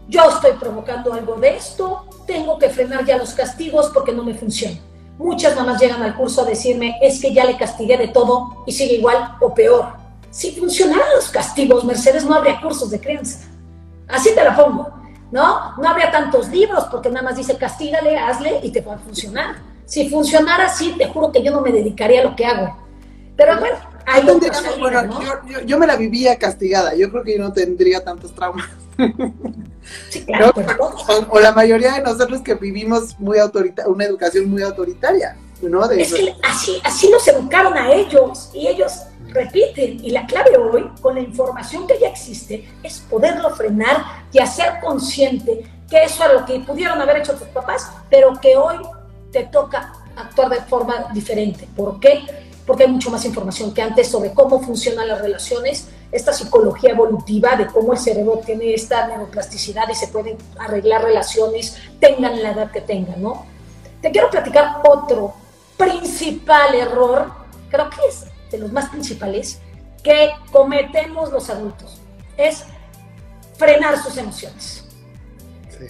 yo 0.07 0.30
estoy 0.30 0.53
provocando 0.59 1.14
algo 1.14 1.36
de 1.36 1.55
esto, 1.55 2.05
tengo 2.26 2.57
que 2.57 2.70
frenar 2.70 3.05
ya 3.05 3.18
los 3.18 3.34
castigos 3.34 3.91
porque 3.93 4.12
no 4.12 4.24
me 4.24 4.34
funciona. 4.34 4.78
Muchas 5.18 5.55
mamás 5.55 5.80
llegan 5.80 6.01
al 6.01 6.16
curso 6.16 6.41
a 6.41 6.45
decirme, 6.45 6.97
es 7.01 7.22
que 7.22 7.34
ya 7.34 7.45
le 7.45 7.57
castigué 7.57 7.97
de 7.97 8.07
todo 8.07 8.64
y 8.66 8.72
sigue 8.72 8.95
igual 8.95 9.38
o 9.39 9.53
peor. 9.53 9.93
Si 10.32 10.51
funcionaran 10.51 11.07
los 11.16 11.30
castigos, 11.30 11.84
Mercedes, 11.84 12.26
no 12.26 12.36
habría 12.36 12.59
cursos 12.62 12.89
de 12.89 12.99
crianza. 12.99 13.39
Así 14.12 14.34
te 14.36 14.43
la 14.43 14.55
pongo, 14.55 14.89
¿no? 15.32 15.76
No 15.78 15.89
habría 15.89 16.12
tantos 16.12 16.49
libros 16.49 16.86
porque 16.91 17.09
nada 17.09 17.24
más 17.24 17.38
dice 17.38 17.57
castígale, 17.57 18.18
hazle 18.18 18.59
y 18.64 18.72
te 18.72 18.82
va 18.82 18.95
a 18.95 18.97
funcionar. 18.97 19.55
Si 19.86 20.09
funcionara 20.09 20.66
así, 20.66 20.95
te 20.97 21.07
juro 21.07 21.32
que 21.32 21.43
yo 21.43 21.51
no 21.51 21.62
me 21.62 21.72
dedicaría 21.72 22.22
a 22.22 22.24
lo 22.24 22.36
que 22.36 22.45
hago. 22.45 22.78
Pero 23.36 23.59
bueno, 23.59 23.78
yo, 25.66 25.78
me 25.78 25.88
la 25.88 25.95
vivía 25.95 26.38
castigada, 26.38 26.95
yo 26.95 27.09
creo 27.12 27.24
que 27.24 27.38
yo 27.38 27.43
no 27.43 27.53
tendría 27.53 28.03
tantos 28.03 28.34
traumas. 28.34 28.68
Sí, 30.09 30.24
claro, 30.26 30.53
o, 31.30 31.39
la 31.39 31.51
mayoría 31.51 31.93
de 31.93 32.01
nosotros 32.01 32.41
que 32.41 32.53
vivimos 32.53 33.20
muy 33.20 33.39
autorita 33.39 33.88
una 33.88 34.05
educación 34.05 34.49
muy 34.49 34.62
autoritaria, 34.62 35.36
¿no? 35.62 35.89
es 35.89 36.14
que 36.14 36.36
así, 36.43 36.80
así 36.84 37.09
nos 37.09 37.28
educaron 37.28 37.76
a 37.76 37.91
ellos 37.91 38.51
y 38.53 38.68
ellos 38.68 39.01
repiten. 39.32 40.03
Y 40.03 40.11
la 40.11 40.25
clave 40.25 40.57
hoy, 40.57 40.89
con 41.01 41.15
la 41.15 41.21
información 41.21 41.88
que 41.88 41.99
ya 41.99 42.09
existe, 42.09 42.69
es 42.84 42.99
poderlo 42.99 43.49
frenar 43.55 44.25
y 44.32 44.39
hacer 44.39 44.79
consciente 44.82 45.65
que 45.89 46.03
eso 46.03 46.23
es 46.25 46.34
lo 46.34 46.45
que 46.45 46.59
pudieron 46.59 47.01
haber 47.01 47.17
hecho 47.17 47.34
tus 47.34 47.47
papás, 47.49 47.91
pero 48.09 48.34
que 48.39 48.55
hoy 48.55 48.77
te 49.32 49.43
toca 49.45 49.93
actuar 50.15 50.49
de 50.49 50.61
forma 50.61 51.07
diferente. 51.13 51.67
¿Por 51.75 51.99
qué? 51.99 52.23
porque 52.65 52.84
hay 52.84 52.89
mucho 52.89 53.09
más 53.09 53.25
información 53.25 53.73
que 53.73 53.82
antes 53.82 54.07
sobre 54.07 54.34
cómo 54.34 54.61
funcionan 54.61 55.07
las 55.07 55.21
relaciones, 55.21 55.89
esta 56.11 56.34
psicología 56.34 56.91
evolutiva 56.91 57.55
de 57.55 57.67
cómo 57.67 57.93
el 57.93 57.99
cerebro 57.99 58.41
tiene 58.45 58.73
esta 58.73 59.07
neuroplasticidad 59.07 59.89
y 59.89 59.95
se 59.95 60.07
pueden 60.07 60.38
arreglar 60.59 61.03
relaciones, 61.03 61.77
tengan 61.99 62.41
la 62.41 62.51
edad 62.51 62.71
que 62.71 62.82
tengan, 62.82 63.21
¿no? 63.21 63.45
Te 64.01 64.11
quiero 64.11 64.29
platicar 64.29 64.82
otro 64.88 65.34
principal 65.77 66.75
error, 66.75 67.32
creo 67.69 67.89
que 67.89 68.07
es 68.07 68.25
de 68.52 68.58
los 68.58 68.72
más 68.72 68.89
principales, 68.89 69.60
que 70.04 70.32
cometemos 70.52 71.32
los 71.32 71.49
adultos, 71.49 72.02
es 72.38 72.66
frenar 73.58 74.02
sus 74.02 74.18
emociones. 74.18 74.84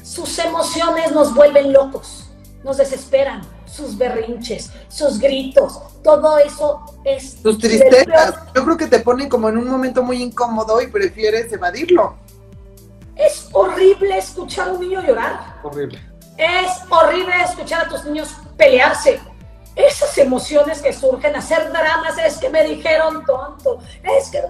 Sus 0.03 0.37
emociones 0.39 1.11
nos 1.11 1.33
vuelven 1.33 1.73
locos, 1.73 2.29
nos 2.63 2.77
desesperan, 2.77 3.41
sus 3.65 3.97
berrinches, 3.97 4.71
sus 4.89 5.19
gritos, 5.19 5.79
todo 6.03 6.37
eso 6.37 6.83
es... 7.03 7.37
Sus 7.41 7.57
tristezas, 7.57 8.35
yo 8.53 8.63
creo 8.63 8.77
que 8.77 8.87
te 8.87 8.99
ponen 8.99 9.29
como 9.29 9.49
en 9.49 9.57
un 9.57 9.67
momento 9.67 10.03
muy 10.03 10.21
incómodo 10.21 10.81
y 10.81 10.87
prefieres 10.87 11.51
evadirlo. 11.51 12.15
Es 13.15 13.49
horrible 13.51 14.17
escuchar 14.17 14.69
a 14.69 14.71
un 14.73 14.81
niño 14.81 15.01
llorar. 15.01 15.59
Horrible. 15.63 15.99
Es 16.37 16.71
horrible 16.89 17.33
escuchar 17.43 17.85
a 17.85 17.89
tus 17.89 18.03
niños 18.05 18.29
pelearse. 18.57 19.19
Esas 19.75 20.17
emociones 20.17 20.81
que 20.81 20.91
surgen, 20.91 21.35
hacer 21.35 21.71
dramas, 21.71 22.17
es 22.17 22.37
que 22.37 22.49
me 22.49 22.63
dijeron 22.63 23.23
tonto, 23.25 23.79
es 24.17 24.29
que 24.29 24.41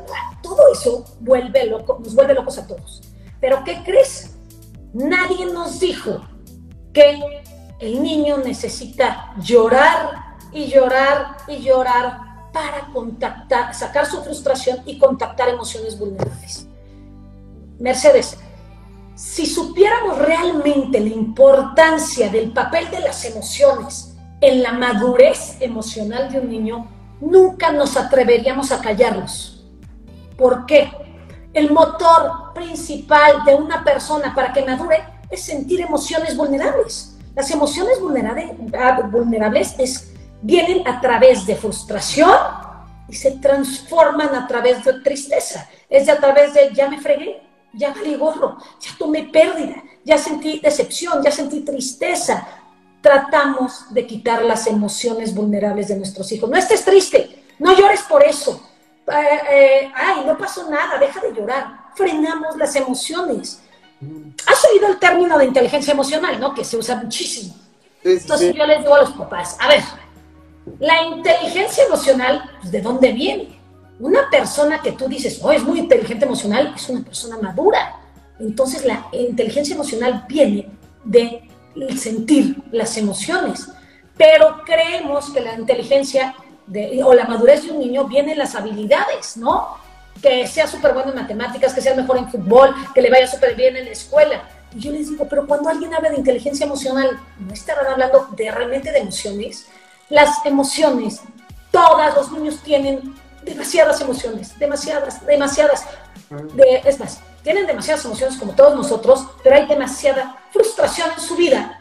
todo 0.42 0.72
eso 0.74 1.06
vuelve 1.20 1.66
loco, 1.66 2.00
nos 2.04 2.16
vuelve 2.16 2.34
locos 2.34 2.58
a 2.58 2.68
todos. 2.68 3.02
Pero 3.40 3.64
¿qué 3.64 3.84
crees? 3.84 4.36
Nadie 4.94 5.46
nos 5.46 5.80
dijo 5.80 6.22
que 6.94 7.20
el 7.80 8.02
niño 8.02 8.38
necesita 8.38 9.34
llorar 9.38 10.38
y 10.52 10.68
llorar 10.68 11.38
y 11.48 11.60
llorar 11.60 12.32
para 12.52 12.88
contactar, 12.92 13.74
sacar 13.74 14.06
su 14.06 14.22
frustración 14.24 14.82
y 14.86 14.98
contactar 15.00 15.50
emociones 15.50 15.98
vulnerables. 15.98 16.68
Mercedes, 17.80 18.38
si 19.16 19.46
supiéramos 19.46 20.18
realmente 20.18 21.00
la 21.00 21.10
importancia 21.10 22.30
del 22.30 22.52
papel 22.52 22.90
de 22.92 23.00
las 23.00 23.24
emociones 23.26 24.11
en 24.42 24.64
la 24.64 24.74
madurez 24.74 25.58
emocional 25.62 26.32
de 26.32 26.40
un 26.40 26.50
niño, 26.50 26.88
nunca 27.22 27.72
nos 27.72 27.96
atreveríamos 27.96 28.72
a 28.72 28.82
callarlos. 28.82 29.64
¿Por 30.38 30.66
qué? 30.66 30.92
El 31.54 31.72
motor 31.72 32.54
principal 32.54 33.46
de 33.46 33.56
una 33.56 33.84
persona 33.84 34.34
para 34.34 34.52
que 34.52 34.66
madure 34.66 35.04
es 35.30 35.44
sentir 35.44 35.82
emociones 35.82 36.36
vulnerables. 36.36 37.16
Las 37.36 37.50
emociones 37.52 38.00
ah, 38.78 39.00
vulnerables, 39.10 39.76
es, 39.78 40.12
vienen 40.42 40.86
a 40.88 41.00
través 41.00 41.46
de 41.46 41.56
frustración 41.56 42.36
y 43.08 43.14
se 43.14 43.32
transforman 43.32 44.34
a 44.36 44.48
través 44.48 44.84
de 44.84 45.02
tristeza. 45.02 45.70
Es 45.90 46.10
a 46.10 46.18
través 46.18 46.54
de 46.54 46.72
ya 46.74 46.90
me 46.90 47.00
fregué, 47.00 47.42
ya 47.74 47.94
valí 47.94 48.16
gorro, 48.16 48.58
ya 48.80 48.92
tomé 48.98 49.24
pérdida, 49.24 49.82
ya 50.04 50.18
sentí 50.18 50.60
decepción, 50.60 51.24
ya 51.24 51.32
sentí 51.32 51.62
tristeza. 51.62 52.48
Tratamos 53.02 53.92
de 53.94 54.06
quitar 54.06 54.44
las 54.44 54.68
emociones 54.68 55.34
vulnerables 55.34 55.88
de 55.88 55.98
nuestros 55.98 56.32
hijos. 56.32 56.50
No 56.50 56.58
estés 56.58 56.86
triste, 56.86 57.44
no 57.60 57.76
llores 57.76 58.02
por 58.04 58.24
eso. 58.24 58.62
Eh, 59.08 59.42
eh, 59.52 59.92
ay, 59.94 60.24
no 60.26 60.38
pasó 60.38 60.70
nada, 60.70 60.98
deja 61.00 61.20
de 61.20 61.34
llorar. 61.34 61.92
Frenamos 61.96 62.56
las 62.58 62.76
emociones. 62.76 63.62
Has 64.48 64.66
oído 64.72 64.88
el 64.88 65.00
término 65.00 65.38
de 65.38 65.46
inteligencia 65.46 65.94
emocional, 65.94 66.40
¿no? 66.40 66.54
Que 66.54 66.64
se 66.64 66.78
usa 66.78 66.96
muchísimo. 66.96 67.56
Entonces 68.04 68.56
yo 68.56 68.66
les 68.66 68.80
digo 68.80 68.96
a 68.96 69.02
los 69.02 69.12
papás, 69.12 69.58
a 69.60 69.68
ver, 69.68 69.84
la 70.80 71.04
inteligencia 71.04 71.86
emocional, 71.86 72.50
pues, 72.60 72.72
¿de 72.72 72.82
dónde 72.82 73.12
viene? 73.12 73.60
Una 74.00 74.30
persona 74.30 74.82
que 74.82 74.94
tú 74.94 75.08
dices, 75.08 75.40
oh, 75.44 75.52
es 75.52 75.64
muy 75.64 75.80
inteligente 75.80 76.26
emocional, 76.26 76.74
es 76.76 76.90
una 76.90 77.02
persona 77.02 77.38
madura. 77.38 77.98
Entonces 78.40 78.86
la 78.86 79.06
inteligencia 79.12 79.76
emocional 79.76 80.26
viene 80.28 80.68
de 81.04 81.48
sentir 81.98 82.58
las 82.72 82.98
emociones. 82.98 83.70
Pero 84.18 84.62
creemos 84.66 85.32
que 85.32 85.42
la 85.42 85.56
inteligencia 85.56 86.36
o 87.04 87.14
la 87.14 87.26
madurez 87.26 87.64
de 87.64 87.72
un 87.72 87.80
niño 87.80 88.06
viene 88.06 88.34
en 88.34 88.38
las 88.38 88.56
habilidades, 88.56 89.38
¿no? 89.38 89.82
que 90.22 90.48
sea 90.48 90.68
súper 90.68 90.94
bueno 90.94 91.10
en 91.10 91.16
matemáticas, 91.16 91.74
que 91.74 91.82
sea 91.82 91.96
mejor 91.96 92.18
en 92.18 92.30
fútbol, 92.30 92.74
que 92.94 93.02
le 93.02 93.10
vaya 93.10 93.28
súper 93.28 93.56
bien 93.56 93.76
en 93.76 93.86
la 93.86 93.92
escuela. 93.92 94.44
Y 94.74 94.80
yo 94.80 94.92
les 94.92 95.10
digo, 95.10 95.28
pero 95.28 95.48
cuando 95.48 95.70
alguien 95.70 95.94
habla 95.94 96.10
de 96.10 96.18
inteligencia 96.18 96.66
emocional, 96.66 97.20
¿no 97.40 97.54
estarán 97.54 97.88
hablando 97.88 98.28
de 98.36 98.52
realmente 98.52 98.92
de 98.92 99.00
emociones? 99.00 99.68
Las 100.10 100.46
emociones, 100.46 101.22
todos 101.72 102.16
los 102.16 102.32
niños 102.32 102.62
tienen 102.64 103.16
demasiadas 103.44 104.00
emociones, 104.02 104.58
demasiadas, 104.60 105.26
demasiadas. 105.26 105.86
De, 106.54 106.82
es 106.86 107.00
más, 107.00 107.20
tienen 107.44 107.68
demasiadas 107.68 108.06
emociones 108.06 108.38
como 108.38 108.54
todos 108.54 108.76
nosotros, 108.76 109.26
pero 109.44 109.56
hay 109.56 109.66
demasiada 109.68 110.38
frustración 110.52 111.10
en 111.16 111.22
su 111.22 111.36
vida. 111.36 111.80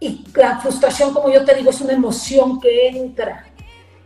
Y 0.00 0.24
la 0.34 0.58
frustración, 0.60 1.14
como 1.14 1.30
yo 1.30 1.44
te 1.44 1.54
digo, 1.54 1.70
es 1.70 1.80
una 1.80 1.92
emoción 1.92 2.60
que 2.60 2.88
entra. 2.88 3.46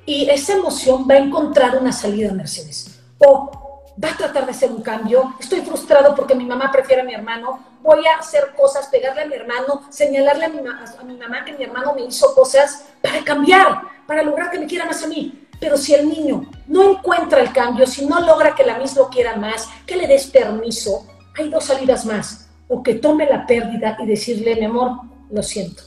Y 0.07 0.29
esa 0.31 0.55
emoción 0.55 1.07
va 1.11 1.14
a 1.14 1.18
encontrar 1.18 1.76
una 1.76 1.93
salida, 1.93 2.33
Mercedes. 2.33 3.01
O 3.18 3.68
va 4.03 4.11
a 4.11 4.16
tratar 4.16 4.45
de 4.45 4.53
hacer 4.53 4.70
un 4.70 4.83
cambio. 4.83 5.35
Estoy 5.41 5.61
frustrado 5.62 6.14
porque 6.14 6.35
mi 6.35 6.45
mamá 6.45 6.70
prefiere 6.70 7.03
a 7.03 7.05
mi 7.05 7.14
hermano. 7.14 7.59
Voy 7.83 8.07
a 8.07 8.18
hacer 8.18 8.55
cosas, 8.57 8.87
pegarle 8.87 9.22
a 9.22 9.26
mi 9.26 9.35
hermano, 9.35 9.83
señalarle 9.91 10.45
a 10.45 10.49
mi, 10.49 10.59
a 10.59 11.05
mi 11.05 11.16
mamá 11.16 11.45
que 11.45 11.53
mi 11.53 11.64
hermano 11.64 11.95
me 11.95 12.03
hizo 12.03 12.33
cosas 12.35 12.87
para 13.03 13.24
cambiar, 13.24 13.83
para 14.07 14.22
lograr 14.22 14.51
que 14.51 14.59
me 14.59 14.66
quiera 14.66 14.87
más 14.87 15.03
a 15.03 15.09
mí. 15.09 15.48
Pero 15.61 15.77
si 15.77 15.95
el 15.95 16.09
niño 16.09 16.51
no 16.67 16.91
encuentra 16.91 17.41
el 17.41 17.53
cambio, 17.53 17.87
si 17.87 18.07
no 18.07 18.21
logra 18.21 18.55
que 18.55 18.65
la 18.65 18.79
misma 18.79 19.03
lo 19.03 19.09
quiera 19.09 19.37
más, 19.37 19.69
que 19.87 19.97
le 19.97 20.07
des 20.07 20.27
permiso, 20.27 21.07
hay 21.37 21.49
dos 21.49 21.65
salidas 21.65 22.05
más. 22.05 22.49
O 22.69 22.83
que 22.83 22.95
tome 22.95 23.27
la 23.27 23.47
pérdida 23.47 23.97
y 24.01 24.07
decirle, 24.07 24.55
mi 24.57 24.67
amor, 24.67 25.01
lo 25.31 25.43
siento, 25.43 25.83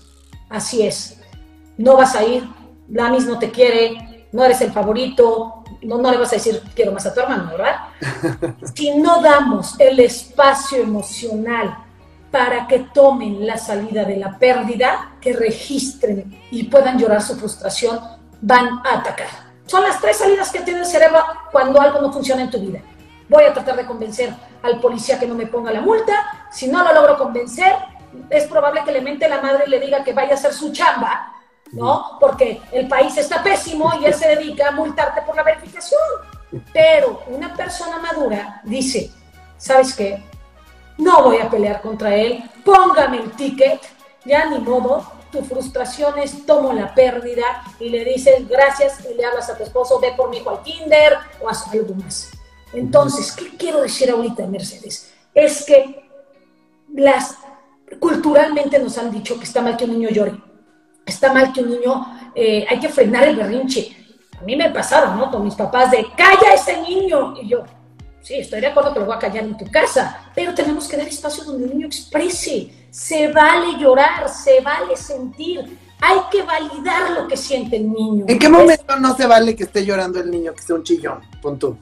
así 0.49 0.81
es. 0.81 1.19
No 1.77 1.95
vas 1.95 2.15
a 2.15 2.23
ir, 2.23 2.43
la 2.89 3.03
Lamis 3.03 3.25
no 3.25 3.39
te 3.39 3.51
quiere, 3.51 4.27
no 4.31 4.43
eres 4.43 4.61
el 4.61 4.71
favorito, 4.71 5.63
no, 5.83 5.97
no 5.97 6.11
le 6.11 6.17
vas 6.17 6.31
a 6.33 6.35
decir 6.35 6.61
quiero 6.75 6.91
más 6.91 7.05
a 7.05 7.13
tu 7.13 7.19
hermano, 7.19 7.51
¿verdad? 7.51 8.55
si 8.75 8.97
no 8.97 9.21
damos 9.21 9.79
el 9.79 9.99
espacio 9.99 10.79
emocional 10.79 11.77
para 12.31 12.67
que 12.67 12.79
tomen 12.93 13.45
la 13.45 13.57
salida 13.57 14.05
de 14.05 14.17
la 14.17 14.37
pérdida, 14.37 15.15
que 15.19 15.33
registren 15.33 16.39
y 16.49 16.63
puedan 16.63 16.97
llorar 16.97 17.21
su 17.21 17.35
frustración, 17.35 17.99
van 18.41 18.79
a 18.85 18.99
atacar. 18.99 19.50
Son 19.71 19.83
las 19.83 20.01
tres 20.01 20.17
salidas 20.17 20.51
que 20.51 20.59
tiene 20.59 20.81
el 20.81 20.85
cerebro 20.85 21.23
cuando 21.49 21.79
algo 21.79 22.01
no 22.01 22.11
funciona 22.11 22.41
en 22.41 22.51
tu 22.51 22.59
vida. 22.59 22.81
Voy 23.29 23.45
a 23.45 23.53
tratar 23.53 23.77
de 23.77 23.85
convencer 23.85 24.33
al 24.61 24.81
policía 24.81 25.17
que 25.17 25.25
no 25.25 25.33
me 25.33 25.47
ponga 25.47 25.71
la 25.71 25.79
multa. 25.79 26.49
Si 26.51 26.67
no 26.67 26.83
lo 26.83 26.93
logro 26.93 27.17
convencer, 27.17 27.73
es 28.29 28.47
probable 28.47 28.83
que 28.83 28.91
le 28.91 28.99
mente 28.99 29.29
la 29.29 29.41
madre 29.41 29.63
y 29.67 29.69
le 29.69 29.79
diga 29.79 30.03
que 30.03 30.11
vaya 30.11 30.31
a 30.31 30.33
hacer 30.33 30.51
su 30.51 30.73
chamba, 30.73 31.35
¿no? 31.71 32.17
Porque 32.19 32.61
el 32.73 32.89
país 32.89 33.15
está 33.15 33.41
pésimo 33.41 33.93
y 34.01 34.03
él 34.03 34.13
se 34.13 34.27
dedica 34.27 34.67
a 34.67 34.71
multarte 34.71 35.21
por 35.21 35.37
la 35.37 35.43
verificación. 35.43 36.01
Pero 36.73 37.23
una 37.27 37.53
persona 37.53 37.97
madura 37.97 38.59
dice, 38.65 39.09
¿sabes 39.55 39.95
qué? 39.95 40.21
No 40.97 41.23
voy 41.23 41.37
a 41.37 41.49
pelear 41.49 41.81
contra 41.81 42.13
él, 42.13 42.43
póngame 42.65 43.19
el 43.19 43.31
ticket, 43.37 43.79
ya 44.25 44.47
ni 44.47 44.59
modo, 44.59 45.09
tu 45.31 45.43
frustración 45.43 46.19
es 46.19 46.45
tomo 46.45 46.73
la 46.73 46.93
pérdida 46.93 47.63
y 47.79 47.89
le 47.89 48.03
dices 48.03 48.47
gracias 48.47 48.99
y 49.09 49.15
le 49.15 49.25
hablas 49.25 49.49
a 49.49 49.57
tu 49.57 49.63
esposo, 49.63 49.99
ve 49.99 50.13
por 50.15 50.29
mi 50.29 50.37
hijo 50.37 50.49
al 50.49 50.61
kinder 50.61 51.13
o 51.41 51.49
haz 51.49 51.67
algo 51.67 51.95
más. 51.95 52.31
Entonces, 52.73 53.31
¿qué 53.31 53.49
quiero 53.57 53.81
decir 53.81 54.09
ahorita, 54.09 54.45
Mercedes? 54.47 55.13
Es 55.33 55.65
que 55.65 56.09
las 56.93 57.37
culturalmente 57.99 58.79
nos 58.79 58.97
han 58.97 59.11
dicho 59.11 59.37
que 59.37 59.43
está 59.43 59.61
mal 59.61 59.75
que 59.75 59.85
un 59.85 59.91
niño 59.91 60.09
llore, 60.09 60.33
está 61.05 61.33
mal 61.33 61.51
que 61.51 61.61
un 61.61 61.69
niño, 61.69 62.31
eh, 62.35 62.65
hay 62.69 62.79
que 62.79 62.89
frenar 62.89 63.27
el 63.27 63.35
berrinche. 63.35 63.97
A 64.39 64.43
mí 64.43 64.55
me 64.55 64.69
pasaron, 64.69 65.17
¿no? 65.17 65.29
Con 65.29 65.43
mis 65.43 65.55
papás 65.55 65.91
de, 65.91 66.07
calla 66.15 66.53
ese 66.53 66.81
niño. 66.81 67.35
Y 67.41 67.49
yo, 67.49 67.63
sí, 68.21 68.35
estoy 68.35 68.61
de 68.61 68.67
acuerdo 68.67 68.93
que 68.93 68.99
lo 68.99 69.05
voy 69.05 69.15
a 69.15 69.19
callar 69.19 69.43
en 69.43 69.57
tu 69.57 69.65
casa, 69.69 70.31
pero 70.33 70.53
tenemos 70.53 70.87
que 70.87 70.97
dar 70.97 71.07
espacio 71.07 71.43
donde 71.43 71.65
el 71.65 71.71
niño 71.71 71.87
exprese, 71.87 72.80
se 72.91 73.31
vale 73.31 73.79
llorar, 73.79 74.29
se 74.29 74.59
vale 74.61 74.95
sentir. 74.95 75.79
Hay 76.01 76.19
que 76.29 76.43
validar 76.43 77.11
lo 77.11 77.27
que 77.27 77.37
siente 77.37 77.77
el 77.77 77.91
niño. 77.91 78.25
¿En 78.27 78.37
qué 78.37 78.49
momento 78.49 78.99
no 78.99 79.15
se 79.15 79.25
vale 79.25 79.55
que 79.55 79.63
esté 79.63 79.85
llorando 79.85 80.19
el 80.19 80.29
niño, 80.29 80.53
que 80.53 80.61
sea 80.61 80.75
un 80.75 80.83
chillón? 80.83 81.21
Punto. 81.41 81.77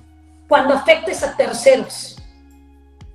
Cuando 0.47 0.73
afectes 0.73 1.23
a 1.23 1.35
terceros. 1.35 2.17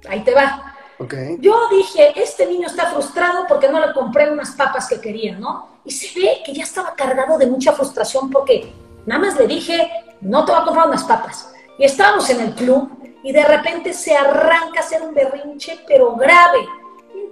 Ahí 0.08 0.22
te 0.24 0.34
va. 0.34 0.74
Okay. 0.98 1.36
Yo 1.40 1.68
dije, 1.70 2.12
este 2.16 2.46
niño 2.46 2.66
está 2.66 2.86
frustrado 2.86 3.46
porque 3.48 3.68
no 3.68 3.84
le 3.84 3.92
compré 3.92 4.30
unas 4.30 4.52
papas 4.52 4.88
que 4.88 5.00
quería, 5.00 5.38
¿no? 5.38 5.80
Y 5.84 5.90
se 5.90 6.18
ve 6.18 6.42
que 6.44 6.52
ya 6.52 6.62
estaba 6.62 6.94
cargado 6.94 7.36
de 7.36 7.46
mucha 7.46 7.72
frustración 7.72 8.30
porque 8.30 8.72
nada 9.04 9.20
más 9.20 9.38
le 9.38 9.46
dije, 9.46 9.90
no 10.20 10.44
te 10.44 10.52
voy 10.52 10.62
a 10.62 10.64
comprar 10.64 10.88
unas 10.88 11.04
papas. 11.04 11.52
Y 11.78 11.84
estábamos 11.84 12.28
en 12.30 12.40
el 12.40 12.54
club 12.54 12.90
y 13.22 13.32
de 13.32 13.44
repente 13.44 13.92
se 13.92 14.16
arranca 14.16 14.80
a 14.80 14.82
hacer 14.82 15.02
un 15.02 15.14
berrinche, 15.14 15.80
pero 15.86 16.14
grave 16.14 16.66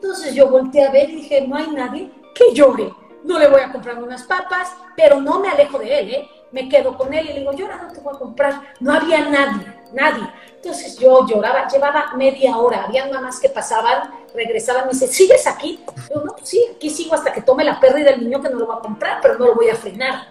entonces 0.03 0.34
yo 0.34 0.48
volteé 0.48 0.84
a 0.84 0.90
ver 0.90 1.09
y 1.11 1.16
dije, 1.16 1.46
no 1.46 1.55
hay 1.55 1.68
nadie 1.68 2.11
que 2.34 2.53
llore. 2.53 2.92
No 3.22 3.38
le 3.38 3.46
voy 3.46 3.61
a 3.61 3.70
comprar 3.70 4.03
unas 4.03 4.24
papas, 4.24 4.74
pero 4.96 5.20
no 5.20 5.38
me 5.38 5.48
alejo 5.48 5.78
de 5.78 6.00
él, 6.00 6.11
¿eh? 6.11 6.28
Me 6.50 6.68
quedo 6.68 6.98
con 6.98 7.14
él 7.14 7.24
y 7.24 7.32
le 7.32 7.38
digo, 7.38 7.53
ahora 7.53 7.84
no 7.84 7.92
te 7.92 8.00
voy 8.00 8.12
a 8.12 8.18
comprar. 8.18 8.74
No 8.80 8.92
había 8.92 9.20
nadie, 9.28 9.64
nadie. 9.92 10.28
Entonces 10.57 10.98
yo 10.98 11.24
lloraba, 11.24 11.68
llevaba 11.68 12.14
media 12.16 12.57
hora. 12.57 12.82
Habían 12.82 13.12
mamás 13.12 13.38
que 13.38 13.48
pasaban, 13.48 14.11
regresaban 14.34 14.82
y 14.82 14.86
me 14.86 14.92
dice, 14.92 15.07
¿sigues 15.07 15.46
aquí? 15.46 15.84
Yo, 16.12 16.20
no, 16.24 16.32
pues 16.32 16.48
sí, 16.48 16.66
aquí 16.74 16.90
sigo 16.90 17.14
hasta 17.14 17.32
que 17.32 17.42
tome 17.42 17.62
la 17.62 17.78
pérdida 17.78 18.11
del 18.11 18.24
niño 18.24 18.42
que 18.42 18.50
no 18.50 18.59
lo 18.59 18.66
va 18.66 18.74
a 18.74 18.80
comprar, 18.80 19.20
pero 19.22 19.38
no 19.38 19.46
lo 19.46 19.55
voy 19.55 19.68
a 19.68 19.76
frenar. 19.76 20.26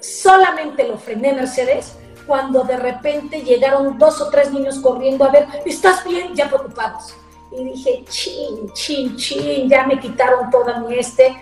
Solamente 0.00 0.86
lo 0.86 0.98
frené, 0.98 1.32
Mercedes, 1.32 1.96
cuando 2.26 2.62
de 2.64 2.76
repente 2.76 3.40
llegaron 3.40 3.96
dos 3.98 4.20
o 4.20 4.28
tres 4.28 4.52
niños 4.52 4.80
corriendo 4.80 5.24
a 5.24 5.30
ver, 5.30 5.48
¿estás 5.64 6.04
bien? 6.04 6.34
Ya 6.34 6.48
preocupados 6.48 7.14
y 7.56 7.64
dije, 7.64 8.04
chin, 8.08 8.72
chin, 8.72 9.16
chin, 9.16 9.68
ya 9.68 9.86
me 9.86 10.00
quitaron 10.00 10.50
toda 10.50 10.80
mi 10.80 10.94
este, 10.94 11.36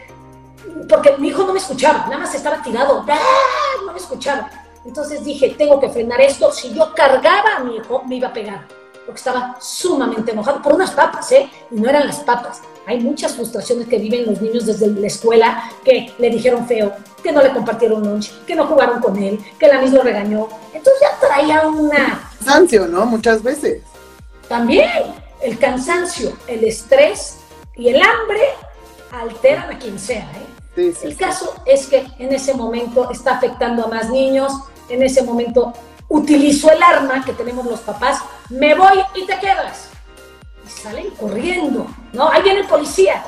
porque 0.89 1.17
mi 1.19 1.29
hijo 1.29 1.45
no 1.45 1.53
me 1.53 1.59
escuchaba, 1.59 2.07
nada 2.07 2.19
más 2.19 2.35
estaba 2.35 2.63
tirado, 2.63 3.05
¡Ah! 3.09 3.85
no 3.85 3.93
me 3.93 3.99
escuchaba. 3.99 4.51
Entonces 4.85 5.25
dije, 5.25 5.55
tengo 5.59 5.79
que 5.79 5.91
frenar 5.91 6.21
esto, 6.21 6.51
si 6.53 6.73
yo 6.75 6.93
cargaba 6.95 7.57
a 7.57 7.61
mi 7.61 7.77
hijo, 7.77 8.03
me 8.05 8.17
iba 8.17 8.29
a 8.29 8.33
pegar, 8.33 8.67
porque 9.07 9.19
estaba 9.19 9.57
sumamente 9.61 10.33
enojado 10.33 10.63
por 10.63 10.75
unas 10.75 10.91
papas, 10.91 11.31
¿eh? 11.33 11.51
Y 11.71 11.81
no 11.81 11.89
eran 11.89 12.07
las 12.07 12.21
papas. 12.21 12.63
Hay 12.87 12.99
muchas 12.99 13.35
frustraciones 13.35 13.87
que 13.87 13.99
viven 13.99 14.27
los 14.27 14.41
niños 14.41 14.67
desde 14.67 14.89
la 14.89 15.07
escuela, 15.07 15.71
que 15.85 16.13
le 16.19 16.31
dijeron 16.31 16.67
feo, 16.67 16.93
que 17.23 17.31
no 17.31 17.43
le 17.43 17.53
compartieron 17.53 18.03
lunch, 18.03 18.33
que 18.47 18.55
no 18.55 18.67
jugaron 18.67 19.01
con 19.01 19.17
él, 19.23 19.39
que 19.59 19.69
la 19.69 19.81
misma 19.81 20.03
regañó. 20.03 20.49
Entonces 20.73 21.01
ya 21.01 21.27
traía 21.29 21.69
una... 21.69 22.31
Cansancio, 22.39 22.89
¿no? 22.89 23.05
Muchas 23.05 23.43
veces. 23.43 23.83
También, 24.49 24.89
el 25.43 25.59
cansancio, 25.59 26.37
el 26.47 26.65
estrés 26.65 27.39
y 27.77 27.89
el 27.89 28.03
hambre 28.03 28.43
alteran 29.13 29.71
a 29.71 29.79
quien 29.79 29.99
sea. 29.99 30.31
¿eh? 30.77 30.95
el 31.03 31.17
caso 31.17 31.55
es 31.67 31.87
que 31.89 32.07
en 32.19 32.33
ese 32.33 32.55
momento 32.55 33.11
está 33.11 33.37
afectando 33.37 33.85
a 33.85 33.89
más 33.89 34.09
niños, 34.09 34.53
en 34.89 35.03
ese 35.03 35.23
momento 35.23 35.73
utilizo 36.09 36.71
el 36.71 36.83
arma 36.83 37.25
que 37.25 37.33
tenemos 37.33 37.67
los 37.67 37.81
papás, 37.81 38.21
me 38.49 38.75
voy 38.75 38.99
y 39.15 39.27
te 39.27 39.39
quedas. 39.39 39.89
Y 40.65 40.69
salen 40.69 41.11
corriendo, 41.11 41.87
¿no? 42.13 42.31
Ahí 42.31 42.43
viene 42.43 42.61
el 42.61 42.67
policía. 42.67 43.23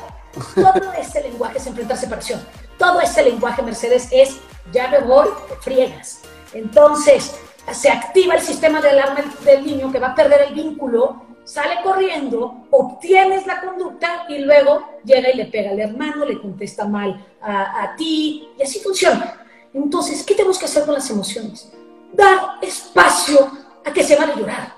Todo 0.54 0.92
ese 0.98 1.22
lenguaje 1.22 1.58
es 1.58 1.66
enfrentar 1.66 1.96
separación. 1.96 2.40
Todo 2.78 3.00
ese 3.00 3.22
lenguaje, 3.22 3.62
Mercedes, 3.62 4.08
es 4.10 4.36
ya 4.72 4.88
me 4.88 5.00
voy, 5.00 5.28
te 5.48 5.56
friegas. 5.56 6.20
Entonces, 6.52 7.34
se 7.72 7.90
activa 7.90 8.34
el 8.34 8.42
sistema 8.42 8.80
de 8.80 8.90
alarma 8.90 9.24
del 9.44 9.64
niño 9.64 9.92
que 9.92 9.98
va 9.98 10.08
a 10.08 10.14
perder 10.14 10.42
el 10.48 10.54
vínculo 10.54 11.31
sale 11.44 11.82
corriendo, 11.82 12.66
obtienes 12.70 13.46
la 13.46 13.60
conducta 13.60 14.24
y 14.28 14.38
luego 14.38 14.82
llega 15.04 15.30
y 15.30 15.36
le 15.36 15.46
pega 15.46 15.70
al 15.70 15.80
hermano, 15.80 16.24
le 16.24 16.40
contesta 16.40 16.86
mal 16.86 17.24
a, 17.40 17.94
ti 17.96 18.48
y 18.58 18.62
así 18.62 18.78
funciona. 18.80 19.44
Entonces, 19.74 20.22
¿qué 20.22 20.34
tenemos 20.34 20.58
que 20.58 20.66
hacer 20.66 20.84
con 20.84 20.94
las 20.94 21.08
emociones? 21.10 21.72
Dar 22.12 22.58
espacio 22.60 23.50
a 23.84 23.92
que 23.92 24.04
se 24.04 24.16
vale 24.16 24.34
llorar, 24.36 24.74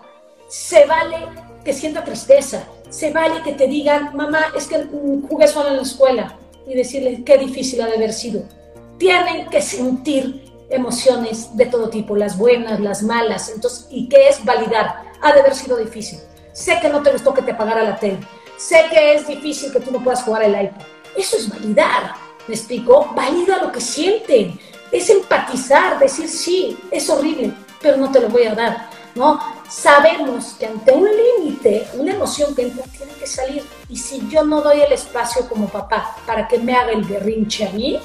se 0.48 0.86
vale 0.86 1.16
que 1.64 1.72
sienta 1.72 2.04
tristeza, 2.04 2.64
se 2.88 3.10
vale 3.10 3.42
que 3.42 3.52
te 3.52 3.66
digan, 3.66 4.14
mamá, 4.16 4.52
es 4.56 4.66
que 4.66 4.84
jugué 5.28 5.48
solo 5.48 5.70
en 5.70 5.76
la 5.76 5.82
escuela 5.82 6.38
y 6.66 6.74
decirle 6.74 7.24
qué 7.24 7.38
difícil 7.38 7.82
ha 7.82 7.86
de 7.86 7.96
haber 7.96 8.12
sido. 8.12 8.42
Tienen 8.98 9.48
que 9.48 9.60
sentir 9.60 10.52
emociones 10.70 11.54
de 11.56 11.66
todo 11.66 11.90
tipo, 11.90 12.16
las 12.16 12.38
buenas, 12.38 12.80
las 12.80 13.02
malas, 13.02 13.50
entonces, 13.50 13.86
¿y 13.90 14.08
qué 14.08 14.28
es 14.28 14.44
validar? 14.44 15.02
Ha 15.20 15.32
de 15.32 15.40
haber 15.40 15.54
sido 15.54 15.76
difícil 15.76 16.20
Sé 16.54 16.78
que 16.80 16.88
no 16.88 17.02
te 17.02 17.10
gustó 17.10 17.34
que 17.34 17.42
te 17.42 17.50
apagara 17.50 17.82
la 17.82 17.96
tele. 17.96 18.20
Sé 18.56 18.86
que 18.88 19.14
es 19.14 19.26
difícil 19.26 19.72
que 19.72 19.80
tú 19.80 19.90
no 19.90 20.02
puedas 20.02 20.22
jugar 20.22 20.44
el 20.44 20.52
iPad. 20.52 20.82
Eso 21.16 21.36
es 21.36 21.48
validar. 21.48 22.14
¿Me 22.46 22.54
explico? 22.54 23.10
Valida 23.12 23.60
lo 23.60 23.72
que 23.72 23.80
sienten. 23.80 24.58
Es 24.92 25.10
empatizar, 25.10 25.98
decir 25.98 26.28
sí, 26.28 26.78
es 26.92 27.10
horrible, 27.10 27.52
pero 27.82 27.96
no 27.96 28.12
te 28.12 28.20
lo 28.20 28.28
voy 28.28 28.44
a 28.44 28.54
dar. 28.54 28.88
¿no? 29.16 29.40
Sabemos 29.68 30.54
que 30.58 30.66
ante 30.66 30.92
un 30.92 31.08
límite, 31.08 31.88
una 31.94 32.14
emoción 32.14 32.54
que 32.54 32.62
entra, 32.62 32.84
tiene 32.84 33.12
que 33.14 33.26
salir. 33.26 33.64
Y 33.88 33.96
si 33.96 34.28
yo 34.28 34.44
no 34.44 34.60
doy 34.60 34.80
el 34.80 34.92
espacio 34.92 35.48
como 35.48 35.66
papá 35.66 36.14
para 36.24 36.46
que 36.46 36.58
me 36.58 36.74
haga 36.74 36.92
el 36.92 37.02
berrinche 37.02 37.66
a 37.66 37.72
mí, 37.72 37.98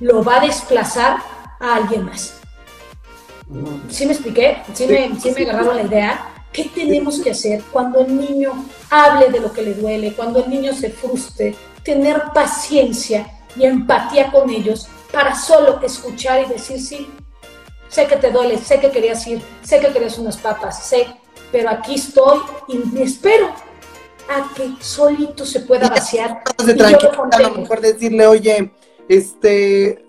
lo 0.00 0.24
va 0.24 0.38
a 0.38 0.46
desplazar 0.46 1.18
a 1.60 1.74
alguien 1.74 2.06
más. 2.06 2.38
¿Sí 3.90 4.06
me 4.06 4.12
expliqué? 4.12 4.62
¿Sí 4.72 4.86
me, 4.86 5.20
sí 5.20 5.30
me 5.32 5.42
agarraron 5.42 5.76
la 5.76 5.82
idea? 5.82 6.35
¿Qué 6.52 6.64
tenemos 6.74 7.20
que 7.20 7.30
hacer 7.30 7.62
cuando 7.70 8.00
el 8.00 8.16
niño 8.16 8.52
hable 8.90 9.28
de 9.28 9.40
lo 9.40 9.52
que 9.52 9.62
le 9.62 9.74
duele, 9.74 10.14
cuando 10.14 10.42
el 10.42 10.50
niño 10.50 10.72
se 10.72 10.90
frustre? 10.90 11.54
Tener 11.82 12.22
paciencia 12.34 13.26
y 13.56 13.64
empatía 13.64 14.30
con 14.30 14.48
ellos 14.50 14.88
para 15.12 15.34
solo 15.34 15.80
escuchar 15.82 16.44
y 16.44 16.52
decir, 16.52 16.80
sí, 16.80 17.06
sé 17.88 18.06
que 18.06 18.16
te 18.16 18.30
duele, 18.30 18.58
sé 18.58 18.80
que 18.80 18.90
querías 18.90 19.26
ir, 19.26 19.42
sé 19.62 19.80
que 19.80 19.92
querías 19.92 20.18
unas 20.18 20.36
papas, 20.36 20.84
sé, 20.86 21.06
pero 21.52 21.70
aquí 21.70 21.94
estoy 21.94 22.40
y 22.68 22.78
me 22.78 23.02
espero 23.02 23.48
a 24.28 24.52
que 24.54 24.72
solito 24.80 25.44
se 25.44 25.60
pueda 25.60 25.88
vaciar. 25.88 26.42
y 26.66 26.82
a 26.82 27.48
lo 27.48 27.54
mejor 27.54 27.80
decirle, 27.80 28.26
oye, 28.26 28.72
este, 29.08 30.05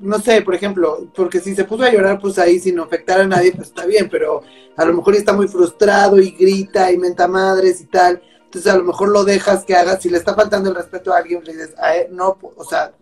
no 0.00 0.18
sé, 0.18 0.42
por 0.42 0.54
ejemplo, 0.54 1.08
porque 1.14 1.40
si 1.40 1.54
se 1.54 1.64
puso 1.64 1.84
a 1.84 1.90
llorar, 1.90 2.20
pues 2.20 2.38
ahí 2.38 2.58
sin 2.58 2.78
afectar 2.78 3.20
a 3.20 3.26
nadie, 3.26 3.52
pues 3.52 3.68
está 3.68 3.86
bien, 3.86 4.08
pero 4.10 4.42
a 4.76 4.84
lo 4.84 4.94
mejor 4.94 5.14
está 5.14 5.32
muy 5.32 5.48
frustrado 5.48 6.18
y 6.18 6.30
grita 6.30 6.90
y 6.92 6.98
menta 6.98 7.26
madres 7.26 7.80
y 7.80 7.86
tal. 7.86 8.22
Entonces 8.44 8.72
a 8.72 8.76
lo 8.76 8.84
mejor 8.84 9.10
lo 9.10 9.24
dejas 9.24 9.64
que 9.64 9.76
haga, 9.76 10.00
si 10.00 10.08
le 10.08 10.18
está 10.18 10.34
faltando 10.34 10.70
el 10.70 10.76
respeto 10.76 11.12
a 11.12 11.18
alguien, 11.18 11.42
le 11.44 11.52
dices, 11.52 11.74
no, 12.10 12.38
o 12.56 12.64
sea, 12.64 12.92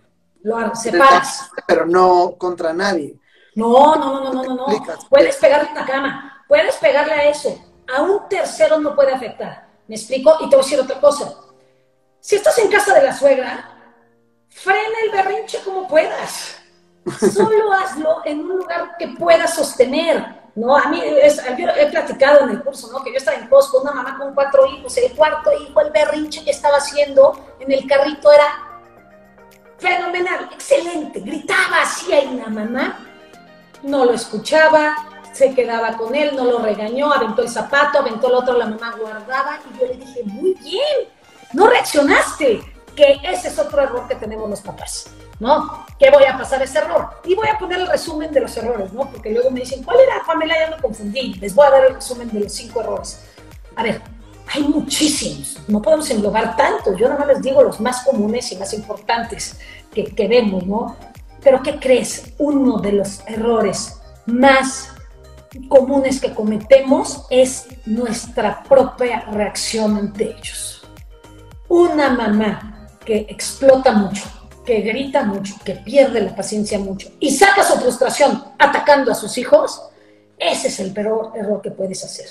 lo 0.42 0.74
separas. 0.74 1.50
Pero 1.66 1.86
no 1.86 2.34
contra 2.38 2.72
nadie. 2.72 3.18
No, 3.54 3.94
no, 3.96 4.20
no, 4.20 4.32
no, 4.32 4.42
no, 4.42 4.54
no. 4.56 4.66
Puedes 5.08 5.36
pegarle 5.36 5.70
una 5.72 5.86
cama, 5.86 6.44
puedes 6.48 6.76
pegarle 6.76 7.12
a 7.12 7.28
eso. 7.28 7.58
A 7.94 8.02
un 8.02 8.28
tercero 8.28 8.80
no 8.80 8.94
puede 8.96 9.12
afectar. 9.12 9.68
¿Me 9.86 9.94
explico? 9.94 10.34
Y 10.40 10.50
te 10.50 10.56
voy 10.56 10.64
a 10.64 10.66
decir 10.66 10.80
otra 10.80 11.00
cosa. 11.00 11.32
Si 12.20 12.34
estás 12.34 12.58
en 12.58 12.68
casa 12.68 12.92
de 12.92 13.04
la 13.04 13.16
suegra, 13.16 13.70
frena 14.48 14.98
el 15.04 15.12
berrinche 15.12 15.60
como 15.64 15.86
puedas. 15.86 16.55
Solo 17.32 17.72
hazlo 17.72 18.22
en 18.24 18.40
un 18.40 18.58
lugar 18.58 18.96
que 18.98 19.08
puedas 19.08 19.54
sostener. 19.54 20.46
¿no? 20.56 20.74
A 20.74 20.88
mí, 20.88 21.00
yo 21.00 21.68
he 21.76 21.86
platicado 21.90 22.40
en 22.40 22.50
el 22.50 22.62
curso, 22.62 22.90
¿no? 22.90 23.04
Que 23.04 23.10
yo 23.10 23.18
estaba 23.18 23.36
en 23.36 23.46
Costco, 23.46 23.80
una 23.82 23.92
mamá 23.92 24.16
con 24.18 24.34
cuatro 24.34 24.66
hijos, 24.66 24.96
el 24.96 25.12
cuarto 25.12 25.52
hijo, 25.52 25.80
el 25.82 25.90
berrinche 25.90 26.42
que 26.42 26.50
estaba 26.50 26.78
haciendo 26.78 27.38
en 27.60 27.70
el 27.70 27.86
carrito 27.86 28.32
era 28.32 28.66
fenomenal, 29.78 30.48
excelente, 30.52 31.20
gritaba 31.20 31.82
así 31.82 32.12
ahí 32.12 32.34
la 32.36 32.48
mamá, 32.48 32.98
no 33.82 34.06
lo 34.06 34.12
escuchaba, 34.12 34.96
se 35.32 35.54
quedaba 35.54 35.96
con 35.98 36.14
él, 36.14 36.34
no 36.34 36.44
lo 36.44 36.58
regañó, 36.60 37.12
aventó 37.12 37.42
el 37.42 37.48
zapato, 37.50 37.98
aventó 37.98 38.28
el 38.28 38.34
otro, 38.34 38.56
la 38.56 38.66
mamá 38.66 38.94
guardaba 38.98 39.58
y 39.70 39.78
yo 39.78 39.86
le 39.86 39.94
dije, 39.96 40.22
muy 40.24 40.54
bien, 40.54 41.08
no 41.52 41.66
reaccionaste, 41.66 42.62
que 42.96 43.20
ese 43.22 43.48
es 43.48 43.58
otro 43.58 43.82
error 43.82 44.08
que 44.08 44.14
tenemos 44.14 44.48
los 44.48 44.62
papás, 44.62 45.10
¿no? 45.38 45.86
Que 45.98 46.10
voy 46.10 46.24
a 46.24 46.36
pasar 46.36 46.62
ese 46.62 46.78
error. 46.78 47.10
Y 47.24 47.34
voy 47.34 47.48
a 47.48 47.58
poner 47.58 47.80
el 47.80 47.86
resumen 47.86 48.32
de 48.32 48.40
los 48.40 48.56
errores, 48.56 48.92
¿no? 48.92 49.10
Porque 49.10 49.30
luego 49.30 49.50
me 49.50 49.60
dicen, 49.60 49.82
¿cuál 49.82 49.98
era, 50.00 50.22
Pamela? 50.26 50.54
Ya 50.58 50.76
me 50.76 50.82
confundí. 50.82 51.34
Les 51.34 51.54
voy 51.54 51.66
a 51.66 51.70
dar 51.70 51.84
el 51.86 51.94
resumen 51.94 52.28
de 52.30 52.40
los 52.40 52.52
cinco 52.52 52.80
errores. 52.80 53.24
A 53.76 53.82
ver, 53.82 54.00
hay 54.52 54.62
muchísimos, 54.62 55.58
no 55.68 55.82
podemos 55.82 56.08
englobar 56.10 56.56
tanto. 56.56 56.96
Yo 56.96 57.08
nada 57.08 57.20
más 57.20 57.28
les 57.28 57.42
digo 57.42 57.62
los 57.62 57.80
más 57.80 58.04
comunes 58.04 58.50
y 58.52 58.56
más 58.56 58.72
importantes 58.74 59.58
que, 59.92 60.04
que 60.04 60.28
vemos, 60.28 60.64
¿no? 60.66 60.96
Pero 61.42 61.62
¿qué 61.62 61.78
crees? 61.78 62.32
Uno 62.38 62.78
de 62.78 62.92
los 62.92 63.20
errores 63.26 64.00
más 64.26 64.90
comunes 65.68 66.20
que 66.20 66.34
cometemos 66.34 67.26
es 67.30 67.66
nuestra 67.86 68.62
propia 68.64 69.20
reacción 69.32 69.96
ante 69.96 70.36
ellos. 70.36 70.86
Una 71.68 72.10
mamá 72.10 72.88
que 73.04 73.26
explota 73.28 73.92
mucho, 73.92 74.24
que 74.66 74.80
grita 74.80 75.22
mucho, 75.22 75.54
que 75.64 75.74
pierde 75.74 76.20
la 76.20 76.36
paciencia 76.36 76.78
mucho 76.78 77.08
y 77.20 77.30
saca 77.30 77.62
su 77.62 77.78
frustración 77.78 78.44
atacando 78.58 79.12
a 79.12 79.14
sus 79.14 79.38
hijos, 79.38 79.80
ese 80.36 80.68
es 80.68 80.80
el 80.80 80.92
peor 80.92 81.32
error 81.34 81.62
que 81.62 81.70
puedes 81.70 82.04
hacer. 82.04 82.26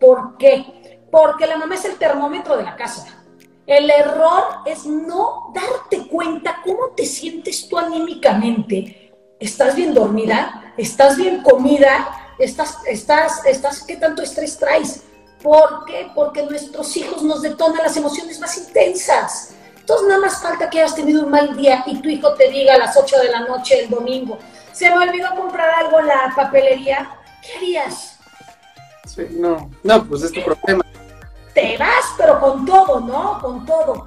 ¿Por 0.00 0.38
qué? 0.38 1.00
Porque 1.10 1.46
la 1.46 1.58
mamá 1.58 1.74
es 1.74 1.84
el 1.84 1.98
termómetro 1.98 2.56
de 2.56 2.62
la 2.62 2.76
casa. 2.76 3.22
El 3.66 3.90
error 3.90 4.44
es 4.64 4.86
no 4.86 5.52
darte 5.54 6.08
cuenta 6.08 6.60
cómo 6.64 6.90
te 6.96 7.04
sientes 7.04 7.68
tú 7.68 7.78
anímicamente. 7.78 9.12
¿Estás 9.38 9.76
bien 9.76 9.92
dormida? 9.92 10.72
¿Estás 10.76 11.16
bien 11.16 11.42
comida? 11.42 12.34
¿Estás, 12.38 12.78
estás, 12.86 13.44
estás, 13.44 13.82
qué 13.82 13.96
tanto 13.96 14.22
estrés 14.22 14.56
traes? 14.56 15.02
¿Por 15.42 15.84
qué? 15.84 16.10
Porque 16.14 16.44
nuestros 16.44 16.96
hijos 16.96 17.22
nos 17.22 17.42
detonan 17.42 17.82
las 17.82 17.96
emociones 17.96 18.40
más 18.40 18.56
intensas. 18.56 19.54
Entonces 19.82 20.06
nada 20.06 20.20
más 20.20 20.40
falta 20.40 20.70
que 20.70 20.78
hayas 20.78 20.94
tenido 20.94 21.24
un 21.24 21.30
mal 21.30 21.56
día 21.56 21.82
y 21.86 22.00
tu 22.00 22.08
hijo 22.08 22.34
te 22.34 22.48
diga 22.50 22.74
a 22.74 22.78
las 22.78 22.96
8 22.96 23.18
de 23.18 23.30
la 23.30 23.40
noche 23.40 23.80
el 23.80 23.90
domingo, 23.90 24.38
se 24.70 24.88
me 24.88 24.98
olvidó 24.98 25.34
comprar 25.34 25.70
algo 25.70 25.98
en 25.98 26.06
la 26.06 26.32
papelería, 26.36 27.10
¿qué 27.42 27.56
harías? 27.56 28.16
Sí, 29.06 29.26
no, 29.32 29.68
no, 29.82 30.04
pues 30.04 30.22
es 30.22 30.32
tu 30.32 30.40
problema. 30.40 30.84
Te 31.52 31.76
vas, 31.78 32.14
pero 32.16 32.38
con 32.38 32.64
todo, 32.64 33.00
¿no? 33.00 33.40
Con 33.40 33.66
todo. 33.66 34.06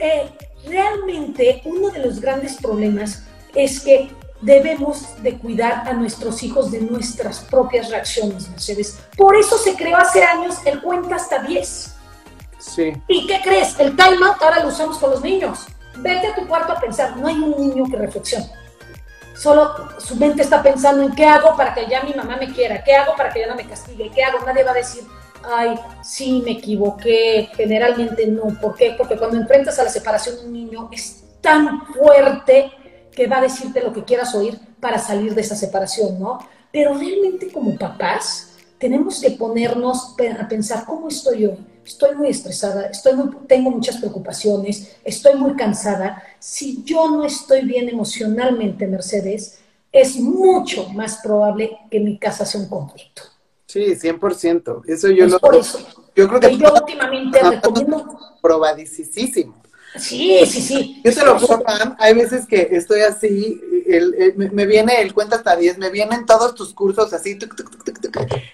Eh, 0.00 0.30
realmente 0.64 1.62
uno 1.64 1.90
de 1.90 1.98
los 1.98 2.20
grandes 2.20 2.54
problemas 2.54 3.24
es 3.56 3.80
que 3.80 4.12
debemos 4.40 5.20
de 5.20 5.36
cuidar 5.36 5.88
a 5.88 5.94
nuestros 5.94 6.44
hijos 6.44 6.70
de 6.70 6.80
nuestras 6.80 7.40
propias 7.40 7.90
reacciones, 7.90 8.48
Mercedes. 8.48 9.00
Por 9.16 9.36
eso 9.36 9.58
se 9.58 9.74
creó 9.74 9.96
hace 9.96 10.22
años 10.22 10.58
el 10.64 10.80
cuenta 10.80 11.16
hasta 11.16 11.40
10 11.40 11.97
¿Y 13.06 13.26
qué 13.26 13.40
crees? 13.42 13.78
El 13.78 13.96
timeout 13.96 14.40
ahora 14.40 14.62
lo 14.62 14.68
usamos 14.68 14.98
con 14.98 15.10
los 15.10 15.22
niños. 15.22 15.66
Vete 15.98 16.28
a 16.28 16.34
tu 16.34 16.46
cuarto 16.46 16.72
a 16.72 16.80
pensar, 16.80 17.16
no 17.16 17.26
hay 17.26 17.34
un 17.34 17.50
niño 17.58 17.84
que 17.90 17.96
reflexione. 17.96 18.50
Solo 19.36 19.88
su 20.00 20.16
mente 20.16 20.42
está 20.42 20.62
pensando 20.62 21.02
en 21.04 21.14
qué 21.14 21.24
hago 21.24 21.56
para 21.56 21.72
que 21.72 21.86
ya 21.88 22.02
mi 22.02 22.12
mamá 22.12 22.36
me 22.36 22.52
quiera, 22.52 22.82
qué 22.82 22.94
hago 22.94 23.14
para 23.16 23.32
que 23.32 23.40
ya 23.40 23.46
no 23.46 23.54
me 23.54 23.64
castigue, 23.64 24.10
qué 24.12 24.24
hago. 24.24 24.44
Nadie 24.44 24.64
va 24.64 24.72
a 24.72 24.74
decir, 24.74 25.04
ay, 25.44 25.78
sí, 26.02 26.42
me 26.44 26.52
equivoqué. 26.52 27.48
Generalmente 27.54 28.26
no. 28.26 28.58
¿Por 28.60 28.74
qué? 28.74 28.94
Porque 28.98 29.16
cuando 29.16 29.36
enfrentas 29.36 29.78
a 29.78 29.84
la 29.84 29.90
separación 29.90 30.36
de 30.36 30.46
un 30.46 30.52
niño 30.52 30.88
es 30.90 31.22
tan 31.40 31.86
fuerte 31.86 32.72
que 33.12 33.28
va 33.28 33.38
a 33.38 33.42
decirte 33.42 33.80
lo 33.80 33.92
que 33.92 34.04
quieras 34.04 34.34
oír 34.34 34.58
para 34.80 34.98
salir 34.98 35.34
de 35.34 35.40
esa 35.40 35.54
separación, 35.54 36.18
¿no? 36.18 36.38
Pero 36.72 36.94
realmente 36.94 37.50
como 37.52 37.76
papás 37.76 38.56
tenemos 38.78 39.20
que 39.20 39.30
ponernos 39.32 40.16
a 40.40 40.48
pensar 40.48 40.84
cómo 40.84 41.08
estoy 41.08 41.46
hoy 41.46 41.58
estoy 41.88 42.14
muy 42.14 42.28
estresada, 42.28 42.86
estoy 42.86 43.14
tengo 43.46 43.70
muchas 43.70 43.96
preocupaciones, 43.96 44.96
estoy 45.04 45.34
muy 45.36 45.54
cansada. 45.56 46.22
Si 46.38 46.82
yo 46.84 47.10
no 47.10 47.24
estoy 47.24 47.62
bien 47.64 47.88
emocionalmente, 47.88 48.86
Mercedes, 48.86 49.58
es 49.90 50.16
mucho 50.16 50.88
más 50.90 51.20
probable 51.22 51.78
que 51.90 51.98
mi 51.98 52.18
casa 52.18 52.44
sea 52.44 52.60
un 52.60 52.68
conflicto. 52.68 53.22
Sí, 53.66 53.80
100%. 53.80 54.82
Eso 54.86 55.08
yo 55.10 55.26
lo... 55.26 55.38
Por 55.38 55.56
eso. 55.56 55.78
Yo 56.14 56.28
creo 56.28 56.40
que... 56.40 56.56
yo 56.56 56.72
últimamente 56.72 57.40
recomiendo... 57.40 58.18
Probadísimo. 58.40 59.54
Sí, 59.96 60.40
sí, 60.46 60.60
sí. 60.60 61.00
Yo 61.02 61.14
te 61.14 61.24
lo 61.24 61.38
juro, 61.40 61.64
hay 61.98 62.14
veces 62.14 62.46
que 62.46 62.68
estoy 62.72 63.00
así, 63.00 63.60
me, 64.36 64.66
viene 64.66 65.00
el 65.00 65.14
cuenta 65.14 65.36
hasta 65.36 65.56
10, 65.56 65.78
me 65.78 65.90
vienen 65.90 66.26
todos 66.26 66.54
tus 66.54 66.74
cursos 66.74 67.12
así, 67.12 67.38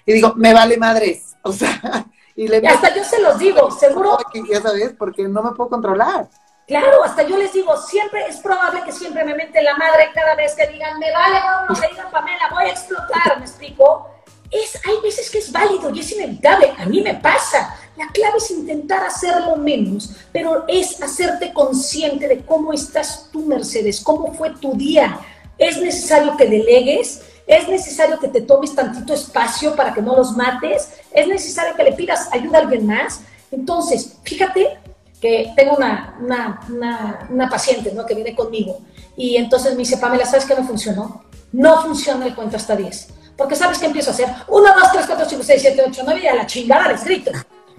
y 0.06 0.12
digo, 0.12 0.34
me 0.36 0.54
vale 0.54 0.76
madres. 0.76 1.34
O 1.42 1.52
sea, 1.52 2.06
y, 2.36 2.52
hasta 2.66 2.94
yo 2.94 3.04
se 3.04 3.20
los 3.20 3.38
digo, 3.38 3.70
seguro. 3.78 4.18
Ya 4.50 4.60
sabes, 4.60 4.94
porque 4.98 5.28
no 5.28 5.42
me 5.42 5.52
puedo 5.52 5.70
controlar. 5.70 6.28
Claro, 6.66 7.04
hasta 7.04 7.22
yo 7.24 7.36
les 7.36 7.52
digo, 7.52 7.76
siempre 7.76 8.26
es 8.26 8.38
probable 8.38 8.82
que 8.84 8.92
siempre 8.92 9.22
me 9.22 9.34
mente 9.34 9.62
la 9.62 9.76
madre 9.76 10.08
cada 10.14 10.34
vez 10.34 10.54
que 10.54 10.66
digan, 10.66 10.98
me 10.98 11.12
vale, 11.12 11.38
no, 11.68 11.78
me 11.78 11.88
digan 11.88 12.10
Pamela, 12.10 12.48
voy 12.52 12.64
a 12.64 12.70
explotar, 12.70 13.38
¿me 13.38 13.44
explico? 13.44 14.08
Es, 14.50 14.80
hay 14.86 14.98
veces 15.02 15.30
que 15.30 15.38
es 15.38 15.52
válido 15.52 15.90
y 15.90 16.00
es 16.00 16.12
inevitable, 16.12 16.72
a 16.78 16.86
mí 16.86 17.02
me 17.02 17.14
pasa. 17.16 17.76
La 17.96 18.08
clave 18.08 18.38
es 18.38 18.50
intentar 18.50 19.04
hacerlo 19.04 19.56
menos, 19.56 20.16
pero 20.32 20.64
es 20.66 21.02
hacerte 21.02 21.52
consciente 21.52 22.28
de 22.28 22.44
cómo 22.44 22.72
estás 22.72 23.28
tú, 23.30 23.40
Mercedes, 23.44 24.00
cómo 24.00 24.32
fue 24.32 24.50
tu 24.50 24.74
día. 24.74 25.20
Es 25.58 25.76
necesario 25.76 26.34
que 26.36 26.46
delegues, 26.46 27.22
es 27.46 27.68
necesario 27.68 28.18
que 28.18 28.28
te 28.28 28.40
tomes 28.40 28.74
tantito 28.74 29.12
espacio 29.12 29.74
para 29.76 29.92
que 29.92 30.02
no 30.02 30.16
los 30.16 30.32
mates, 30.36 30.90
es 31.12 31.26
necesario 31.26 31.74
que 31.74 31.84
le 31.84 31.92
pidas 31.92 32.28
ayuda 32.32 32.58
a 32.58 32.62
alguien 32.62 32.86
más. 32.86 33.20
Entonces, 33.50 34.16
fíjate 34.22 34.78
que 35.20 35.52
tengo 35.56 35.76
una, 35.76 36.18
una, 36.20 37.26
una, 37.30 37.48
paciente 37.48 37.92
¿no? 37.92 38.04
que 38.04 38.14
viene 38.14 38.34
conmigo 38.34 38.80
y 39.16 39.36
entonces 39.36 39.72
me 39.72 39.78
dice, 39.78 39.96
Pamela, 39.96 40.26
¿sabes 40.26 40.44
qué 40.44 40.54
no 40.54 40.64
funcionó? 40.64 41.24
No 41.52 41.82
funciona 41.82 42.26
el 42.26 42.34
cuento 42.34 42.56
hasta 42.56 42.76
10. 42.76 43.08
Porque 43.36 43.56
¿sabes 43.56 43.78
qué 43.78 43.86
empiezo 43.86 44.10
a 44.10 44.14
hacer? 44.14 44.28
1, 44.48 44.74
2, 44.80 44.92
3, 44.92 45.06
4, 45.06 45.26
5, 45.28 45.42
6, 45.42 45.62
7, 45.62 45.84
8, 45.88 46.02
9 46.04 46.20
y 46.22 46.26
a 46.26 46.34
la 46.34 46.46
chingada 46.46 46.88
les 46.88 47.04
grito. 47.04 47.30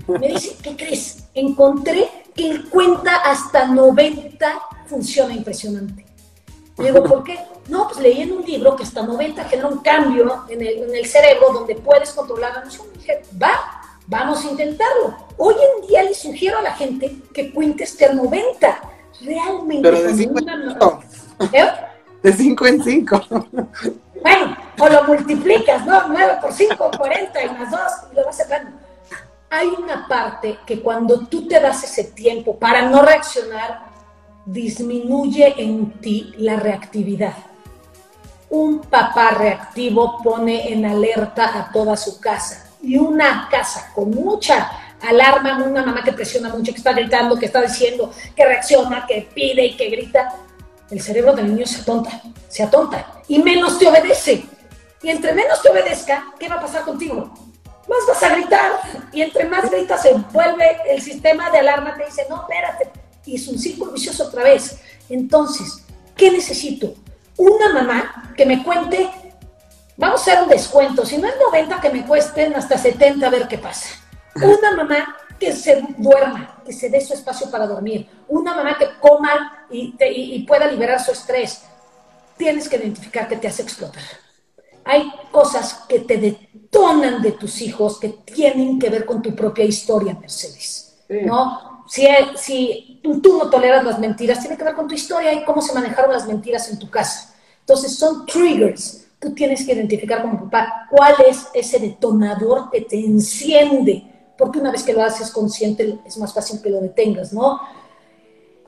Me 0.07 0.27
dice, 0.27 0.55
¿qué 0.61 0.75
crees? 0.75 1.25
Encontré 1.33 2.09
que 2.33 2.49
el 2.49 2.69
cuenta 2.69 3.15
hasta 3.17 3.65
90 3.65 4.61
funciona 4.87 5.33
impresionante. 5.33 6.04
Le 6.77 6.91
digo, 6.91 7.03
¿por 7.03 7.23
qué? 7.23 7.39
No, 7.67 7.87
pues 7.87 7.99
leí 7.99 8.21
en 8.21 8.33
un 8.33 8.43
libro 8.43 8.75
que 8.75 8.83
hasta 8.83 9.01
90 9.01 9.45
genera 9.45 9.67
un 9.67 9.79
cambio 9.79 10.43
en 10.49 10.61
el, 10.61 10.83
en 10.83 10.95
el 10.95 11.05
cerebro 11.05 11.53
donde 11.53 11.75
puedes 11.75 12.11
controlar 12.11 12.53
la 12.53 12.61
emoción. 12.61 12.87
dije, 12.93 13.21
va, 13.41 13.81
vamos 14.07 14.43
a 14.43 14.49
intentarlo. 14.49 15.15
Hoy 15.37 15.55
en 15.55 15.87
día 15.87 16.03
le 16.03 16.13
sugiero 16.13 16.57
a 16.59 16.61
la 16.61 16.73
gente 16.73 17.17
que 17.33 17.53
cuente 17.53 17.85
hasta 17.85 18.13
90. 18.13 18.81
Realmente. 19.21 19.89
Pero 19.89 20.01
de 20.03 20.13
5 20.13 20.39
en 20.39 20.69
5. 20.69 21.03
¿Eh? 21.53 21.71
De 22.21 22.33
5 22.33 22.65
en 22.67 22.83
5. 22.83 23.25
Bueno, 24.21 24.57
o 24.79 24.89
lo 24.89 25.03
multiplicas, 25.03 25.85
¿no? 25.85 26.07
9 26.07 26.37
por 26.41 26.51
5, 26.51 26.91
40 26.97 27.43
y 27.43 27.49
más 27.49 27.71
2, 27.71 27.81
y 28.11 28.15
lo 28.15 28.25
vas 28.25 28.37
sacando. 28.37 28.71
Hay 29.49 29.67
una 29.67 30.07
parte 30.07 30.57
que 30.65 30.81
cuando 30.81 31.27
tú 31.27 31.47
te 31.47 31.59
das 31.59 31.83
ese 31.83 32.05
tiempo 32.05 32.57
para 32.57 32.89
no 32.89 33.01
reaccionar, 33.03 33.94
disminuye 34.45 35.55
en 35.57 35.91
ti 35.99 36.33
la 36.37 36.55
reactividad. 36.57 37.33
Un 38.49 38.81
papá 38.81 39.31
reactivo 39.31 40.21
pone 40.23 40.71
en 40.71 40.85
alerta 40.85 41.59
a 41.59 41.71
toda 41.71 41.97
su 41.97 42.19
casa 42.19 42.69
y 42.81 42.97
una 42.97 43.47
casa 43.49 43.91
con 43.93 44.11
mucha 44.11 44.71
alarma, 45.01 45.63
una 45.63 45.83
mamá 45.83 46.03
que 46.03 46.13
presiona 46.13 46.49
mucho, 46.49 46.71
que 46.71 46.77
está 46.77 46.93
gritando, 46.93 47.37
que 47.37 47.47
está 47.47 47.61
diciendo, 47.61 48.11
que 48.35 48.45
reacciona, 48.45 49.05
que 49.07 49.27
pide 49.33 49.65
y 49.65 49.75
que 49.75 49.89
grita, 49.89 50.35
el 50.91 51.01
cerebro 51.01 51.33
del 51.33 51.53
niño 51.53 51.65
se 51.65 51.81
atonta, 51.81 52.21
se 52.47 52.63
atonta 52.63 53.21
y 53.27 53.39
menos 53.39 53.79
te 53.79 53.87
obedece. 53.87 54.45
Y 55.01 55.09
entre 55.09 55.33
menos 55.33 55.61
te 55.61 55.69
obedezca, 55.69 56.33
¿qué 56.39 56.47
va 56.47 56.55
a 56.55 56.61
pasar 56.61 56.83
contigo? 56.83 57.31
Más 57.87 57.99
vas 58.07 58.23
a 58.23 58.29
gritar 58.29 58.71
y 59.11 59.21
entre 59.21 59.45
más 59.45 59.69
gritas 59.69 60.01
se 60.01 60.13
vuelve 60.31 60.77
el 60.89 61.01
sistema 61.01 61.51
de 61.51 61.59
alarma, 61.59 61.95
te 61.95 62.05
dice, 62.05 62.25
no, 62.29 62.41
espérate. 62.41 63.04
Y 63.25 63.35
es 63.35 63.47
un 63.47 63.57
círculo 63.57 63.91
vicioso 63.91 64.25
otra 64.25 64.43
vez. 64.43 64.79
Entonces, 65.09 65.83
¿qué 66.15 66.31
necesito? 66.31 66.93
Una 67.37 67.73
mamá 67.73 68.33
que 68.35 68.45
me 68.45 68.63
cuente, 68.63 69.09
vamos 69.97 70.19
a 70.19 70.23
hacer 70.23 70.43
un 70.43 70.49
descuento, 70.49 71.05
si 71.05 71.17
no 71.17 71.27
es 71.27 71.35
90, 71.39 71.81
que 71.81 71.89
me 71.89 72.05
cuesten 72.05 72.55
hasta 72.55 72.77
70 72.77 73.25
a 73.25 73.29
ver 73.29 73.47
qué 73.47 73.57
pasa. 73.57 73.89
Una 74.35 74.75
mamá 74.75 75.17
que 75.39 75.53
se 75.53 75.83
duerma, 75.97 76.61
que 76.65 76.71
se 76.71 76.89
dé 76.89 77.01
su 77.01 77.13
espacio 77.13 77.49
para 77.49 77.67
dormir. 77.67 78.07
Una 78.27 78.55
mamá 78.55 78.77
que 78.77 78.87
coma 78.99 79.67
y, 79.69 79.95
y 79.99 80.43
pueda 80.43 80.67
liberar 80.67 81.03
su 81.03 81.11
estrés. 81.11 81.63
Tienes 82.37 82.69
que 82.69 82.77
identificar 82.77 83.27
que 83.27 83.37
te 83.37 83.47
hace 83.47 83.63
explotar 83.63 84.03
hay 84.85 85.11
cosas 85.31 85.83
que 85.89 86.01
te 86.01 86.17
detonan 86.17 87.21
de 87.21 87.31
tus 87.31 87.61
hijos 87.61 87.99
que 87.99 88.09
tienen 88.09 88.79
que 88.79 88.91
ver 88.91 89.05
con 89.05 89.21
tu 89.21 89.35
propia 89.35 89.65
historia, 89.65 90.13
Mercedes. 90.13 91.03
¿No? 91.09 91.74
Si, 91.87 92.07
si 92.35 92.99
tú, 93.03 93.37
no 93.37 93.49
toleras 93.49 93.83
las 93.83 93.99
mentiras, 93.99 94.39
tiene 94.39 94.57
que 94.57 94.63
ver 94.63 94.75
con 94.75 94.87
tu 94.87 94.95
historia 94.95 95.33
y 95.33 95.43
cómo 95.45 95.61
se 95.61 95.73
manejaron 95.73 96.11
las 96.11 96.27
mentiras 96.27 96.69
en 96.69 96.79
tu 96.79 96.89
casa. 96.89 97.35
Entonces 97.59 97.95
son 97.95 98.25
triggers. 98.25 99.07
Tú 99.19 99.33
tienes 99.33 99.65
que 99.65 99.73
identificar 99.73 100.21
como 100.21 100.49
papá 100.49 100.87
cuál 100.89 101.15
es 101.27 101.47
ese 101.53 101.79
detonador 101.79 102.69
que 102.69 102.81
te 102.81 102.99
enciende, 102.99 104.33
porque 104.37 104.59
una 104.59 104.71
vez 104.71 104.83
que 104.83 104.93
lo 104.93 105.03
haces 105.03 105.31
consciente 105.31 105.99
es 106.05 106.17
más 106.17 106.33
fácil 106.33 106.61
que 106.61 106.69
lo 106.69 106.81
detengas, 106.81 107.33
¿no? 107.33 107.61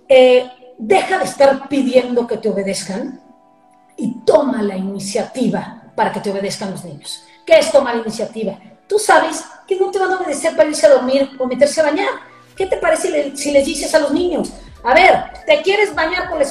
Eh, 0.07 0.49
deja 0.78 1.18
de 1.18 1.26
estar 1.26 1.68
pidiendo 1.68 2.26
que 2.26 2.38
te 2.38 2.49
obedezcan 2.49 3.22
y 3.97 4.20
toma 4.26 4.61
la 4.61 4.78
iniciativa 4.78 5.91
para 5.95 6.11
que 6.11 6.20
te 6.20 6.32
obedezcan 6.32 6.72
los 6.72 6.86
niños. 6.86 7.24
¿Qué 7.45 7.57
es 7.57 7.72
tomar 7.72 7.97
iniciativa? 7.97 8.57
Tú 8.88 8.99
sabes 8.99 9.43
que 9.68 9.78
no 9.78 9.91
te 9.91 9.99
van 9.99 10.11
a 10.11 10.18
obedecer 10.18 10.55
para 10.55 10.70
irse 10.70 10.86
a 10.86 10.91
dormir 10.91 11.32
o 11.39 11.47
meterse 11.47 11.82
a 11.82 11.86
bañar. 11.86 12.09
¿Qué 12.58 12.66
te 12.66 12.78
parece 12.78 13.36
si 13.36 13.51
les 13.51 13.66
dices 13.66 13.93
a 13.93 13.99
los 13.99 14.12
niños? 14.12 14.51
A 14.84 14.93
ver, 14.93 15.32
¿te 15.45 15.62
quieres 15.62 15.93
bañar 15.93 16.30
con 16.30 16.39
la 16.39 16.45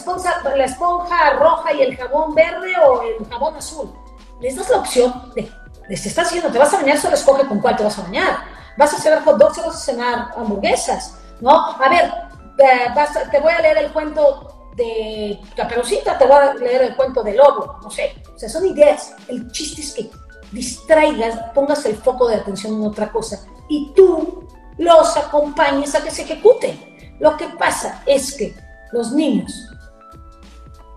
esponja, 0.64 1.30
roja 1.38 1.74
y 1.74 1.82
el 1.82 1.96
jabón 1.96 2.34
verde 2.34 2.72
o 2.86 3.02
el 3.02 3.26
jabón 3.28 3.56
azul? 3.56 3.92
Les 4.40 4.54
das 4.54 4.70
la 4.70 4.78
opción 4.78 5.32
de, 5.34 5.50
les 5.88 6.06
estás 6.06 6.28
diciendo, 6.28 6.52
te 6.52 6.58
vas 6.58 6.72
a 6.72 6.76
bañar, 6.76 6.98
solo 6.98 7.14
escoge 7.14 7.46
con 7.46 7.60
cuál 7.60 7.76
te 7.76 7.82
vas 7.82 7.98
a 7.98 8.02
bañar. 8.02 8.38
Vas 8.78 8.94
a 8.94 8.98
cenar 8.98 9.24
hot 9.24 9.36
dogs 9.36 9.58
o 9.58 9.66
vas 9.66 9.76
a 9.76 9.78
cenar 9.78 10.28
hamburguesas, 10.36 11.18
¿no? 11.40 11.50
A 11.50 11.88
ver, 11.88 12.12
eh, 12.58 13.30
te 13.30 13.40
voy 13.40 13.52
a 13.52 13.60
leer 13.60 13.78
el 13.78 13.92
cuento 13.92 14.70
de 14.76 15.40
Caperucita, 15.56 16.18
te 16.18 16.26
voy 16.26 16.36
a 16.36 16.54
leer 16.54 16.82
el 16.82 16.96
cuento 16.96 17.22
del 17.22 17.38
lobo, 17.38 17.78
no 17.82 17.90
sé. 17.90 18.22
O 18.34 18.38
sea, 18.38 18.48
son 18.48 18.66
ideas. 18.66 19.14
El 19.28 19.50
chiste 19.50 19.80
es 19.80 19.94
que 19.94 20.10
distraigas, 20.52 21.52
pongas 21.54 21.84
el 21.86 21.96
foco 21.96 22.28
de 22.28 22.36
atención 22.36 22.74
en 22.74 22.86
otra 22.86 23.10
cosa 23.10 23.44
y 23.68 23.92
tú 23.94 24.46
los 24.78 25.16
acompañes 25.16 25.94
a 25.94 26.02
que 26.02 26.10
se 26.10 26.22
ejecuten. 26.22 26.78
Lo 27.18 27.36
que 27.36 27.48
pasa 27.48 28.02
es 28.06 28.34
que 28.34 28.54
los 28.92 29.12
niños, 29.12 29.68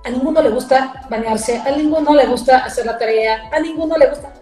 a 0.04 0.10
ninguno 0.10 0.42
le 0.42 0.50
gusta 0.50 1.06
bañarse, 1.10 1.58
a 1.58 1.72
ninguno 1.72 2.14
le 2.14 2.26
gusta 2.26 2.66
hacer 2.66 2.86
la 2.86 2.98
tarea, 2.98 3.50
a 3.52 3.60
ninguno 3.60 3.98
le 3.98 4.08
gusta, 4.08 4.34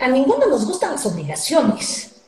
a 0.00 0.08
ninguno 0.08 0.46
nos 0.46 0.66
gustan 0.66 0.92
las 0.92 1.06
obligaciones, 1.06 2.22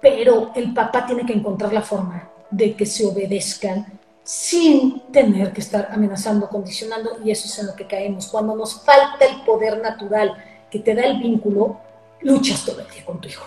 pero 0.00 0.52
el 0.54 0.72
papá 0.72 1.06
tiene 1.06 1.26
que 1.26 1.32
encontrar 1.32 1.72
la 1.72 1.82
forma 1.82 2.28
de 2.50 2.74
que 2.76 2.86
se 2.86 3.04
obedezcan 3.06 3.86
sin 4.22 5.00
tener 5.12 5.52
que 5.52 5.60
estar 5.60 5.88
amenazando, 5.92 6.48
condicionando, 6.48 7.18
y 7.24 7.30
eso 7.30 7.46
es 7.46 7.58
en 7.58 7.66
lo 7.66 7.76
que 7.76 7.86
caemos. 7.86 8.26
Cuando 8.26 8.56
nos 8.56 8.82
falta 8.82 9.24
el 9.24 9.42
poder 9.42 9.80
natural 9.80 10.36
que 10.70 10.80
te 10.80 10.94
da 10.94 11.04
el 11.04 11.18
vínculo, 11.18 11.80
luchas 12.22 12.64
todo 12.64 12.80
el 12.80 12.90
día 12.90 13.04
con 13.04 13.20
tu 13.20 13.28
hijo, 13.28 13.46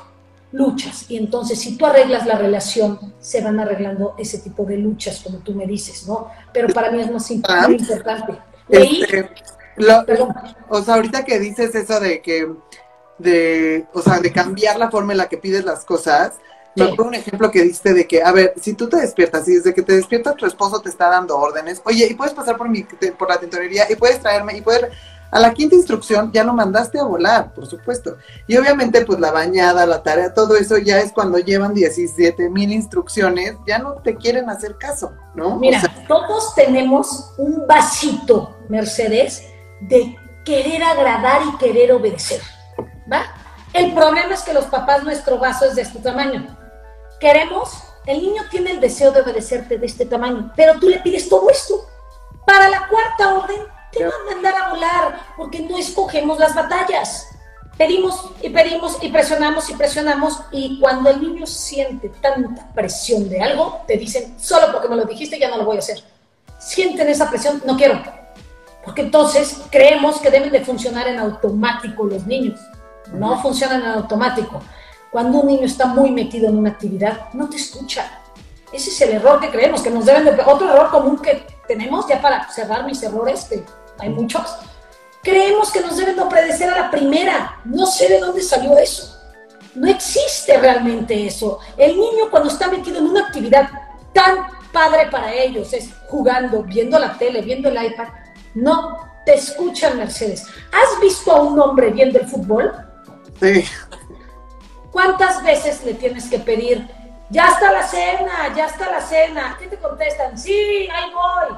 luchas. 0.51 1.05
Y 1.09 1.17
entonces 1.17 1.59
si 1.59 1.77
tú 1.77 1.85
arreglas 1.85 2.25
la 2.25 2.37
relación, 2.37 3.13
se 3.19 3.41
van 3.41 3.59
arreglando 3.59 4.15
ese 4.17 4.39
tipo 4.39 4.63
de 4.65 4.77
luchas, 4.77 5.21
como 5.23 5.39
tú 5.39 5.53
me 5.53 5.65
dices, 5.65 6.07
¿no? 6.07 6.29
Pero 6.53 6.67
para 6.73 6.91
mí 6.91 7.01
es 7.01 7.11
más 7.11 7.29
ah. 7.47 7.67
importante. 7.69 8.39
Este, 8.67 9.29
o 10.67 10.81
sea, 10.81 10.95
ahorita 10.95 11.23
que 11.23 11.39
dices 11.39 11.73
eso 11.73 11.99
de 11.99 12.21
que, 12.21 12.51
de, 13.17 13.87
o 13.93 14.01
sea, 14.01 14.19
de 14.19 14.31
cambiar 14.31 14.77
la 14.77 14.91
forma 14.91 15.13
en 15.13 15.17
la 15.17 15.29
que 15.29 15.37
pides 15.37 15.65
las 15.65 15.85
cosas, 15.85 16.33
me 16.75 16.83
acuerdo 16.83 17.07
un 17.07 17.15
ejemplo 17.15 17.51
que 17.51 17.63
diste 17.63 17.93
de 17.93 18.07
que, 18.07 18.21
a 18.21 18.31
ver, 18.31 18.53
si 18.61 18.73
tú 18.73 18.87
te 18.87 18.97
despiertas 18.97 19.47
y 19.47 19.55
desde 19.55 19.73
que 19.73 19.81
te 19.81 19.93
despiertas 19.93 20.35
tu 20.35 20.45
esposo 20.45 20.81
te 20.81 20.89
está 20.89 21.09
dando 21.09 21.37
órdenes, 21.37 21.81
oye, 21.85 22.07
y 22.09 22.13
puedes 22.13 22.33
pasar 22.33 22.57
por 22.57 22.69
mi, 22.69 22.83
por 22.83 23.27
la 23.27 23.39
tintorería 23.39 23.91
y 23.91 23.95
puedes 23.95 24.19
traerme 24.19 24.55
y 24.55 24.61
poder 24.61 24.91
a 25.31 25.39
la 25.39 25.53
quinta 25.53 25.75
instrucción 25.75 26.31
ya 26.31 26.43
lo 26.43 26.53
mandaste 26.53 26.99
a 26.99 27.03
volar, 27.03 27.53
por 27.53 27.67
supuesto. 27.67 28.17
Y 28.47 28.57
obviamente, 28.57 29.05
pues 29.05 29.19
la 29.19 29.31
bañada, 29.31 29.85
la 29.85 30.01
tarea, 30.01 30.33
todo 30.33 30.55
eso 30.55 30.77
ya 30.77 30.99
es 30.99 31.11
cuando 31.11 31.37
llevan 31.37 31.73
17 31.73 32.49
mil 32.49 32.71
instrucciones, 32.71 33.55
ya 33.67 33.79
no 33.79 33.95
te 33.95 34.15
quieren 34.15 34.49
hacer 34.49 34.77
caso, 34.77 35.13
¿no? 35.35 35.57
Mira, 35.57 35.81
todos 36.07 36.55
tenemos 36.55 37.33
un 37.37 37.67
vasito, 37.67 38.57
Mercedes, 38.69 39.43
de 39.81 40.15
querer 40.43 40.83
agradar 40.83 41.41
y 41.47 41.57
querer 41.57 41.91
obedecer, 41.91 42.41
¿va? 43.11 43.23
El 43.73 43.93
problema 43.93 44.33
es 44.33 44.41
que 44.41 44.53
los 44.53 44.65
papás, 44.65 45.03
nuestro 45.03 45.37
vaso 45.37 45.65
es 45.65 45.75
de 45.75 45.83
este 45.83 45.99
tamaño. 45.99 46.57
Queremos, 47.19 47.83
el 48.07 48.19
niño 48.21 48.43
tiene 48.49 48.71
el 48.71 48.79
deseo 48.79 49.11
de 49.11 49.21
obedecerte 49.21 49.77
de 49.77 49.85
este 49.85 50.05
tamaño, 50.05 50.51
pero 50.55 50.79
tú 50.79 50.89
le 50.89 50.99
pides 50.99 51.29
todo 51.29 51.49
esto. 51.51 51.75
Para 52.47 52.67
la 52.67 52.87
cuarta 52.87 53.35
orden, 53.35 53.61
te 53.91 54.03
van 54.03 54.13
a 54.13 54.33
mandar 54.33 54.55
a 54.55 54.69
volar, 54.69 55.19
porque 55.37 55.59
no 55.59 55.77
escogemos 55.77 56.39
las 56.39 56.53
batallas. 56.55 57.27
Pedimos 57.77 58.31
y 58.41 58.49
pedimos 58.49 58.97
y 59.01 59.09
presionamos 59.09 59.69
y 59.69 59.73
presionamos, 59.73 60.41
y 60.51 60.79
cuando 60.79 61.09
el 61.09 61.21
niño 61.21 61.45
siente 61.47 62.09
tanta 62.21 62.67
presión 62.73 63.29
de 63.29 63.41
algo, 63.41 63.81
te 63.87 63.95
dicen, 63.95 64.35
solo 64.37 64.71
porque 64.71 64.89
me 64.89 64.97
lo 64.97 65.05
dijiste 65.05 65.39
ya 65.39 65.49
no 65.49 65.57
lo 65.57 65.65
voy 65.65 65.77
a 65.77 65.79
hacer. 65.79 66.03
Sienten 66.59 67.07
esa 67.07 67.29
presión, 67.29 67.61
no 67.65 67.77
quiero. 67.77 68.01
Porque 68.83 69.01
entonces 69.01 69.61
creemos 69.69 70.19
que 70.19 70.29
deben 70.29 70.51
de 70.51 70.63
funcionar 70.65 71.07
en 71.07 71.19
automático 71.19 72.05
los 72.05 72.25
niños. 72.25 72.59
No 73.13 73.41
funcionan 73.41 73.81
en 73.81 73.87
automático. 73.87 74.61
Cuando 75.11 75.39
un 75.39 75.47
niño 75.47 75.65
está 75.65 75.85
muy 75.85 76.11
metido 76.11 76.49
en 76.49 76.57
una 76.57 76.71
actividad, 76.71 77.29
no 77.33 77.49
te 77.49 77.57
escucha. 77.57 78.19
Ese 78.71 78.89
es 78.89 79.01
el 79.01 79.11
error 79.11 79.39
que 79.39 79.49
creemos, 79.49 79.81
que 79.81 79.89
nos 79.89 80.05
deben 80.05 80.25
de... 80.25 80.31
Otro 80.45 80.69
error 80.69 80.91
común 80.91 81.19
que 81.19 81.47
tenemos, 81.67 82.07
ya 82.07 82.21
para 82.21 82.51
cerrar 82.51 82.85
mis 82.85 83.01
errores, 83.01 83.45
que 83.45 83.63
hay 83.99 84.09
muchos, 84.09 84.57
creemos 85.23 85.71
que 85.71 85.81
nos 85.81 85.97
deben 85.97 86.15
de 86.15 86.21
obedecer 86.21 86.69
a 86.69 86.77
la 86.77 86.91
primera. 86.91 87.59
No 87.65 87.85
sé 87.85 88.07
de 88.07 88.19
dónde 88.19 88.41
salió 88.41 88.77
eso. 88.77 89.17
No 89.75 89.87
existe 89.89 90.57
realmente 90.57 91.27
eso. 91.27 91.59
El 91.77 91.97
niño 91.97 92.29
cuando 92.29 92.49
está 92.49 92.67
metido 92.67 92.97
en 92.99 93.07
una 93.07 93.27
actividad 93.27 93.69
tan 94.13 94.47
padre 94.71 95.07
para 95.09 95.33
ellos, 95.33 95.73
es 95.73 95.89
jugando, 96.07 96.63
viendo 96.63 96.97
la 96.99 97.17
tele, 97.17 97.41
viendo 97.41 97.69
el 97.69 97.83
iPad, 97.83 98.07
no 98.55 99.09
te 99.25 99.35
escuchan, 99.35 99.97
Mercedes. 99.97 100.45
¿Has 100.71 100.99
visto 101.01 101.31
a 101.31 101.41
un 101.41 101.59
hombre 101.59 101.91
viendo 101.91 102.19
el 102.19 102.27
fútbol? 102.27 102.73
Sí. 103.39 103.65
¿Cuántas 104.91 105.43
veces 105.43 105.83
le 105.85 105.93
tienes 105.93 106.29
que 106.29 106.39
pedir, 106.39 106.89
ya 107.29 107.49
está 107.49 107.71
la 107.71 107.83
cena, 107.83 108.53
ya 108.55 108.65
está 108.65 108.89
la 108.89 109.01
cena? 109.01 109.55
¿Qué 109.59 109.67
te 109.67 109.77
contestan? 109.77 110.37
Sí, 110.37 110.89
ahí 110.91 111.11
voy. 111.13 111.57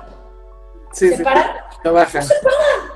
Sí, 0.92 1.16
¿Se 1.16 1.24
paran? 1.24 1.56
No 1.84 1.94
bajan. 1.94 2.24
se 2.24 2.36
paran. 2.36 2.92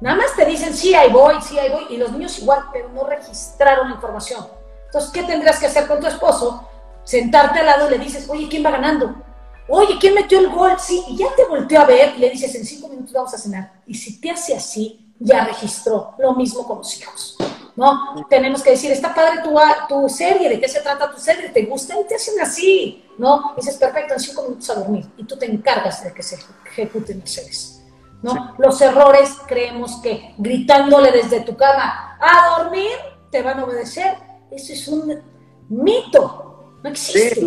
Nada 0.00 0.16
más 0.16 0.34
te 0.34 0.44
dicen, 0.44 0.74
sí, 0.74 0.94
ahí 0.94 1.10
voy, 1.10 1.40
sí, 1.40 1.58
ahí 1.58 1.70
voy. 1.70 1.86
Y 1.90 1.96
los 1.96 2.10
niños 2.12 2.38
igual, 2.40 2.64
pero 2.72 2.88
no 2.88 3.04
registraron 3.04 3.88
la 3.88 3.94
información. 3.94 4.46
Entonces, 4.86 5.10
¿qué 5.12 5.22
tendrás 5.22 5.58
que 5.60 5.66
hacer 5.66 5.86
con 5.86 6.00
tu 6.00 6.06
esposo? 6.06 6.68
Sentarte 7.04 7.60
al 7.60 7.66
lado 7.66 7.86
y 7.86 7.90
le 7.90 7.98
dices, 7.98 8.28
oye, 8.28 8.48
¿quién 8.48 8.64
va 8.64 8.70
ganando? 8.70 9.14
Oye, 9.68 9.96
¿quién 10.00 10.14
metió 10.14 10.38
el 10.40 10.50
gol? 10.50 10.72
Sí, 10.78 11.04
y 11.08 11.16
ya 11.16 11.26
te 11.36 11.44
volteó 11.44 11.80
a 11.80 11.84
ver 11.84 12.14
y 12.16 12.18
le 12.18 12.30
dices, 12.30 12.54
en 12.54 12.64
cinco 12.64 12.88
minutos 12.88 13.12
vamos 13.12 13.32
a 13.32 13.38
cenar. 13.38 13.72
Y 13.86 13.94
si 13.94 14.20
te 14.20 14.30
hace 14.30 14.56
así, 14.56 15.14
ya 15.18 15.44
registró. 15.44 16.14
Lo 16.18 16.34
mismo 16.34 16.66
con 16.66 16.78
los 16.78 16.98
hijos. 16.98 17.36
¿no? 17.76 18.26
Tenemos 18.28 18.62
que 18.62 18.70
decir, 18.70 18.90
está 18.92 19.14
padre 19.14 19.40
tu, 19.42 19.54
tu 19.88 20.08
serie, 20.08 20.48
¿de 20.48 20.60
qué 20.60 20.68
se 20.68 20.80
trata 20.80 21.10
tu 21.10 21.18
serie? 21.18 21.48
¿Te 21.48 21.64
gusta? 21.64 21.98
Y 21.98 22.04
te 22.06 22.16
hacen 22.16 22.40
así, 22.40 23.04
¿no? 23.18 23.54
dices, 23.56 23.76
perfecto, 23.76 24.14
en 24.14 24.20
cinco 24.20 24.42
minutos 24.42 24.68
a 24.70 24.74
dormir. 24.74 25.06
Y 25.16 25.24
tú 25.24 25.36
te 25.36 25.46
encargas 25.46 26.04
de 26.04 26.12
que 26.12 26.22
se 26.22 26.38
ejecuten 26.66 27.20
los 27.20 27.30
seres. 27.30 27.81
¿No? 28.22 28.54
Los 28.58 28.80
errores 28.80 29.36
creemos 29.46 30.00
que 30.02 30.34
gritándole 30.38 31.12
desde 31.12 31.40
tu 31.40 31.56
cama 31.56 32.16
a 32.20 32.58
dormir 32.58 32.90
te 33.30 33.42
van 33.42 33.58
a 33.58 33.64
obedecer. 33.64 34.16
Eso 34.50 34.72
es 34.72 34.88
un 34.88 35.20
mito, 35.68 36.74
no 36.82 36.90
existe. 36.90 37.44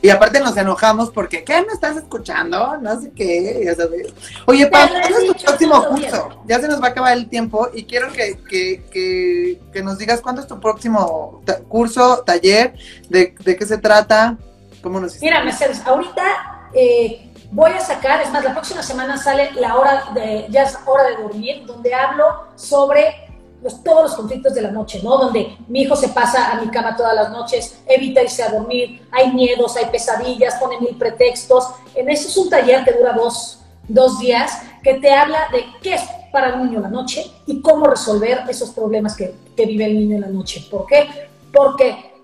Y 0.00 0.10
aparte 0.10 0.38
nos 0.38 0.56
enojamos 0.56 1.10
porque, 1.10 1.42
¿qué 1.42 1.60
me 1.62 1.72
estás 1.72 1.96
escuchando? 1.96 2.76
No 2.76 3.00
sé 3.00 3.10
qué, 3.12 3.62
ya 3.64 3.74
sabes. 3.74 4.12
Oye, 4.46 4.66
Pam, 4.68 4.88
¿cuándo 4.88 5.18
es 5.18 5.26
tu 5.26 5.44
próximo 5.44 5.84
curso? 5.86 6.42
Ya 6.46 6.60
se 6.60 6.68
nos 6.68 6.80
va 6.80 6.86
a 6.86 6.90
acabar 6.90 7.16
el 7.16 7.28
tiempo 7.28 7.68
y 7.74 7.84
quiero 7.84 8.12
que, 8.12 8.38
que, 8.48 8.84
que, 8.92 9.60
que 9.72 9.82
nos 9.82 9.98
digas 9.98 10.20
cuándo 10.20 10.40
es 10.40 10.46
tu 10.46 10.60
próximo 10.60 11.42
curso, 11.68 12.22
taller, 12.24 12.74
de, 13.08 13.34
de, 13.40 13.56
qué 13.56 13.66
se 13.66 13.78
trata, 13.78 14.38
cómo 14.82 15.00
nos 15.00 15.20
Mira, 15.20 15.42
Mercedes, 15.42 15.82
ahorita 15.84 16.68
eh, 16.74 17.27
voy 17.50 17.70
a 17.72 17.80
sacar, 17.80 18.20
es 18.20 18.30
más, 18.30 18.44
la 18.44 18.52
próxima 18.52 18.82
semana 18.82 19.16
sale 19.16 19.52
la 19.52 19.76
hora 19.76 20.04
de, 20.14 20.46
ya 20.50 20.64
es 20.64 20.78
hora 20.86 21.04
de 21.04 21.16
dormir, 21.16 21.64
donde 21.66 21.94
hablo 21.94 22.24
sobre 22.56 23.28
todos 23.84 24.02
los 24.02 24.14
conflictos 24.14 24.54
de 24.54 24.62
la 24.62 24.70
noche, 24.70 25.00
¿no? 25.02 25.16
Donde 25.18 25.56
mi 25.66 25.82
hijo 25.82 25.96
se 25.96 26.08
pasa 26.08 26.52
a 26.52 26.60
mi 26.60 26.68
cama 26.68 26.96
todas 26.96 27.14
las 27.14 27.30
noches, 27.30 27.80
evita 27.86 28.22
irse 28.22 28.42
a 28.42 28.50
dormir, 28.50 29.02
hay 29.10 29.32
miedos, 29.32 29.76
hay 29.76 29.86
pesadillas, 29.86 30.54
pone 30.56 30.78
mil 30.80 30.96
pretextos. 30.96 31.68
En 31.94 32.08
este 32.08 32.28
es 32.28 32.36
un 32.36 32.48
taller 32.48 32.84
que 32.84 32.92
dura 32.92 33.12
dos, 33.14 33.60
dos 33.88 34.18
días, 34.20 34.62
que 34.82 34.94
te 34.94 35.12
habla 35.12 35.48
de 35.50 35.64
qué 35.82 35.94
es 35.94 36.02
para 36.32 36.54
el 36.54 36.64
niño 36.64 36.80
la 36.80 36.88
noche 36.88 37.30
y 37.46 37.60
cómo 37.60 37.86
resolver 37.86 38.44
esos 38.48 38.70
problemas 38.70 39.16
que, 39.16 39.34
que 39.56 39.66
vive 39.66 39.86
el 39.86 39.98
niño 39.98 40.16
en 40.16 40.22
la 40.22 40.28
noche. 40.28 40.66
¿Por 40.70 40.86
qué? 40.86 41.08
Porque 41.52 42.17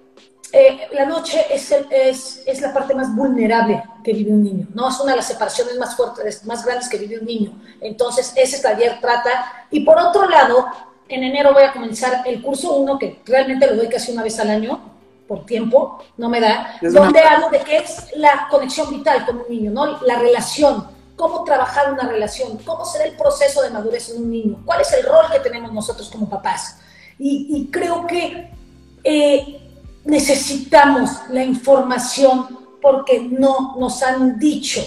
eh, 0.57 0.89
la 0.93 1.05
noche 1.05 1.45
es, 1.51 1.73
es, 1.91 2.43
es, 2.47 2.61
la 2.61 2.73
parte 2.73 2.95
más 2.95 3.13
vulnerable 3.15 3.83
que 4.05 4.13
vive 4.13 4.31
un 4.31 4.45
niño, 4.45 4.67
¿no? 4.73 4.89
Es 4.89 5.01
una 5.01 5.11
de 5.11 5.17
las 5.17 5.27
separaciones 5.27 5.77
más 5.79 5.97
fuertes, 5.97 6.45
más 6.45 6.65
grandes 6.65 6.89
que 6.89 6.97
vive 6.97 7.19
un 7.19 7.27
niño. 7.27 7.53
Entonces, 7.81 8.33
ese 8.37 8.63
taller 8.63 9.01
trata. 9.01 9.67
Y 9.73 9.81
por 9.81 9.99
otro 9.99 10.29
lado, 10.29 10.67
en 11.09 11.25
enero 11.25 11.53
voy 11.53 11.65
a 11.65 11.73
comenzar 11.73 12.23
el 12.25 12.41
curso 12.41 12.77
1, 12.77 12.99
que 13.01 13.21
realmente 13.27 13.67
lo 13.67 13.75
doy 13.75 13.89
casi 13.89 14.13
una 14.13 14.23
vez 14.23 14.39
al 14.39 14.51
año, 14.51 14.93
por 15.27 15.45
tiempo, 15.45 15.99
no 16.19 16.29
me 16.29 16.41
da, 16.41 16.79
donde 16.81 17.19
hablo 17.19 17.51
de 17.51 17.59
qué 17.61 17.79
es 17.79 18.15
la 18.15 18.47
conexión 18.49 18.91
vital 18.91 19.27
con 19.27 19.39
un 19.39 19.49
niño, 19.49 19.73
¿no? 19.73 20.01
La 20.03 20.21
relación, 20.21 20.87
cómo 21.17 21.43
trabajar 21.43 21.93
una 21.93 22.07
relación, 22.07 22.59
cómo 22.59 22.85
será 22.85 23.07
el 23.07 23.17
proceso 23.17 23.61
de 23.63 23.71
madurez 23.71 24.11
en 24.11 24.23
un 24.23 24.31
niño, 24.31 24.63
cuál 24.65 24.83
es 24.83 24.93
el 24.93 25.05
rol 25.05 25.25
que 25.33 25.41
tenemos 25.41 25.73
nosotros 25.73 26.09
como 26.11 26.29
papás. 26.29 26.79
Y, 27.19 27.69
creo 27.73 28.07
que 28.07 28.51
eh, 29.03 29.64
necesitamos 30.05 31.11
la 31.31 31.45
información 31.45 32.59
porque 32.81 33.21
no 33.21 33.77
nos 33.79 34.03
han 34.03 34.39
dicho 34.39 34.83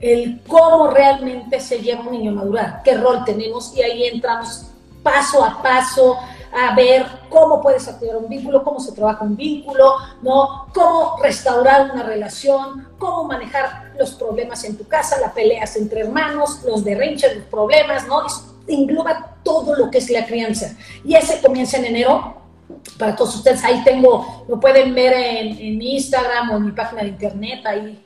el 0.00 0.42
cómo 0.46 0.88
realmente 0.88 1.60
se 1.60 1.78
lleva 1.78 2.02
un 2.02 2.12
niño 2.12 2.32
a 2.32 2.34
madurar, 2.34 2.82
qué 2.82 2.96
rol 2.96 3.24
tenemos 3.24 3.76
y 3.76 3.82
ahí 3.82 4.04
entramos 4.04 4.66
paso 5.02 5.44
a 5.44 5.62
paso 5.62 6.16
a 6.52 6.74
ver 6.74 7.06
cómo 7.30 7.62
puedes 7.62 7.88
activar 7.88 8.16
un 8.16 8.28
vínculo, 8.28 8.62
cómo 8.62 8.78
se 8.78 8.92
trabaja 8.92 9.24
un 9.24 9.36
vínculo, 9.36 9.96
¿no? 10.20 10.66
Cómo 10.74 11.16
restaurar 11.22 11.90
una 11.92 12.02
relación, 12.02 12.88
cómo 12.98 13.24
manejar 13.24 13.92
los 13.98 14.10
problemas 14.12 14.62
en 14.64 14.76
tu 14.76 14.86
casa, 14.86 15.18
las 15.20 15.32
peleas 15.32 15.76
entre 15.76 16.00
hermanos, 16.00 16.60
los 16.64 16.84
derrinches, 16.84 17.36
los 17.36 17.46
problemas, 17.46 18.06
¿no? 18.06 18.22
engloba 18.66 19.36
todo 19.42 19.74
lo 19.74 19.90
que 19.90 19.98
es 19.98 20.10
la 20.10 20.26
crianza. 20.26 20.74
Y 21.04 21.14
ese 21.14 21.40
comienza 21.40 21.78
en 21.78 21.86
enero. 21.86 22.41
Para 22.98 23.16
todos 23.16 23.34
ustedes, 23.36 23.62
ahí 23.64 23.82
tengo, 23.84 24.44
lo 24.48 24.58
pueden 24.60 24.94
ver 24.94 25.12
en, 25.12 25.80
Instagram 25.80 26.50
o 26.50 26.56
en 26.56 26.66
mi 26.66 26.72
página 26.72 27.02
de 27.02 27.08
internet, 27.08 27.64
ahí 27.64 28.04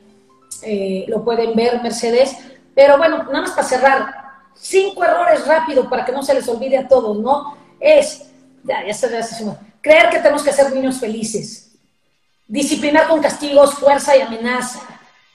eh, 0.63 1.05
lo 1.09 1.25
pueden 1.25 1.55
ver, 1.55 1.83
Mercedes. 1.83 2.37
Pero 2.75 2.99
bueno, 2.99 3.25
nada 3.25 3.43
más 3.43 3.51
para 3.51 3.67
cerrar, 3.67 4.15
cinco 4.55 5.05
errores 5.05 5.47
rápido 5.47 5.89
para 5.89 6.05
que 6.05 6.13
no 6.13 6.23
se 6.23 6.35
les 6.35 6.49
olvide 6.49 6.79
a 6.79 6.89
todos, 6.89 7.19
¿no? 7.19 7.57
Es, 7.81 8.31
ya, 8.63 8.87
ya 8.87 8.95
se 8.95 9.09
creer 9.81 10.11
que 10.11 10.19
tenemos 10.19 10.43
que 10.43 10.53
ser 10.53 10.73
niños 10.73 10.99
felices, 10.99 11.73
disciplinar 12.47 13.09
con 13.09 13.21
castigos, 13.21 13.75
fuerza 13.75 14.17
y 14.17 14.21
amenaza. 14.21 14.81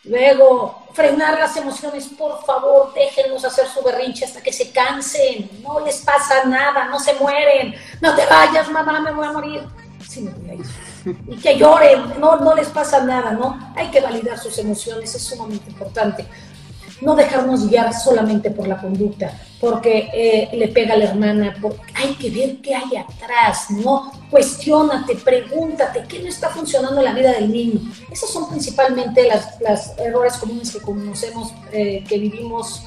Luego, 0.03 0.87
frenar 0.93 1.37
las 1.37 1.55
emociones, 1.57 2.07
por 2.07 2.43
favor, 2.43 2.93
déjenlos 2.93 3.45
hacer 3.45 3.67
su 3.67 3.83
berrinche 3.83 4.25
hasta 4.25 4.41
que 4.41 4.51
se 4.51 4.71
cansen, 4.71 5.49
no 5.61 5.79
les 5.79 5.97
pasa 6.01 6.43
nada, 6.45 6.85
no 6.85 6.99
se 6.99 7.13
mueren, 7.15 7.75
no 8.01 8.15
te 8.15 8.25
vayas, 8.25 8.69
mamá, 8.69 8.99
me 8.99 9.11
voy 9.11 9.27
a 9.27 9.31
morir. 9.31 9.63
Sí, 10.07 10.21
me 10.21 10.31
voy 10.31 10.49
a 10.49 10.53
ir. 10.55 10.65
Y 11.27 11.37
que 11.37 11.57
lloren, 11.57 12.19
no, 12.19 12.37
no 12.37 12.55
les 12.55 12.69
pasa 12.69 13.03
nada, 13.03 13.31
¿no? 13.31 13.73
Hay 13.75 13.89
que 13.91 14.01
validar 14.01 14.37
sus 14.39 14.57
emociones, 14.57 15.13
es 15.13 15.23
sumamente 15.23 15.69
importante 15.69 16.25
no 17.01 17.15
dejarnos 17.15 17.67
guiar 17.67 17.93
solamente 17.93 18.51
por 18.51 18.67
la 18.67 18.79
conducta, 18.79 19.33
porque 19.61 20.09
eh, 20.11 20.49
le 20.53 20.69
pega 20.69 20.95
a 20.95 20.97
la 20.97 21.05
hermana, 21.05 21.55
hay 21.93 22.15
que 22.15 22.31
ver 22.31 22.57
qué 22.57 22.73
hay 22.73 22.97
atrás, 22.97 23.69
¿no? 23.69 24.11
Cuestiónate, 24.31 25.15
pregúntate, 25.17 26.03
¿qué 26.07 26.19
no 26.19 26.29
está 26.29 26.49
funcionando 26.49 26.97
en 26.97 27.05
la 27.05 27.13
vida 27.13 27.31
del 27.33 27.51
niño? 27.51 27.79
Esos 28.11 28.33
son 28.33 28.49
principalmente 28.49 29.27
las, 29.27 29.95
errores 29.99 30.33
comunes 30.37 30.71
que 30.71 30.81
conocemos, 30.81 31.53
eh, 31.71 32.03
que 32.09 32.17
vivimos 32.17 32.85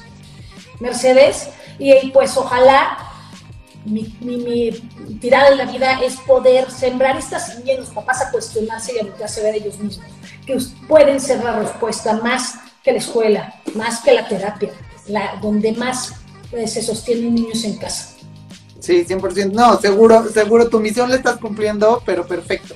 Mercedes, 0.81 1.49
y 1.79 2.09
pues 2.09 2.35
ojalá 2.35 2.97
mi, 3.85 4.13
mi, 4.19 4.71
tirada 5.21 5.49
en 5.49 5.57
la 5.57 5.65
vida 5.65 6.01
es 6.03 6.17
poder 6.17 6.69
sembrar 6.69 7.15
estas 7.15 7.47
semillas 7.47 7.75
en 7.75 7.79
los 7.85 7.89
papás 7.91 8.21
a 8.21 8.31
cuestionarse 8.31 8.93
y 8.95 8.99
a 8.99 9.25
a 9.25 9.43
ver 9.43 9.55
ellos 9.55 9.79
mismos, 9.79 10.05
que 10.45 10.57
pueden 10.89 11.21
ser 11.21 11.41
la 11.41 11.57
respuesta 11.57 12.13
más 12.17 12.55
que 12.83 12.91
la 12.91 12.97
escuela, 12.97 13.61
más 13.75 14.01
que 14.01 14.13
la 14.13 14.27
terapia, 14.27 14.71
la, 15.07 15.37
donde 15.41 15.71
más 15.71 16.24
se 16.67 16.81
sostienen 16.81 17.35
niños 17.35 17.63
en 17.63 17.77
casa. 17.77 18.15
Sí, 18.79 19.03
100%. 19.03 19.51
No, 19.51 19.79
seguro, 19.79 20.29
seguro 20.29 20.69
tu 20.69 20.79
misión 20.79 21.09
la 21.09 21.15
estás 21.15 21.37
cumpliendo, 21.37 22.01
pero 22.05 22.25
perfecto. 22.27 22.75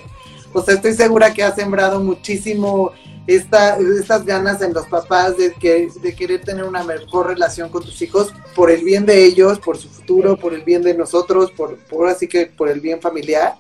O 0.54 0.64
sea, 0.64 0.76
estoy 0.76 0.94
segura 0.94 1.34
que 1.34 1.44
has 1.44 1.56
sembrado 1.56 2.00
muchísimo 2.00 2.92
esta, 3.28 3.78
estas 3.78 4.26
ganas 4.26 4.62
en 4.62 4.74
los 4.74 4.88
papás 4.88 5.38
de, 5.38 5.54
que, 5.54 5.90
de 6.02 6.16
querer 6.16 6.42
tener 6.42 6.64
una 6.64 6.84
mejor 6.84 7.28
relación 7.28 7.70
con 7.70 7.84
tus 7.84 8.02
hijos 8.02 8.34
por 8.56 8.72
el 8.72 8.84
bien 8.84 9.06
de 9.06 9.24
ellos, 9.24 9.60
por 9.60 9.78
su 9.78 9.88
futuro, 9.88 10.36
por 10.38 10.54
el 10.54 10.64
bien 10.64 10.82
de 10.82 10.96
nosotros, 10.96 11.52
por, 11.52 11.78
por 11.86 12.10
así 12.10 12.28
que 12.28 12.48
por 12.48 12.70
el 12.70 12.80
bien 12.80 13.00
familiar. 13.00 13.58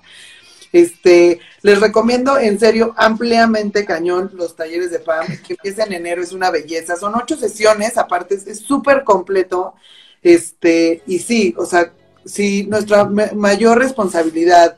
Este, 0.71 1.39
les 1.61 1.79
recomiendo 1.79 2.37
en 2.37 2.59
serio 2.59 2.93
ampliamente 2.97 3.85
cañón 3.85 4.31
los 4.33 4.55
talleres 4.55 4.91
de 4.91 4.99
PAM, 4.99 5.27
que 5.45 5.53
empieza 5.53 5.83
en 5.83 5.93
enero, 5.93 6.23
es 6.23 6.31
una 6.31 6.49
belleza. 6.49 6.95
Son 6.95 7.13
ocho 7.15 7.37
sesiones, 7.37 7.97
aparte 7.97 8.35
es 8.35 8.59
súper 8.59 9.03
completo. 9.03 9.75
Este, 10.21 11.01
y 11.07 11.19
sí, 11.19 11.55
o 11.57 11.65
sea, 11.65 11.93
si 12.25 12.63
nuestra 12.63 13.05
mayor 13.05 13.79
responsabilidad 13.79 14.77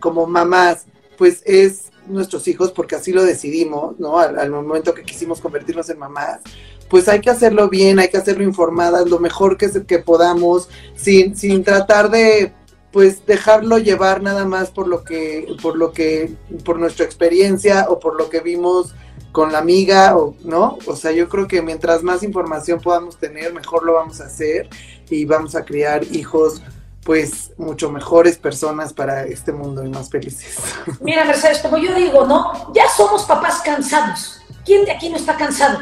como 0.00 0.26
mamás, 0.26 0.86
pues 1.16 1.42
es 1.44 1.90
nuestros 2.06 2.48
hijos, 2.48 2.72
porque 2.72 2.96
así 2.96 3.12
lo 3.12 3.22
decidimos, 3.22 3.98
¿no? 4.00 4.18
Al, 4.18 4.50
momento 4.50 4.94
que 4.94 5.04
quisimos 5.04 5.40
convertirnos 5.40 5.88
en 5.88 5.98
mamás, 5.98 6.40
pues 6.88 7.08
hay 7.08 7.20
que 7.20 7.30
hacerlo 7.30 7.68
bien, 7.68 7.98
hay 7.98 8.08
que 8.08 8.16
hacerlo 8.16 8.42
informadas, 8.42 9.08
lo 9.08 9.18
mejor 9.18 9.56
que, 9.56 9.70
que 9.86 9.98
podamos, 9.98 10.68
sin, 10.96 11.36
sin 11.36 11.62
tratar 11.62 12.10
de 12.10 12.52
pues 12.92 13.24
dejarlo 13.26 13.78
llevar 13.78 14.22
nada 14.22 14.44
más 14.44 14.70
por 14.70 14.86
lo 14.86 15.02
que, 15.02 15.46
por 15.62 15.76
lo 15.76 15.92
que, 15.92 16.34
por 16.64 16.78
nuestra 16.78 17.04
experiencia 17.04 17.86
o 17.88 17.98
por 17.98 18.16
lo 18.16 18.28
que 18.28 18.40
vimos 18.40 18.94
con 19.32 19.50
la 19.50 19.58
amiga 19.58 20.16
o 20.16 20.36
no, 20.44 20.78
o 20.86 20.94
sea, 20.94 21.10
yo 21.10 21.28
creo 21.28 21.48
que 21.48 21.62
mientras 21.62 22.02
más 22.02 22.22
información 22.22 22.80
podamos 22.80 23.16
tener, 23.16 23.54
mejor 23.54 23.82
lo 23.82 23.94
vamos 23.94 24.20
a 24.20 24.26
hacer 24.26 24.68
y 25.08 25.24
vamos 25.24 25.54
a 25.54 25.64
criar 25.64 26.04
hijos 26.12 26.62
pues 27.02 27.50
mucho 27.56 27.90
mejores 27.90 28.38
personas 28.38 28.92
para 28.92 29.24
este 29.24 29.52
mundo 29.52 29.84
y 29.84 29.88
más 29.88 30.10
felices. 30.10 30.56
Mira, 31.00 31.24
Mercedes, 31.24 31.58
como 31.58 31.78
yo 31.78 31.94
digo, 31.94 32.26
¿no? 32.26 32.72
Ya 32.74 32.88
somos 32.88 33.24
papás 33.24 33.60
cansados. 33.64 34.40
¿Quién 34.64 34.84
de 34.84 34.92
aquí 34.92 35.08
no 35.08 35.16
está 35.16 35.36
cansado? 35.36 35.78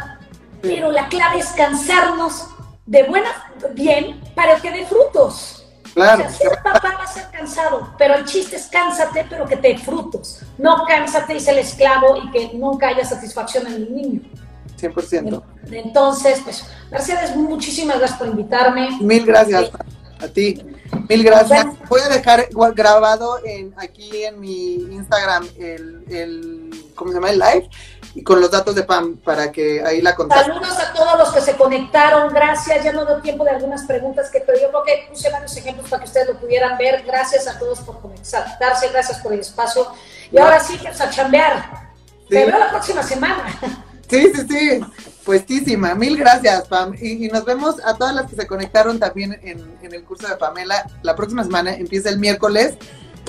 Pero 0.62 0.90
la 0.90 1.08
clave 1.08 1.40
es 1.40 1.48
cansarnos 1.48 2.46
de 2.86 3.02
buena, 3.02 3.28
bien, 3.74 4.20
para 4.34 4.60
que 4.60 4.70
dé 4.70 4.86
frutos. 4.86 5.59
Claro. 5.94 6.24
O 6.24 6.62
papá 6.62 6.96
va 6.98 7.04
a 7.04 7.06
ser 7.06 7.28
cansado, 7.30 7.94
pero 7.98 8.14
el 8.14 8.24
chiste 8.24 8.56
es 8.56 8.66
cánsate, 8.66 9.26
pero 9.28 9.46
que 9.46 9.56
te 9.56 9.76
frutos. 9.78 10.40
No 10.58 10.84
cánsate 10.86 11.34
y 11.34 11.40
ser 11.40 11.54
el 11.54 11.60
esclavo 11.60 12.16
y 12.16 12.30
que 12.30 12.50
nunca 12.54 12.88
haya 12.88 13.04
satisfacción 13.04 13.66
en 13.66 13.74
el 13.74 13.94
niño. 13.94 14.20
100%. 14.80 15.42
Entonces, 15.70 16.40
pues, 16.42 16.64
Mercedes, 16.90 17.36
muchísimas 17.36 17.98
gracias 17.98 18.18
por 18.18 18.28
invitarme. 18.28 18.98
Mil 19.00 19.26
gracias 19.26 19.70
a 20.18 20.28
ti. 20.28 20.62
Mil 21.08 21.22
gracias. 21.22 21.66
Voy 21.88 22.00
a 22.00 22.08
dejar 22.08 22.48
grabado 22.74 23.38
en, 23.44 23.74
aquí 23.76 24.24
en 24.24 24.40
mi 24.40 24.74
Instagram 24.74 25.46
el, 25.58 26.04
el, 26.08 26.90
¿cómo 26.94 27.10
se 27.10 27.16
llama? 27.16 27.30
El 27.30 27.38
live 27.38 27.68
y 28.14 28.22
con 28.22 28.40
los 28.40 28.50
datos 28.50 28.74
de 28.74 28.82
Pam 28.82 29.16
para 29.18 29.52
que 29.52 29.82
ahí 29.84 30.00
la 30.00 30.14
contacten. 30.14 30.54
Saludos 30.54 30.78
a 30.78 30.92
todos 30.92 31.18
los 31.18 31.32
que 31.32 31.40
se 31.40 31.56
conectaron, 31.56 32.32
gracias. 32.32 32.84
Ya 32.84 32.92
no 32.92 33.04
doy 33.04 33.20
tiempo 33.22 33.44
de 33.44 33.50
algunas 33.50 33.84
preguntas 33.84 34.30
que 34.30 34.40
pero 34.40 34.58
yo 34.60 34.68
creo 34.68 34.82
que 34.84 35.08
puse 35.08 35.30
varios 35.30 35.56
ejemplos 35.56 35.88
para 35.88 36.02
que 36.02 36.08
ustedes 36.08 36.28
lo 36.28 36.38
pudieran 36.38 36.76
ver. 36.76 37.04
Gracias 37.06 37.46
a 37.46 37.58
todos 37.58 37.80
por 37.80 38.00
conectarse, 38.00 38.88
gracias 38.88 39.18
por 39.18 39.32
el 39.32 39.40
espacio. 39.40 39.86
Y 40.32 40.38
ahora 40.38 40.60
sí, 40.60 40.78
pues 40.82 41.00
a 41.00 41.10
chambear. 41.10 41.90
Te 42.28 42.46
veo 42.46 42.58
la 42.58 42.70
próxima 42.70 43.02
semana. 43.02 43.58
Sí, 44.08 44.32
sí, 44.34 44.46
sí. 44.48 44.80
Puestísima. 45.24 45.94
Mil 45.94 46.16
gracias, 46.16 46.66
Pam. 46.66 46.94
Y, 47.00 47.28
nos 47.28 47.44
vemos 47.44 47.76
a 47.84 47.94
todas 47.94 48.12
las 48.12 48.28
que 48.28 48.34
se 48.34 48.46
conectaron 48.46 48.98
también 48.98 49.38
en, 49.42 49.78
en 49.82 49.94
el 49.94 50.02
curso 50.02 50.26
de 50.26 50.36
Pamela. 50.36 50.84
La 51.02 51.14
próxima 51.14 51.44
semana 51.44 51.74
empieza 51.74 52.08
el 52.08 52.18
miércoles. 52.18 52.74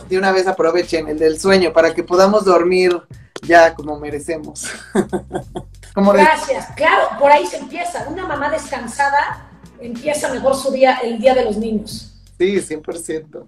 De 0.10 0.18
una 0.18 0.32
vez 0.32 0.48
aprovechen 0.48 1.08
el 1.08 1.20
del 1.20 1.40
sueño 1.40 1.72
para 1.72 1.94
que 1.94 2.04
podamos 2.04 2.46
dormir 2.46 3.00
ya 3.42 3.74
como 3.74 4.00
merecemos. 4.00 4.68
Gracias. 5.96 6.68
Claro, 6.76 7.10
por 7.20 7.32
ahí 7.32 7.46
se 7.46 7.58
empieza. 7.58 8.08
Una 8.08 8.26
mamá 8.26 8.50
descansada 8.50 9.50
empieza 9.80 10.30
mejor 10.30 10.56
su 10.56 10.72
día, 10.72 11.00
el 11.04 11.20
día 11.20 11.34
de 11.34 11.46
los 11.46 11.58
niños. 11.58 12.14
Sí, 12.38 12.56
100%. 12.56 13.48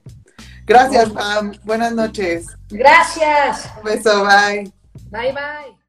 Gracias, 0.66 1.10
Pam. 1.10 1.54
Buenas 1.64 1.94
noches. 1.94 2.48
Gracias. 2.70 3.70
Un 3.78 3.84
beso, 3.84 4.26
bye. 4.26 4.72
Bye, 5.10 5.32
bye. 5.32 5.83